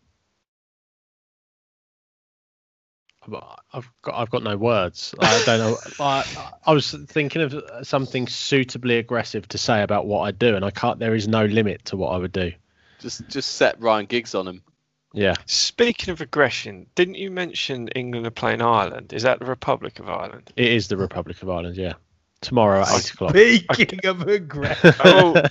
I've 3.73 3.90
got 4.03 4.14
I've 4.14 4.31
got 4.31 4.42
no 4.42 4.57
words. 4.57 5.14
I 5.18 5.42
don't 5.44 5.59
know. 5.59 5.79
I, 6.01 6.53
I 6.64 6.73
was 6.73 6.90
thinking 6.90 7.42
of 7.42 7.87
something 7.87 8.27
suitably 8.27 8.99
aggressive 8.99 9.47
to 9.49 9.59
say 9.59 9.83
about 9.83 10.07
what 10.07 10.21
I 10.23 10.31
do, 10.31 10.57
and 10.57 10.64
I 10.64 10.71
can't. 10.71 10.99
There 10.99 11.14
is 11.14 11.29
no 11.29 11.44
limit 11.44 11.85
to 11.87 11.97
what 11.97 12.11
I 12.11 12.18
would 12.18 12.33
do. 12.33 12.53
Just 12.98 13.26
just 13.28 13.50
set 13.56 13.80
Ryan 13.80 14.06
Giggs 14.06 14.34
on 14.34 14.46
him. 14.48 14.62
Yeah, 15.14 15.34
Speaking 15.46 16.12
of 16.12 16.20
aggression, 16.20 16.87
didn't 16.94 17.14
you 17.14 17.30
mention 17.30 17.88
England 17.88 18.26
are 18.26 18.30
playing 18.30 18.61
Ireland? 18.61 19.12
Is 19.14 19.22
that 19.22 19.38
the 19.38 19.46
Republic 19.46 19.98
of 20.00 20.08
Ireland? 20.08 20.52
it 20.54 20.70
is 20.70 20.88
the 20.88 20.98
Republic 20.98 21.40
of 21.42 21.48
Ireland. 21.48 21.76
Yeah, 21.76 21.94
tomorrow 22.42 22.82
at 22.82 22.88
eight 22.92 23.11
o'clock. 23.12 23.30
Speaking 23.30 24.04
of 24.04 24.22
aggression, 24.28 24.92
Oh, 25.04 25.42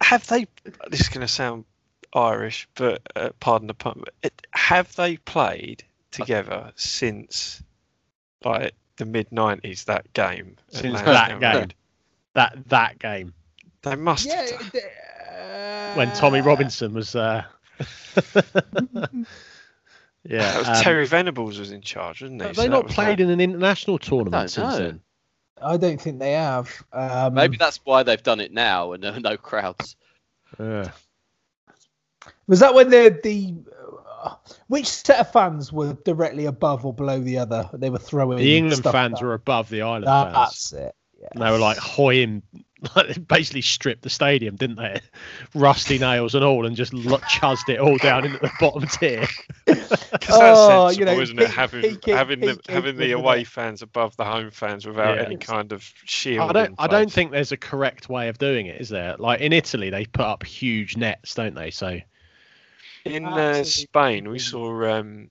have 0.00 0.26
they? 0.28 0.46
This 0.88 1.00
is 1.00 1.08
going 1.08 1.22
to 1.22 1.28
sound 1.28 1.64
Irish, 2.14 2.68
but 2.76 3.02
uh, 3.16 3.30
pardon 3.40 3.66
the 3.66 3.74
pun. 3.74 4.04
It, 4.22 4.46
have 4.52 4.94
they 4.94 5.16
played 5.16 5.82
together 6.12 6.72
since 6.76 7.62
like 8.44 8.74
the 8.96 9.04
mid 9.04 9.30
'90s? 9.30 9.86
That 9.86 10.12
game. 10.12 10.56
Since 10.68 11.02
Lansdowne 11.02 11.40
that 11.40 11.54
Road? 11.54 11.68
game. 11.68 11.76
that 12.34 12.68
that 12.68 12.98
game 13.00 13.34
They 13.82 13.96
must. 13.96 14.26
yeah. 14.26 14.46
Have 15.30 15.48
done. 15.48 15.90
uh, 15.90 15.94
when 15.94 16.12
Tommy 16.14 16.40
Robinson 16.40 16.94
was. 16.94 17.12
there. 17.12 17.46
yeah, 20.24 20.52
that 20.52 20.58
was 20.58 20.68
um, 20.68 20.82
Terry 20.82 21.06
Venables 21.06 21.58
was 21.58 21.70
in 21.72 21.80
charge, 21.80 22.22
wasn't 22.22 22.40
he? 22.42 22.46
Have 22.46 22.56
So 22.56 22.62
they 22.62 22.68
that 22.68 22.72
not 22.74 22.84
was 22.84 22.94
played 22.94 23.08
like- 23.08 23.20
in 23.20 23.30
an 23.30 23.40
international 23.40 23.98
tournament 23.98 24.32
don't 24.32 24.48
since 24.48 24.76
then? 24.76 25.00
I 25.62 25.76
don't 25.76 26.00
think 26.00 26.18
they 26.18 26.32
have. 26.32 26.70
Um, 26.92 27.34
Maybe 27.34 27.58
that's 27.58 27.80
why 27.84 28.02
they've 28.02 28.22
done 28.22 28.40
it 28.40 28.50
now 28.52 28.92
and 28.92 29.02
there 29.02 29.12
are 29.12 29.20
no 29.20 29.36
crowds. 29.36 29.94
Yeah. 30.58 30.90
was 32.46 32.60
that 32.60 32.74
when 32.74 32.88
the 32.90 33.20
the 33.22 33.54
uh, 34.22 34.34
which 34.68 34.86
set 34.88 35.20
of 35.20 35.30
fans 35.32 35.70
were 35.72 35.92
directly 36.04 36.46
above 36.46 36.86
or 36.86 36.94
below 36.94 37.20
the 37.20 37.36
other? 37.38 37.68
They 37.74 37.90
were 37.90 37.98
throwing 37.98 38.38
The 38.38 38.56
England 38.56 38.78
stuff 38.78 38.92
fans 38.92 39.20
down. 39.20 39.28
were 39.28 39.34
above 39.34 39.68
the 39.68 39.82
Ireland 39.82 40.06
That- 40.06 40.32
fans. 40.32 40.34
That's 40.34 40.72
it. 40.72 40.94
Yeah. 41.20 41.28
And 41.32 41.42
they 41.42 41.50
were 41.50 41.58
like 41.58 41.76
hoying, 41.76 42.42
like 42.96 43.08
they 43.08 43.20
basically 43.20 43.62
stripped 43.62 44.02
the 44.02 44.10
stadium, 44.10 44.56
didn't 44.56 44.76
they? 44.76 45.00
Rusty 45.54 45.98
nails 45.98 46.34
and 46.34 46.44
all, 46.44 46.66
and 46.66 46.76
just 46.76 46.92
lo- 46.94 47.20
chuzzed 47.28 47.68
it 47.68 47.78
all 47.78 47.96
down 47.98 48.24
into 48.24 48.38
the 48.38 48.50
bottom 48.60 48.86
tier. 48.86 49.26
Because 49.66 49.98
that's 50.38 50.58
Oh, 50.58 50.88
you 50.90 51.04
know, 51.04 51.18
isn't 51.20 51.38
it? 51.38 51.46
peak- 51.46 51.54
Having 51.54 51.82
peaking- 51.82 52.14
having 52.16 52.40
the 52.40 52.46
peaking 52.56 52.74
having 52.74 52.96
the 52.96 53.00
with 53.02 53.08
the 53.10 53.12
away 53.12 53.38
net. 53.38 53.46
fans 53.46 53.82
above 53.82 54.16
the 54.16 54.24
home 54.24 54.50
fans 54.50 54.86
without 54.86 55.16
Yeah. 55.16 55.24
any 55.24 55.36
kind 55.36 55.72
of 55.72 55.82
shield. 56.04 56.50
I 56.50 56.52
don't, 56.52 56.74
I 56.78 56.86
don't 56.86 57.10
think 57.12 57.30
there's 57.30 57.52
a 57.52 57.56
correct 57.56 58.08
way 58.08 58.28
of 58.28 58.38
doing 58.38 58.66
it, 58.66 58.80
is 58.80 58.88
there? 58.88 59.16
Like 59.18 59.40
in 59.40 59.52
Italy, 59.52 59.90
they 59.90 60.04
put 60.06 60.24
up 60.24 60.44
huge 60.44 60.96
nets, 60.96 61.34
don't 61.34 61.54
they? 61.54 61.70
So 61.70 62.00
In 63.04 63.24
uh, 63.24 63.62
Spain, 63.64 64.28
we 64.28 64.38
saw 64.38 64.98
um, 64.98 65.30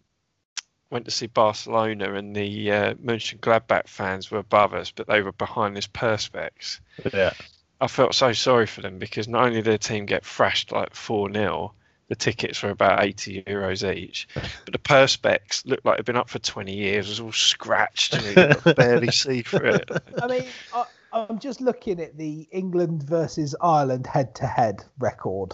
went 0.89 1.05
to 1.05 1.11
see 1.11 1.27
Barcelona, 1.27 2.13
and 2.13 2.35
the 2.35 2.71
uh, 2.71 2.93
Mönchengladbach 2.95 3.87
fans 3.87 4.31
were 4.31 4.39
above 4.39 4.73
us, 4.73 4.91
but 4.91 5.07
they 5.07 5.21
were 5.21 5.31
behind 5.31 5.75
this 5.75 5.87
perspex. 5.87 6.79
yeah, 7.13 7.33
I 7.79 7.87
felt 7.87 8.15
so 8.15 8.33
sorry 8.33 8.65
for 8.65 8.81
them 8.81 8.97
because 8.99 9.27
not 9.27 9.45
only 9.45 9.57
did 9.57 9.65
their 9.65 9.77
team 9.77 10.05
get 10.05 10.25
thrashed 10.25 10.71
like 10.71 10.95
four 10.95 11.31
0 11.31 11.73
the 12.09 12.15
tickets 12.15 12.61
were 12.61 12.71
about 12.71 13.03
eighty 13.03 13.43
euros 13.43 13.87
each, 13.95 14.27
but 14.33 14.71
the 14.71 14.79
perspex 14.79 15.65
looked 15.65 15.85
like 15.85 15.95
it'd 15.95 16.05
been 16.05 16.17
up 16.17 16.29
for 16.29 16.39
twenty 16.39 16.75
years, 16.75 17.07
was 17.07 17.19
all 17.19 17.31
scratched, 17.31 18.15
and 18.15 18.25
you 18.25 18.55
could 18.55 18.75
barely 18.75 19.11
see 19.11 19.43
through 19.43 19.75
it. 19.75 19.91
I 20.21 20.27
mean, 20.27 20.45
I, 20.73 20.85
I'm 21.13 21.39
just 21.39 21.61
looking 21.61 22.01
at 22.01 22.17
the 22.17 22.47
England 22.51 23.03
versus 23.03 23.55
Ireland 23.61 24.07
head-to-head 24.07 24.83
record. 24.97 25.53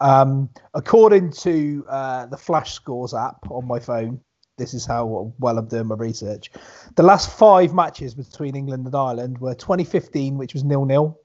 Um, 0.00 0.50
according 0.74 1.30
to 1.32 1.86
uh, 1.88 2.26
the 2.26 2.36
Flash 2.36 2.74
Scores 2.74 3.14
app 3.14 3.48
on 3.48 3.66
my 3.68 3.78
phone, 3.78 4.20
this 4.62 4.74
is 4.74 4.86
how 4.86 5.32
well 5.40 5.58
I'm 5.58 5.66
doing 5.66 5.88
my 5.88 5.96
research. 5.96 6.52
The 6.94 7.02
last 7.02 7.36
five 7.36 7.74
matches 7.74 8.14
between 8.14 8.54
England 8.54 8.86
and 8.86 8.94
Ireland 8.94 9.38
were 9.38 9.54
2015, 9.54 10.38
which 10.38 10.54
was 10.54 10.62
nil-nil. 10.62 11.18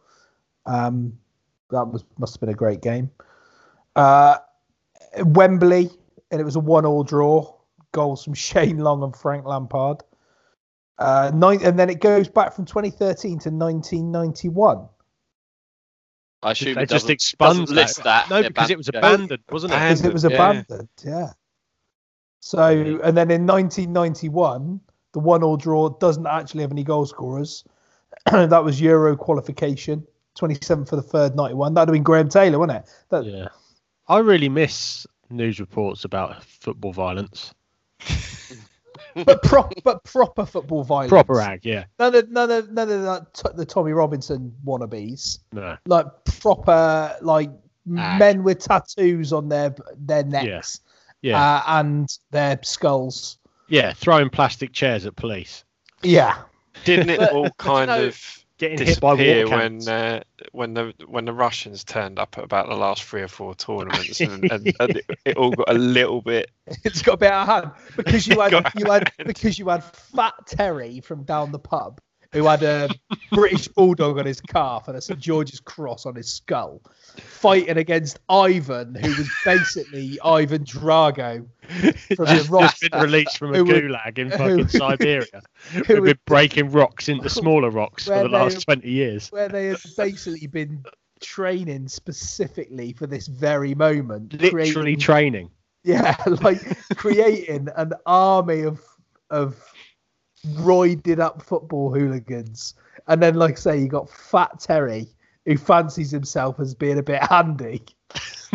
Um, 0.66 1.14
that 1.70 1.86
was 1.86 2.04
must 2.18 2.34
have 2.34 2.42
been 2.42 2.50
a 2.50 2.54
great 2.56 2.82
game. 2.82 3.12
Uh, 3.96 4.38
Wembley, 5.20 5.92
and 6.32 6.42
it 6.42 6.44
was 6.44 6.56
a 6.56 6.60
one-all 6.60 7.04
draw. 7.04 7.54
Goals 7.92 8.24
from 8.24 8.34
Shane 8.48 8.80
Long 8.80 9.04
and 9.04 9.16
Frank 9.16 9.46
Lampard. 9.46 10.02
Uh, 10.98 11.32
nine, 11.36 11.64
and 11.64 11.78
then 11.78 11.92
it 11.92 12.02
goes 12.02 12.28
back 12.28 12.56
from 12.56 12.66
2013 12.66 13.38
to 13.40 13.50
1991. 13.52 14.90
I 16.42 16.52
assume 16.52 16.74
they 16.74 16.82
it 16.82 16.90
just 16.90 17.04
doesn't, 17.04 17.12
expunged 17.12 17.60
doesn't 17.60 17.76
list 17.76 18.04
that. 18.04 18.32
No, 18.32 18.38
in 18.38 18.48
because 18.48 18.72
it 18.72 18.78
was 18.78 18.88
abandoned 18.88 19.26
abandoned, 19.26 19.44
wasn't 19.52 19.74
it? 19.74 19.76
Because 19.76 20.06
it 20.06 20.14
was 20.14 20.24
Abandoned, 20.24 20.90
yeah. 21.06 21.34
So, 22.40 23.00
and 23.04 23.18
then 23.18 23.32
in 23.32 23.46
1991, 23.46 24.80
the 25.14 25.20
one-all 25.20 25.58
draw 25.58 25.90
doesn't 25.90 26.28
actually 26.28 26.62
have 26.62 26.72
any 26.72 26.84
goal 26.84 27.06
scorers. 27.06 27.64
that 28.32 28.64
was 28.64 28.80
Euro 28.82 29.16
qualification, 29.16 30.06
27 30.36 30.86
for 30.86 30.96
the 30.96 31.02
third, 31.02 31.36
91. 31.36 31.74
That'd 31.74 31.90
have 31.90 31.94
been 31.94 32.04
Graham 32.04 32.30
Taylor, 32.30 32.60
wouldn't 32.60 32.80
it? 32.80 32.90
That, 33.10 33.26
Yeah, 33.26 33.48
I 34.08 34.20
really 34.20 34.50
miss 34.50 35.08
news 35.30 35.60
reports 35.60 36.06
about 36.06 36.44
football 36.44 36.94
violence. 36.94 37.54
But 39.26 39.42
but 39.84 40.04
proper 40.04 40.46
football 40.46 40.84
violence. 40.84 41.10
Proper 41.10 41.42
ag, 41.42 41.62
yeah. 41.64 41.86
None 41.98 42.14
of 42.14 42.30
none 42.30 42.52
of 42.52 42.72
none 42.72 42.90
of 42.92 43.02
that 43.04 43.34
t- 43.34 43.50
the 43.56 43.66
Tommy 43.66 43.92
Robinson 43.92 44.54
wannabes. 44.64 45.40
No, 45.52 45.76
like 45.88 46.06
proper 46.40 47.16
like 47.22 47.50
Ag. 47.98 48.20
men 48.20 48.44
with 48.44 48.60
tattoos 48.60 49.34
on 49.34 49.50
their 49.50 49.74
their 49.98 50.24
necks 50.24 50.82
yeah, 51.22 51.42
uh, 51.42 51.64
and 51.80 52.08
their 52.32 52.60
skulls. 52.64 53.38
yeah. 53.68 53.94
Throwing 53.94 54.30
plastic 54.30 54.74
chairs 54.74 55.06
at 55.06 55.16
police, 55.16 55.64
Yeah, 56.04 56.38
Didn't 56.86 57.10
it 57.10 57.32
all 57.32 57.50
kind 57.58 57.90
know- 57.90 58.06
of 58.08 58.44
getting 58.60 58.84
hit 58.88 59.00
by 59.00 59.14
water 59.14 59.48
when 59.48 59.48
cannons. 59.50 59.88
uh, 59.88 60.22
when 60.52 60.74
the 60.74 60.92
when 61.06 61.26
the 61.26 61.34
Russians 61.34 61.84
turned 61.84 62.18
up 62.18 62.38
at 62.40 62.44
about 62.44 62.68
the 62.68 62.76
last 62.76 63.04
three 63.04 63.22
or 63.22 63.28
four 63.28 63.54
tournaments, 63.54 64.20
and, 64.20 64.52
and, 64.52 64.74
and 64.80 64.98
it, 64.98 65.06
it 65.26 65.38
all 65.38 65.52
got 65.52 65.70
a 65.70 65.74
little 65.78 66.22
bit. 66.24 66.50
it's 66.84 67.02
got 67.04 67.14
a 67.14 67.18
bit 67.18 67.32
out 67.32 67.48
of 67.48 67.64
hand 67.64 67.72
because 67.96 68.26
you 68.28 68.40
had 68.42 68.54
you 68.76 68.86
had 68.92 69.12
hand. 69.18 69.28
because 69.28 69.60
you 69.60 69.70
had 69.70 69.84
Fat 69.84 70.34
Terry 70.48 71.02
from 71.02 71.24
down 71.24 71.52
the 71.52 71.60
pub 71.60 72.00
who 72.34 72.46
had 72.46 72.64
a 72.64 72.90
British 73.32 73.68
bulldog 73.68 74.18
on 74.20 74.26
his 74.26 74.42
calf 74.42 74.88
and 74.88 74.98
a 74.98 75.02
St 75.02 75.20
George's 75.20 75.60
cross 75.60 76.06
on 76.06 76.16
his 76.16 76.32
skull, 76.32 76.82
fighting 77.18 77.78
against 77.78 78.20
Ivan, 78.30 78.96
who 78.96 79.10
was 79.10 79.30
basically 79.46 80.20
Ivan 80.24 80.64
Drago 80.66 81.46
from 82.16 82.26
the 82.26 82.48
just 82.62 82.82
been 82.82 83.02
released 83.02 83.38
from 83.38 83.54
a 83.56 83.60
gulag 83.60 84.18
in 84.18 84.32
who- 84.32 84.38
fucking 84.38 84.68
Siberia. 84.80 85.42
who 85.72 85.96
We've 85.96 86.04
been 86.04 86.20
breaking 86.26 86.72
rocks 86.72 87.08
into 87.10 87.30
smaller 87.30 87.70
rocks 87.70 88.06
for 88.06 88.20
the 88.24 88.30
last 88.30 88.62
twenty 88.64 88.92
years. 88.92 89.30
where 89.32 89.50
they 89.50 89.68
had 89.68 89.78
basically 89.96 90.48
been 90.48 90.84
training 91.22 91.88
specifically 91.88 92.94
for 92.94 93.08
this 93.08 93.28
very 93.28 93.74
moment. 93.74 94.34
Literally 94.40 94.72
creating- 94.72 95.00
training. 95.00 95.52
yeah, 95.84 96.16
like 96.42 96.60
creating 96.98 97.70
an 97.76 97.94
army 98.06 98.62
of 98.62 98.82
of 99.30 99.56
roided 100.56 101.20
up 101.20 101.42
football 101.42 101.94
hooligans. 101.94 102.76
And 103.08 103.22
then, 103.22 103.36
like 103.36 103.54
I 103.54 103.60
say, 103.60 103.80
you 103.80 103.88
got 103.88 104.10
Fat 104.10 104.60
Terry, 104.60 105.08
who 105.46 105.58
fancies 105.58 106.12
himself 106.12 106.60
as 106.60 106.74
being 106.74 106.98
a 106.98 107.04
bit 107.04 107.24
handy. 107.24 107.84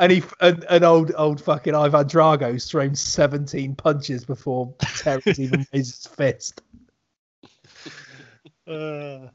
and 0.00 0.12
he 0.12 0.22
and, 0.40 0.64
and 0.70 0.84
old 0.84 1.12
old 1.16 1.40
fucking 1.40 1.74
Ivan 1.74 2.06
Drago's 2.06 2.66
thrown 2.70 2.94
17 2.94 3.74
punches 3.74 4.24
before 4.24 4.74
Terry's 4.78 5.38
even 5.38 5.66
raised 5.72 6.04
his 6.04 6.06
fist. 6.06 6.62
Uh, 8.66 9.28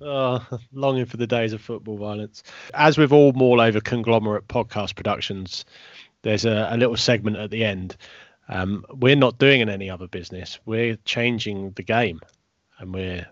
oh, 0.00 0.58
longing 0.72 1.04
for 1.04 1.16
the 1.16 1.26
days 1.26 1.52
of 1.52 1.60
football 1.60 1.96
violence. 1.96 2.42
As 2.72 2.98
with 2.98 3.12
all 3.12 3.32
Mall 3.32 3.60
Over 3.60 3.80
conglomerate 3.80 4.48
podcast 4.48 4.96
productions, 4.96 5.64
there's 6.22 6.44
a, 6.44 6.68
a 6.70 6.76
little 6.76 6.96
segment 6.96 7.36
at 7.36 7.50
the 7.50 7.64
end. 7.64 7.96
Um, 8.48 8.84
we're 8.90 9.16
not 9.16 9.38
doing 9.38 9.60
in 9.60 9.68
any 9.68 9.88
other 9.88 10.06
business. 10.06 10.58
We're 10.66 10.96
changing 11.04 11.72
the 11.72 11.82
game, 11.82 12.20
and 12.78 12.92
we're 12.92 13.26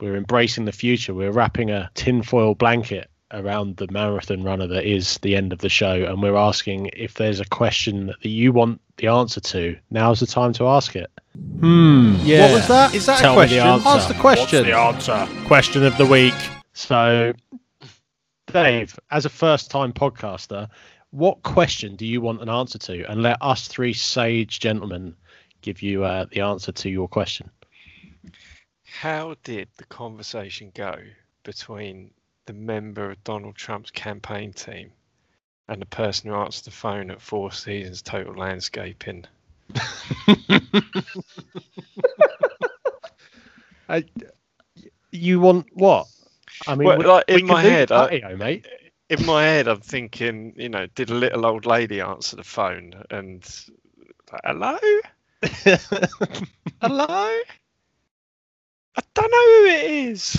we're 0.00 0.16
embracing 0.16 0.64
the 0.64 0.72
future. 0.72 1.14
We're 1.14 1.32
wrapping 1.32 1.70
a 1.70 1.90
tinfoil 1.94 2.54
blanket 2.54 3.08
around 3.32 3.76
the 3.76 3.88
marathon 3.90 4.42
runner 4.44 4.66
that 4.66 4.84
is 4.84 5.18
the 5.18 5.34
end 5.36 5.52
of 5.52 5.58
the 5.60 5.68
show, 5.68 6.04
and 6.04 6.22
we're 6.22 6.36
asking 6.36 6.90
if 6.94 7.14
there's 7.14 7.40
a 7.40 7.44
question 7.46 8.06
that 8.06 8.28
you 8.28 8.52
want 8.52 8.80
the 8.98 9.06
answer 9.08 9.40
to. 9.40 9.76
Now's 9.90 10.20
the 10.20 10.26
time 10.26 10.52
to 10.54 10.66
ask 10.68 10.94
it. 10.96 11.10
Hmm. 11.60 12.16
Yeah. 12.22 12.42
What 12.46 12.54
was 12.54 12.68
that? 12.68 12.94
Is 12.94 13.06
that 13.06 13.18
Tell 13.18 13.38
a 13.38 13.42
me 13.46 13.54
the 13.54 13.60
question? 13.60 13.68
answer. 13.68 13.88
Ask 13.88 14.08
the 14.08 14.14
question. 14.14 14.58
What's 14.76 15.06
the 15.06 15.12
answer? 15.16 15.44
Question 15.46 15.84
of 15.84 15.96
the 15.98 16.06
week. 16.06 16.34
So, 16.72 17.32
Dave, 18.52 18.98
as 19.10 19.24
a 19.24 19.28
first-time 19.30 19.92
podcaster, 19.92 20.68
what 21.16 21.42
question 21.42 21.96
do 21.96 22.04
you 22.06 22.20
want 22.20 22.42
an 22.42 22.48
answer 22.50 22.76
to? 22.78 23.10
And 23.10 23.22
let 23.22 23.38
us 23.40 23.68
three 23.68 23.94
sage 23.94 24.60
gentlemen 24.60 25.16
give 25.62 25.80
you 25.80 26.04
uh, 26.04 26.26
the 26.30 26.42
answer 26.42 26.72
to 26.72 26.90
your 26.90 27.08
question. 27.08 27.48
How 28.84 29.34
did 29.42 29.68
the 29.78 29.84
conversation 29.86 30.70
go 30.74 30.94
between 31.42 32.10
the 32.44 32.52
member 32.52 33.10
of 33.10 33.24
Donald 33.24 33.54
Trump's 33.56 33.90
campaign 33.90 34.52
team 34.52 34.92
and 35.68 35.80
the 35.80 35.86
person 35.86 36.28
who 36.30 36.36
answered 36.36 36.66
the 36.66 36.70
phone 36.70 37.10
at 37.10 37.20
Four 37.22 37.50
Seasons 37.50 38.02
Total 38.02 38.34
Landscaping? 38.34 39.24
I, 43.88 44.04
you 45.12 45.40
want 45.40 45.66
what? 45.72 46.08
I 46.66 46.74
mean, 46.74 46.88
Well, 46.88 46.98
we- 46.98 47.04
like, 47.06 47.24
we 47.28 47.34
in 47.34 47.40
can 47.40 47.46
my 47.48 47.62
head, 47.62 47.90
I- 47.92 48.20
patio, 48.20 48.36
mate. 48.36 48.66
In 49.08 49.24
my 49.24 49.44
head, 49.44 49.68
I'm 49.68 49.80
thinking, 49.80 50.52
you 50.56 50.68
know, 50.68 50.86
did 50.94 51.10
a 51.10 51.14
little 51.14 51.46
old 51.46 51.64
lady 51.64 52.00
answer 52.00 52.34
the 52.36 52.42
phone 52.42 52.92
and, 53.10 53.44
like, 54.32 54.40
hello? 54.44 54.76
Hello? 56.82 57.38
I 58.98 59.02
don't 59.14 59.30
know 59.30 59.46
who 59.46 59.66
it 59.66 59.84
is. 60.10 60.22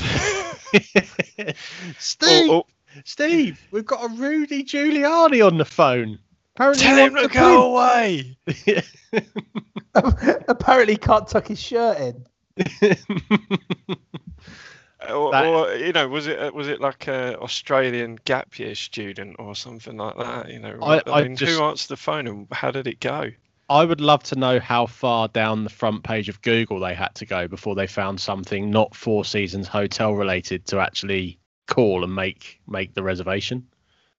Steve, 1.99 2.49
Or- 2.49 2.55
or- 2.55 2.65
Steve, 3.05 3.61
we've 3.71 3.85
got 3.85 4.03
a 4.03 4.07
Rudy 4.15 4.63
Giuliani 4.63 5.45
on 5.45 5.57
the 5.57 5.65
phone. 5.65 6.17
Apparently, 6.55 6.83
tell 6.83 6.97
he 6.97 7.03
him 7.03 7.13
to 7.15 7.21
to 7.21 7.27
go 7.29 7.75
away. 7.75 8.37
Apparently, 10.49 10.97
can't 10.97 11.27
tuck 11.27 11.47
his 11.47 11.61
shirt 11.61 11.97
in. 11.99 12.25
Or, 15.09 15.31
That- 15.31 15.45
or 15.45 15.75
you 15.75 15.93
know, 15.93 16.07
was 16.07 16.27
it 16.27 16.39
uh, 16.39 16.51
was 16.51 16.67
it 16.67 16.81
like 16.81 17.07
a 17.07 17.37
Australian 17.39 18.17
gap 18.25 18.57
year 18.57 18.73
student 18.75 19.35
or 19.39 19.55
something 19.55 19.95
like 19.97 20.17
that? 20.17 20.49
You 20.49 20.59
know, 20.59 20.77
I- 20.81 20.97
I, 21.05 21.19
I 21.19 21.23
mean, 21.23 21.35
just- 21.35 21.57
who 21.57 21.63
answered 21.63 21.89
the 21.89 21.97
phone 21.97 22.27
and 22.27 22.47
how 22.51 22.71
did 22.71 22.87
it 22.87 22.99
go? 22.99 23.31
I 23.69 23.83
would 23.83 23.99
love 23.99 24.23
to 24.23 24.35
know 24.35 24.59
how 24.61 24.85
far 24.85 25.27
down 25.27 25.65
the 25.65 25.69
front 25.69 26.03
page 26.03 26.29
of 26.29 26.41
Google 26.41 26.79
they 26.79 26.93
had 26.93 27.13
to 27.15 27.25
go 27.25 27.49
before 27.49 27.75
they 27.75 27.85
found 27.85 28.19
something 28.21 28.71
not 28.71 28.95
Four 28.95 29.25
Seasons 29.25 29.67
hotel 29.67 30.13
related 30.13 30.65
to 30.67 30.79
actually 30.79 31.37
call 31.67 32.03
and 32.03 32.15
make 32.15 32.61
make 32.65 32.93
the 32.93 33.03
reservation. 33.03 33.67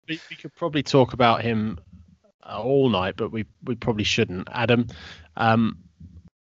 We, 0.07 0.21
we 0.31 0.37
could 0.37 0.55
probably 0.55 0.83
talk 0.83 1.13
about 1.15 1.43
him 1.43 1.79
uh, 2.45 2.63
all 2.63 2.89
night, 2.91 3.17
but 3.17 3.33
we 3.33 3.47
we 3.65 3.75
probably 3.75 4.05
shouldn't. 4.05 4.49
Adam, 4.53 4.87
um, 5.37 5.79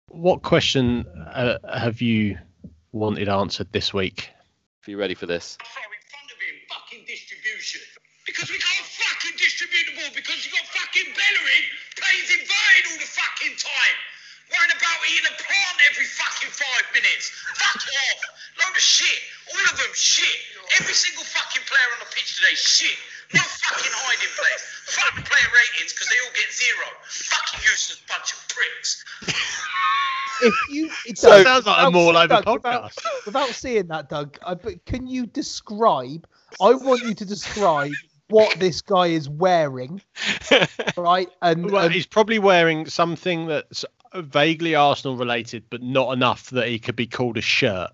what 0.08 0.44
question 0.44 1.06
uh, 1.34 1.58
have 1.74 2.02
you 2.02 2.38
wanted 2.92 3.30
answered 3.30 3.72
this 3.72 3.94
week? 3.94 4.30
If 4.82 4.88
you're 4.88 5.00
ready 5.00 5.16
for 5.16 5.26
this. 5.26 5.58
in 5.62 6.04
front 6.12 6.28
of 6.32 6.40
him 6.42 6.58
fucking 6.68 7.04
distribution. 7.08 7.82
Because 8.28 8.52
we 8.52 8.60
can't 8.60 8.88
fucking 8.88 9.36
distribute 9.40 9.86
the 9.90 9.96
ball 9.98 10.12
because 10.14 10.46
you 10.46 10.52
got 10.54 10.66
fucking 10.70 11.10
Bellerin 11.16 11.66
plays 11.98 12.28
inverted 12.30 12.84
all 12.92 13.00
the 13.02 13.10
fucking 13.10 13.56
time. 13.58 13.98
Worrying 14.52 14.76
about 14.76 15.00
eating 15.08 15.32
a 15.32 15.36
plant 15.40 15.78
every 15.88 16.06
fucking 16.06 16.52
five 16.52 16.86
minutes. 16.92 17.32
Fuck 17.56 17.82
off. 17.82 18.20
Load 18.60 18.76
of 18.76 18.84
shit. 18.84 19.20
All 19.56 19.66
of 19.72 19.76
them 19.80 19.94
shit. 19.96 20.38
Every 20.78 20.94
single 20.94 21.24
fucking 21.24 21.64
player 21.66 21.90
on 21.96 22.04
the 22.04 22.12
pitch 22.12 22.36
today 22.36 22.54
shit. 22.54 22.98
No 23.32 23.40
fucking 23.40 23.96
hiding 23.96 24.34
place. 24.36 24.64
Fuck 24.92 25.24
player 25.24 25.50
ratings 25.56 25.96
because 25.96 26.12
they 26.12 26.20
all 26.20 26.36
get 26.36 26.52
zero. 26.52 26.88
Fucking 27.08 27.64
useless 27.64 28.04
bunch 28.12 28.36
of 28.36 28.40
pricks. 28.52 29.02
If 30.42 30.54
you, 30.70 30.90
it 31.08 31.18
So- 31.18 31.30
does- 31.30 31.44
Sounds 31.44 31.66
like 31.66 31.78
a 31.78 31.86
without- 31.90 31.94
Mall 31.94 32.18
Over 32.18 32.28
Doug, 32.28 32.46
podcast. 32.46 32.64
Without, 32.64 32.92
without 33.26 33.50
seeing 33.50 33.88
that, 33.88 34.10
Doug, 34.10 34.38
I, 34.46 34.54
but 34.56 34.84
can 34.86 35.08
you 35.08 35.26
describe? 35.26 36.28
I 36.62 36.74
want 36.74 37.02
you 37.04 37.14
to 37.14 37.26
describe 37.26 37.92
what 38.30 38.58
this 38.60 38.82
guy 38.82 39.08
is 39.08 39.28
wearing, 39.30 40.02
right? 40.98 41.28
And, 41.42 41.70
Well, 41.72 41.86
and 41.86 41.94
he's 41.94 42.06
probably 42.06 42.40
wearing 42.40 42.86
something 42.88 43.48
that's 43.48 43.84
vaguely 44.16 44.74
Arsenal 44.76 45.18
related, 45.18 45.64
but 45.70 45.82
not 45.82 46.14
enough 46.14 46.50
that 46.52 46.68
he 46.68 46.80
could 46.80 46.96
be 46.96 47.08
called 47.08 47.38
a 47.38 47.42
shirt. 47.42 47.90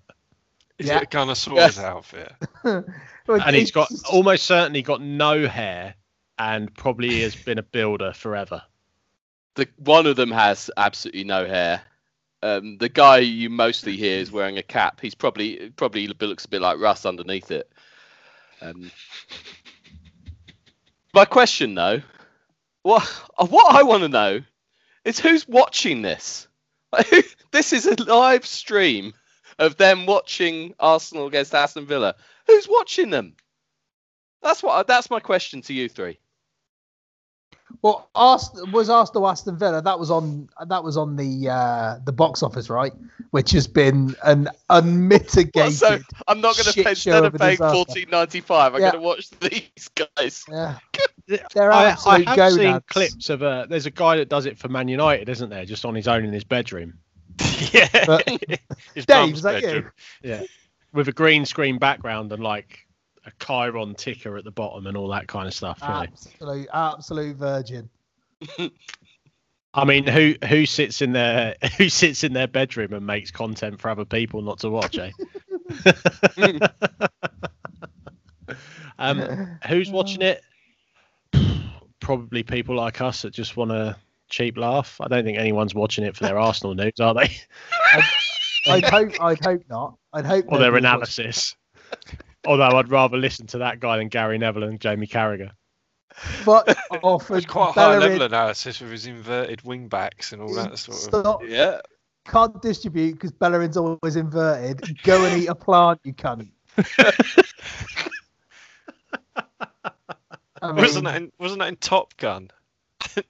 Is 0.77 0.87
Yeah. 0.87 0.97
it 0.97 1.03
a 1.03 1.05
Gunnersaurus 1.07 1.79
outfit? 1.83 2.33
and 2.63 3.55
he's 3.55 3.71
got 3.71 3.89
it's- 3.91 4.03
almost 4.11 4.45
certainly 4.45 4.81
got 4.83 5.01
no 5.01 5.47
hair 5.47 5.95
and 6.39 6.71
probably 6.75 7.21
has 7.21 7.35
been 7.35 7.57
a 7.57 7.63
builder 7.63 8.13
forever. 8.13 8.61
The 9.55 9.67
one 9.77 10.05
of 10.05 10.15
them 10.17 10.29
has 10.29 10.69
absolutely 10.77 11.23
no 11.23 11.47
hair. 11.47 11.81
Um, 12.47 12.77
the 12.77 12.87
guy 12.87 13.17
you 13.17 13.49
mostly 13.49 13.97
hear 13.97 14.19
is 14.19 14.31
wearing 14.31 14.57
a 14.57 14.63
cap. 14.63 15.01
He's 15.01 15.15
probably 15.15 15.71
probably 15.75 16.07
looks 16.07 16.45
a 16.45 16.49
bit 16.49 16.61
like 16.61 16.79
Russ 16.79 17.05
underneath 17.05 17.51
it. 17.51 17.69
Um, 18.61 18.89
my 21.13 21.25
question 21.25 21.75
though, 21.75 22.01
what 22.83 23.03
what 23.49 23.75
I 23.75 23.83
want 23.83 24.03
to 24.03 24.09
know 24.09 24.41
is 25.03 25.19
who's 25.19 25.47
watching 25.47 26.01
this. 26.01 26.47
this 27.51 27.73
is 27.73 27.85
a 27.85 28.01
live 28.03 28.45
stream 28.45 29.13
of 29.59 29.75
them 29.75 30.05
watching 30.05 30.73
Arsenal 30.79 31.27
against 31.27 31.53
Aston 31.53 31.85
Villa. 31.85 32.15
Who's 32.45 32.67
watching 32.69 33.09
them? 33.09 33.35
That's 34.41 34.63
what. 34.63 34.87
That's 34.87 35.09
my 35.09 35.19
question 35.19 35.61
to 35.63 35.73
you 35.73 35.89
three. 35.89 36.17
Well, 37.81 38.09
Arsenal 38.15 38.67
was 38.71 38.89
Arsenal 38.89 39.27
Aston 39.27 39.57
Villa. 39.57 39.81
That 39.81 39.99
was 39.99 40.09
on 40.09 40.49
that 40.67 40.83
was 40.83 40.97
on 40.97 41.15
the 41.15 41.49
uh, 41.49 41.99
the 42.05 42.11
box 42.11 42.41
office, 42.41 42.69
right? 42.69 42.93
Which 43.31 43.51
has 43.51 43.67
been 43.67 44.15
an 44.23 44.45
Well, 44.69 44.79
unmitigated. 44.81 45.73
so 45.73 45.99
I'm 46.27 46.41
not 46.41 46.55
going 46.55 46.65
to 46.65 46.71
shit 46.71 46.85
pay 46.85 46.91
instead 46.91 47.23
of 47.23 47.35
of 47.35 47.39
paying 47.41 47.57
fourteen 47.57 48.07
ninety 48.09 48.41
five. 48.41 48.73
I'm 48.73 48.81
Yeah. 48.81 48.91
going 48.91 49.01
to 49.03 49.07
watch 49.07 49.29
these 49.41 49.89
guys. 49.95 50.43
yeah, 50.49 50.79
they're 51.53 51.71
I, 51.71 51.83
I 51.83 51.89
absolute 51.91 52.27
have 52.27 52.53
seen 52.53 52.81
clips 52.87 53.29
of 53.29 53.41
a. 53.43 53.67
There's 53.69 53.85
a 53.85 53.91
guy 53.91 54.17
that 54.17 54.29
does 54.29 54.45
it 54.45 54.57
for 54.57 54.69
Man 54.69 54.87
United, 54.87 55.29
isn't 55.29 55.49
there? 55.49 55.65
Just 55.65 55.85
on 55.85 55.93
his 55.93 56.07
own 56.07 56.23
in 56.25 56.33
his 56.33 56.43
bedroom. 56.45 56.93
yeah. 57.71 57.89
But- 58.05 58.27
His 58.95 59.05
Dave, 59.05 59.17
mum's 59.21 59.37
is 59.37 59.43
that 59.43 59.61
you? 59.61 59.67
bedroom. 59.67 59.91
Yeah, 60.23 60.43
with 60.93 61.07
a 61.09 61.11
green 61.13 61.45
screen 61.45 61.77
background 61.77 62.31
and 62.31 62.41
like 62.41 62.86
a 63.27 63.45
Chiron 63.45 63.93
ticker 63.93 64.37
at 64.37 64.43
the 64.45 64.51
bottom 64.51 64.87
and 64.87 64.97
all 64.97 65.09
that 65.09 65.27
kind 65.27 65.47
of 65.47 65.53
stuff. 65.53 65.79
Absolute, 65.83 66.67
absolute 66.73 67.35
virgin. 67.35 67.89
I 69.73 69.85
mean, 69.85 70.07
who 70.07 70.35
who 70.47 70.65
sits 70.65 71.01
in 71.01 71.11
their 71.11 71.55
who 71.77 71.89
sits 71.89 72.23
in 72.23 72.33
their 72.33 72.47
bedroom 72.47 72.93
and 72.93 73.05
makes 73.05 73.29
content 73.29 73.79
for 73.79 73.89
other 73.89 74.05
people 74.05 74.41
not 74.41 74.59
to 74.59 74.69
watch, 74.69 74.97
eh? 74.97 75.11
um, 78.97 79.59
who's 79.67 79.91
watching 79.91 80.21
it? 80.21 80.41
Probably 81.99 82.43
people 82.43 82.75
like 82.75 83.01
us 83.01 83.23
that 83.23 83.33
just 83.33 83.57
want 83.57 83.71
a 83.71 83.97
cheap 84.29 84.57
laugh. 84.57 84.99
I 85.01 85.07
don't 85.09 85.25
think 85.25 85.37
anyone's 85.37 85.75
watching 85.75 86.05
it 86.05 86.15
for 86.15 86.23
their 86.23 86.39
Arsenal 86.39 86.73
news, 86.73 86.99
are 86.99 87.13
they? 87.13 87.37
I'd 88.67 88.83
hope. 88.85 89.21
I'd 89.21 89.43
hope 89.43 89.63
not. 89.69 89.97
I'd 90.13 90.25
hope. 90.25 90.45
or 90.47 90.59
their 90.59 90.71
nobody's 90.71 91.19
watching. 91.19 91.55
Analysis. 92.47 92.63
Although 92.63 92.77
I'd 92.79 92.89
rather 92.91 93.17
listen 93.17 93.47
to 93.47 93.57
that 93.59 93.79
guy 93.79 93.97
than 93.97 94.07
Gary 94.09 94.37
Neville 94.37 94.63
and 94.63 94.79
Jamie 94.79 95.07
Carragher. 95.07 95.51
But 96.45 96.75
offered 97.03 97.37
It's 97.43 97.45
quite 97.45 97.69
a 97.69 97.71
high 97.73 97.91
Bellerin 97.93 98.01
level 98.19 98.25
analysis 98.25 98.79
with 98.81 98.91
his 98.91 99.05
inverted 99.05 99.61
wing 99.63 99.87
backs 99.87 100.31
and 100.33 100.41
all 100.41 100.53
that 100.55 100.77
sort 100.79 100.97
of. 100.97 101.03
stop, 101.03 101.41
Yeah. 101.45 101.79
can't 102.27 102.59
distribute 102.61 103.13
because 103.13 103.31
Bellerin's 103.31 103.77
always 103.77 104.15
inverted. 104.15 104.97
Go 105.03 105.23
and 105.25 105.41
eat 105.43 105.47
a 105.47 105.55
plant, 105.55 105.99
you 106.03 106.13
cunt. 106.13 106.49
I 110.61 110.67
mean, 110.71 110.75
Wasn't 110.77 111.05
that 111.05 111.15
in, 111.17 111.31
wasn't 111.39 111.59
that 111.59 111.67
in 111.69 111.75
Top 111.75 112.17
Gun? 112.17 112.49
I 113.17 113.21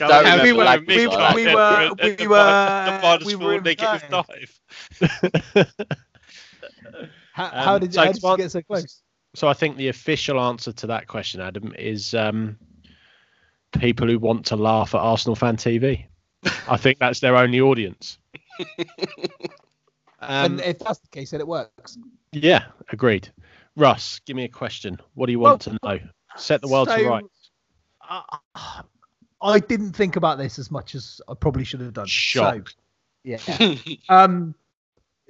Yeah, 0.00 0.42
we 0.42 0.52
were- 0.52 0.64
language 0.64 0.96
we- 0.96 1.06
like 1.06 1.16
that. 1.16 1.34
we 1.36 1.46
were- 1.46 1.90
we 2.02 2.14
the, 2.16 2.26
were- 2.26 2.36
the 2.86 2.98
minus 3.02 3.24
we 3.24 3.34
four 3.34 3.44
were 3.46 3.60
negative 3.60 4.02
inverted. 4.10 4.10
dive. 4.10 4.60
how, 6.94 7.06
how 7.32 7.74
Um, 7.74 7.80
did, 7.80 7.94
so 7.94 8.00
how 8.04 8.12
did 8.12 8.22
you 8.22 8.36
get 8.36 8.50
so 8.50 8.62
close? 8.62 9.02
So 9.34 9.48
I 9.48 9.54
think 9.54 9.76
the 9.76 9.88
official 9.88 10.40
answer 10.40 10.72
to 10.72 10.86
that 10.88 11.06
question, 11.06 11.40
Adam, 11.40 11.74
is 11.78 12.12
um, 12.14 12.58
people 13.78 14.06
who 14.06 14.18
want 14.18 14.44
to 14.46 14.56
laugh 14.56 14.94
at 14.94 15.00
Arsenal 15.00 15.34
fan 15.34 15.56
TV. 15.56 16.04
I 16.68 16.76
think 16.76 16.98
that's 16.98 17.20
their 17.20 17.36
only 17.36 17.60
audience. 17.60 18.18
Um, 20.24 20.52
and 20.52 20.60
if 20.60 20.78
that's 20.78 21.00
the 21.00 21.08
case, 21.08 21.32
then 21.32 21.40
it 21.40 21.48
works. 21.48 21.98
yeah, 22.30 22.66
agreed. 22.90 23.28
Russ, 23.74 24.20
give 24.24 24.36
me 24.36 24.44
a 24.44 24.48
question. 24.48 24.96
What 25.14 25.26
do 25.26 25.32
you 25.32 25.40
want 25.40 25.62
to 25.62 25.76
know? 25.82 25.98
Set 26.36 26.60
the 26.60 26.68
world 26.68 26.88
to 26.88 27.08
rights. 27.08 27.50
uh, 28.08 28.22
I 29.42 29.58
didn't 29.58 29.94
think 29.94 30.14
about 30.14 30.38
this 30.38 30.60
as 30.60 30.70
much 30.70 30.94
as 30.94 31.20
I 31.28 31.34
probably 31.34 31.64
should 31.64 31.80
have 31.80 31.92
done. 31.92 32.06
Shock. 32.06 32.70
So, 32.70 32.74
yeah. 33.24 33.74
um. 34.08 34.54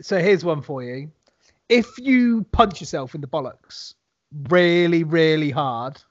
So 0.02 0.18
here's 0.18 0.44
one 0.44 0.60
for 0.60 0.82
you. 0.82 1.10
If 1.72 1.98
you 1.98 2.44
punch 2.52 2.80
yourself 2.80 3.14
in 3.14 3.22
the 3.22 3.26
bollocks 3.26 3.94
really, 4.50 5.04
really 5.04 5.50
hard, 5.50 6.02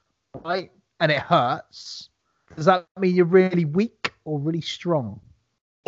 right, 0.44 0.72
and 0.98 1.12
it 1.12 1.20
hurts, 1.20 2.08
does 2.56 2.64
that 2.64 2.84
mean 2.98 3.14
you're 3.14 3.24
really 3.24 3.64
weak 3.64 4.12
or 4.24 4.40
really 4.40 4.60
strong? 4.60 5.20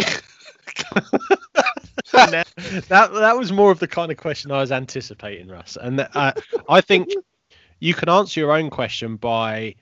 that 2.13 2.47
that 2.89 3.37
was 3.37 3.51
more 3.51 3.73
of 3.73 3.81
the 3.81 3.89
kind 3.89 4.13
of 4.13 4.17
question 4.17 4.53
I 4.53 4.61
was 4.61 4.71
anticipating, 4.71 5.49
Russ. 5.49 5.77
And 5.81 5.99
that, 5.99 6.11
uh, 6.15 6.33
I 6.69 6.81
think 6.81 7.09
you 7.81 7.95
can 7.95 8.09
answer 8.09 8.39
your 8.39 8.53
own 8.53 8.71
question 8.71 9.17
by 9.17 9.75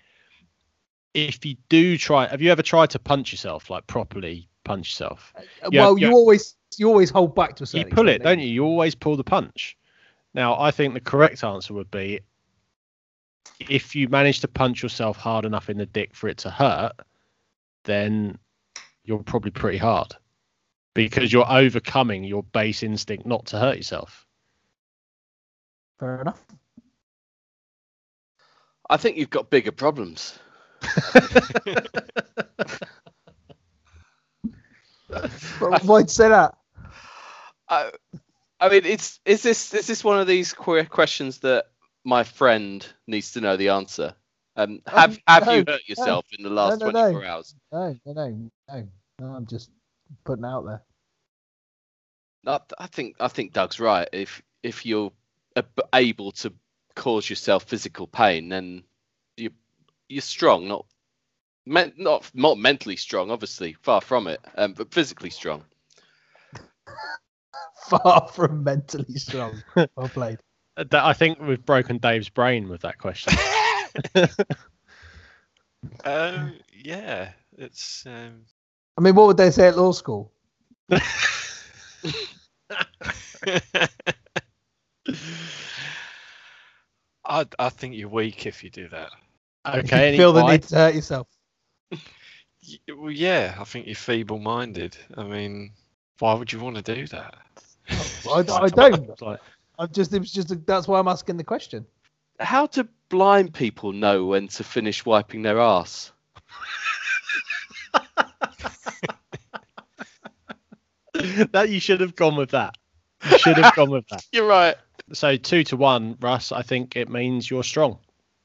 if 1.12 1.44
you 1.44 1.56
do 1.68 1.98
try. 1.98 2.26
Have 2.26 2.40
you 2.40 2.50
ever 2.50 2.62
tried 2.62 2.88
to 2.90 2.98
punch 2.98 3.30
yourself, 3.30 3.68
like 3.68 3.86
properly 3.88 4.48
punch 4.64 4.88
yourself? 4.88 5.34
Yeah, 5.70 5.82
well, 5.82 5.98
yeah. 5.98 6.08
you 6.08 6.14
always 6.14 6.56
you 6.78 6.88
always 6.88 7.10
hold 7.10 7.34
back 7.34 7.56
to 7.56 7.64
a 7.64 7.66
certain. 7.66 7.88
You 7.88 7.94
pull 7.94 8.08
it, 8.08 8.22
don't 8.22 8.38
you? 8.38 8.48
You 8.48 8.64
always 8.64 8.94
pull 8.94 9.16
the 9.16 9.24
punch. 9.24 9.76
Now, 10.34 10.58
I 10.58 10.70
think 10.70 10.94
the 10.94 11.00
correct 11.00 11.44
answer 11.44 11.74
would 11.74 11.90
be 11.90 12.20
if 13.60 13.94
you 13.94 14.08
manage 14.08 14.40
to 14.40 14.48
punch 14.48 14.82
yourself 14.82 15.16
hard 15.16 15.44
enough 15.44 15.68
in 15.68 15.76
the 15.78 15.86
dick 15.86 16.14
for 16.14 16.28
it 16.28 16.38
to 16.38 16.50
hurt, 16.50 16.92
then 17.84 18.38
you're 19.04 19.22
probably 19.22 19.50
pretty 19.50 19.78
hard 19.78 20.14
because 20.94 21.32
you're 21.32 21.50
overcoming 21.50 22.24
your 22.24 22.42
base 22.42 22.82
instinct 22.82 23.26
not 23.26 23.46
to 23.46 23.58
hurt 23.58 23.76
yourself. 23.76 24.26
Fair 25.98 26.20
enough. 26.20 26.44
I 28.90 28.96
think 28.96 29.16
you've 29.16 29.30
got 29.30 29.50
bigger 29.50 29.72
problems. 29.72 30.38
Why'd 35.60 36.04
you 36.04 36.08
say 36.08 36.28
that? 36.28 36.54
I, 37.68 37.90
I 38.62 38.68
mean, 38.68 38.84
it's 38.84 39.18
is 39.24 39.42
this 39.42 39.74
is 39.74 39.88
this 39.88 40.04
one 40.04 40.20
of 40.20 40.28
these 40.28 40.52
que- 40.52 40.84
questions 40.84 41.40
that 41.40 41.66
my 42.04 42.22
friend 42.22 42.86
needs 43.08 43.32
to 43.32 43.40
know 43.40 43.56
the 43.56 43.70
answer? 43.70 44.14
Um, 44.54 44.80
have 44.86 45.18
have 45.26 45.50
you 45.50 45.64
hurt 45.66 45.88
yourself 45.88 46.26
in 46.38 46.44
the 46.44 46.50
last 46.50 46.78
no, 46.78 46.90
no. 46.90 47.10
24 47.10 47.24
hours? 47.24 47.54
No, 47.72 47.98
no, 48.06 48.12
no, 48.12 48.50
no. 48.68 48.88
no 49.18 49.26
I'm 49.26 49.46
just 49.46 49.68
putting 50.24 50.44
it 50.44 50.48
out 50.48 50.64
there. 50.64 50.82
I, 52.46 52.60
I 52.78 52.86
think 52.86 53.16
I 53.18 53.26
think 53.26 53.52
Doug's 53.52 53.80
right. 53.80 54.08
If 54.12 54.40
if 54.62 54.86
you're 54.86 55.10
able 55.92 56.30
to 56.30 56.52
cause 56.94 57.28
yourself 57.28 57.64
physical 57.64 58.06
pain, 58.06 58.48
then 58.48 58.84
you 59.36 59.50
you're 60.08 60.22
strong, 60.22 60.68
not 60.68 60.86
men, 61.66 61.94
not 61.96 62.30
not 62.32 62.58
mentally 62.58 62.96
strong, 62.96 63.32
obviously, 63.32 63.72
far 63.82 64.00
from 64.00 64.28
it, 64.28 64.40
um, 64.56 64.74
but 64.74 64.94
physically 64.94 65.30
strong. 65.30 65.64
Far 67.88 68.28
from 68.28 68.64
mentally 68.64 69.14
strong. 69.16 69.62
well 69.76 70.08
played. 70.08 70.38
Uh, 70.76 70.84
That 70.90 71.04
I 71.04 71.12
think 71.12 71.40
we've 71.40 71.64
broken 71.64 71.98
Dave's 71.98 72.28
brain 72.28 72.68
with 72.68 72.82
that 72.82 72.98
question. 72.98 73.34
Um, 76.04 76.54
yeah, 76.72 77.32
it's 77.58 78.06
um, 78.06 78.42
I 78.96 79.00
mean, 79.00 79.14
what 79.14 79.26
would 79.26 79.36
they 79.36 79.50
say 79.50 79.68
at 79.68 79.76
law 79.76 79.92
school? 79.92 80.32
I 80.92 81.06
I 87.58 87.68
think 87.68 87.96
you're 87.96 88.08
weak 88.08 88.46
if 88.46 88.62
you 88.62 88.70
do 88.70 88.88
that. 88.88 89.10
okay, 89.66 90.08
any 90.08 90.16
Feel 90.18 90.32
the 90.32 90.46
need 90.46 90.62
to 90.64 90.76
hurt 90.76 90.94
yourself. 90.94 91.28
Well, 92.96 93.10
yeah, 93.10 93.56
I 93.58 93.64
think 93.64 93.86
you're 93.86 93.96
feeble-minded. 93.96 94.96
I 95.16 95.24
mean, 95.24 95.72
why 96.20 96.34
would 96.34 96.52
you 96.52 96.60
want 96.60 96.76
to 96.76 96.94
do 96.94 97.06
that? 97.08 97.34
I, 97.88 98.44
I 98.48 98.68
don't. 98.68 99.10
Like, 99.20 99.40
I'm 99.78 99.90
just. 99.92 100.12
It 100.12 100.20
was 100.20 100.32
just. 100.32 100.50
A, 100.50 100.56
that's 100.56 100.88
why 100.88 100.98
I'm 100.98 101.08
asking 101.08 101.36
the 101.36 101.44
question. 101.44 101.86
How 102.40 102.66
do 102.66 102.88
blind 103.08 103.54
people 103.54 103.92
know 103.92 104.26
when 104.26 104.48
to 104.48 104.64
finish 104.64 105.04
wiping 105.06 105.42
their 105.42 105.60
ass? 105.60 106.12
that 111.52 111.68
you 111.68 111.78
should 111.80 112.00
have 112.00 112.16
gone 112.16 112.36
with 112.36 112.50
that. 112.50 112.76
You 113.30 113.38
should 113.38 113.56
have 113.58 113.74
gone 113.74 113.90
with 113.90 114.06
that. 114.08 114.24
You're 114.32 114.46
right. 114.46 114.76
So 115.12 115.36
two 115.36 115.62
to 115.64 115.76
one, 115.76 116.16
Russ. 116.20 116.52
I 116.52 116.62
think 116.62 116.96
it 116.96 117.10
means 117.10 117.50
you're 117.50 117.64
strong. 117.64 117.98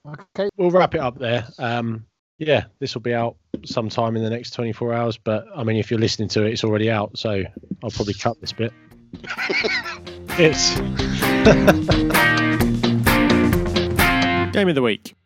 Okay. 0.06 0.50
We'll 0.58 0.72
wrap 0.72 0.96
it 0.96 1.02
up 1.02 1.18
there. 1.18 1.48
Um, 1.60 2.06
yeah, 2.38 2.66
this 2.80 2.94
will 2.94 3.02
be 3.02 3.14
out 3.14 3.38
sometime 3.66 4.16
in 4.16 4.24
the 4.24 4.30
next 4.30 4.52
24 4.52 4.94
hours. 4.94 5.18
But 5.18 5.46
I 5.56 5.64
mean, 5.64 5.78
if 5.78 5.90
you're 5.90 6.00
listening 6.00 6.30
to 6.30 6.46
it, 6.46 6.54
it's 6.54 6.64
already 6.64 6.90
out. 6.92 7.18
So 7.18 7.44
I'll 7.84 7.92
probably 7.92 8.14
cut 8.14 8.40
this 8.42 8.52
bit. 8.52 8.74
It's 10.40 10.78
Game 14.54 14.70
of 14.70 14.76
the 14.76 14.82
week. 14.82 15.17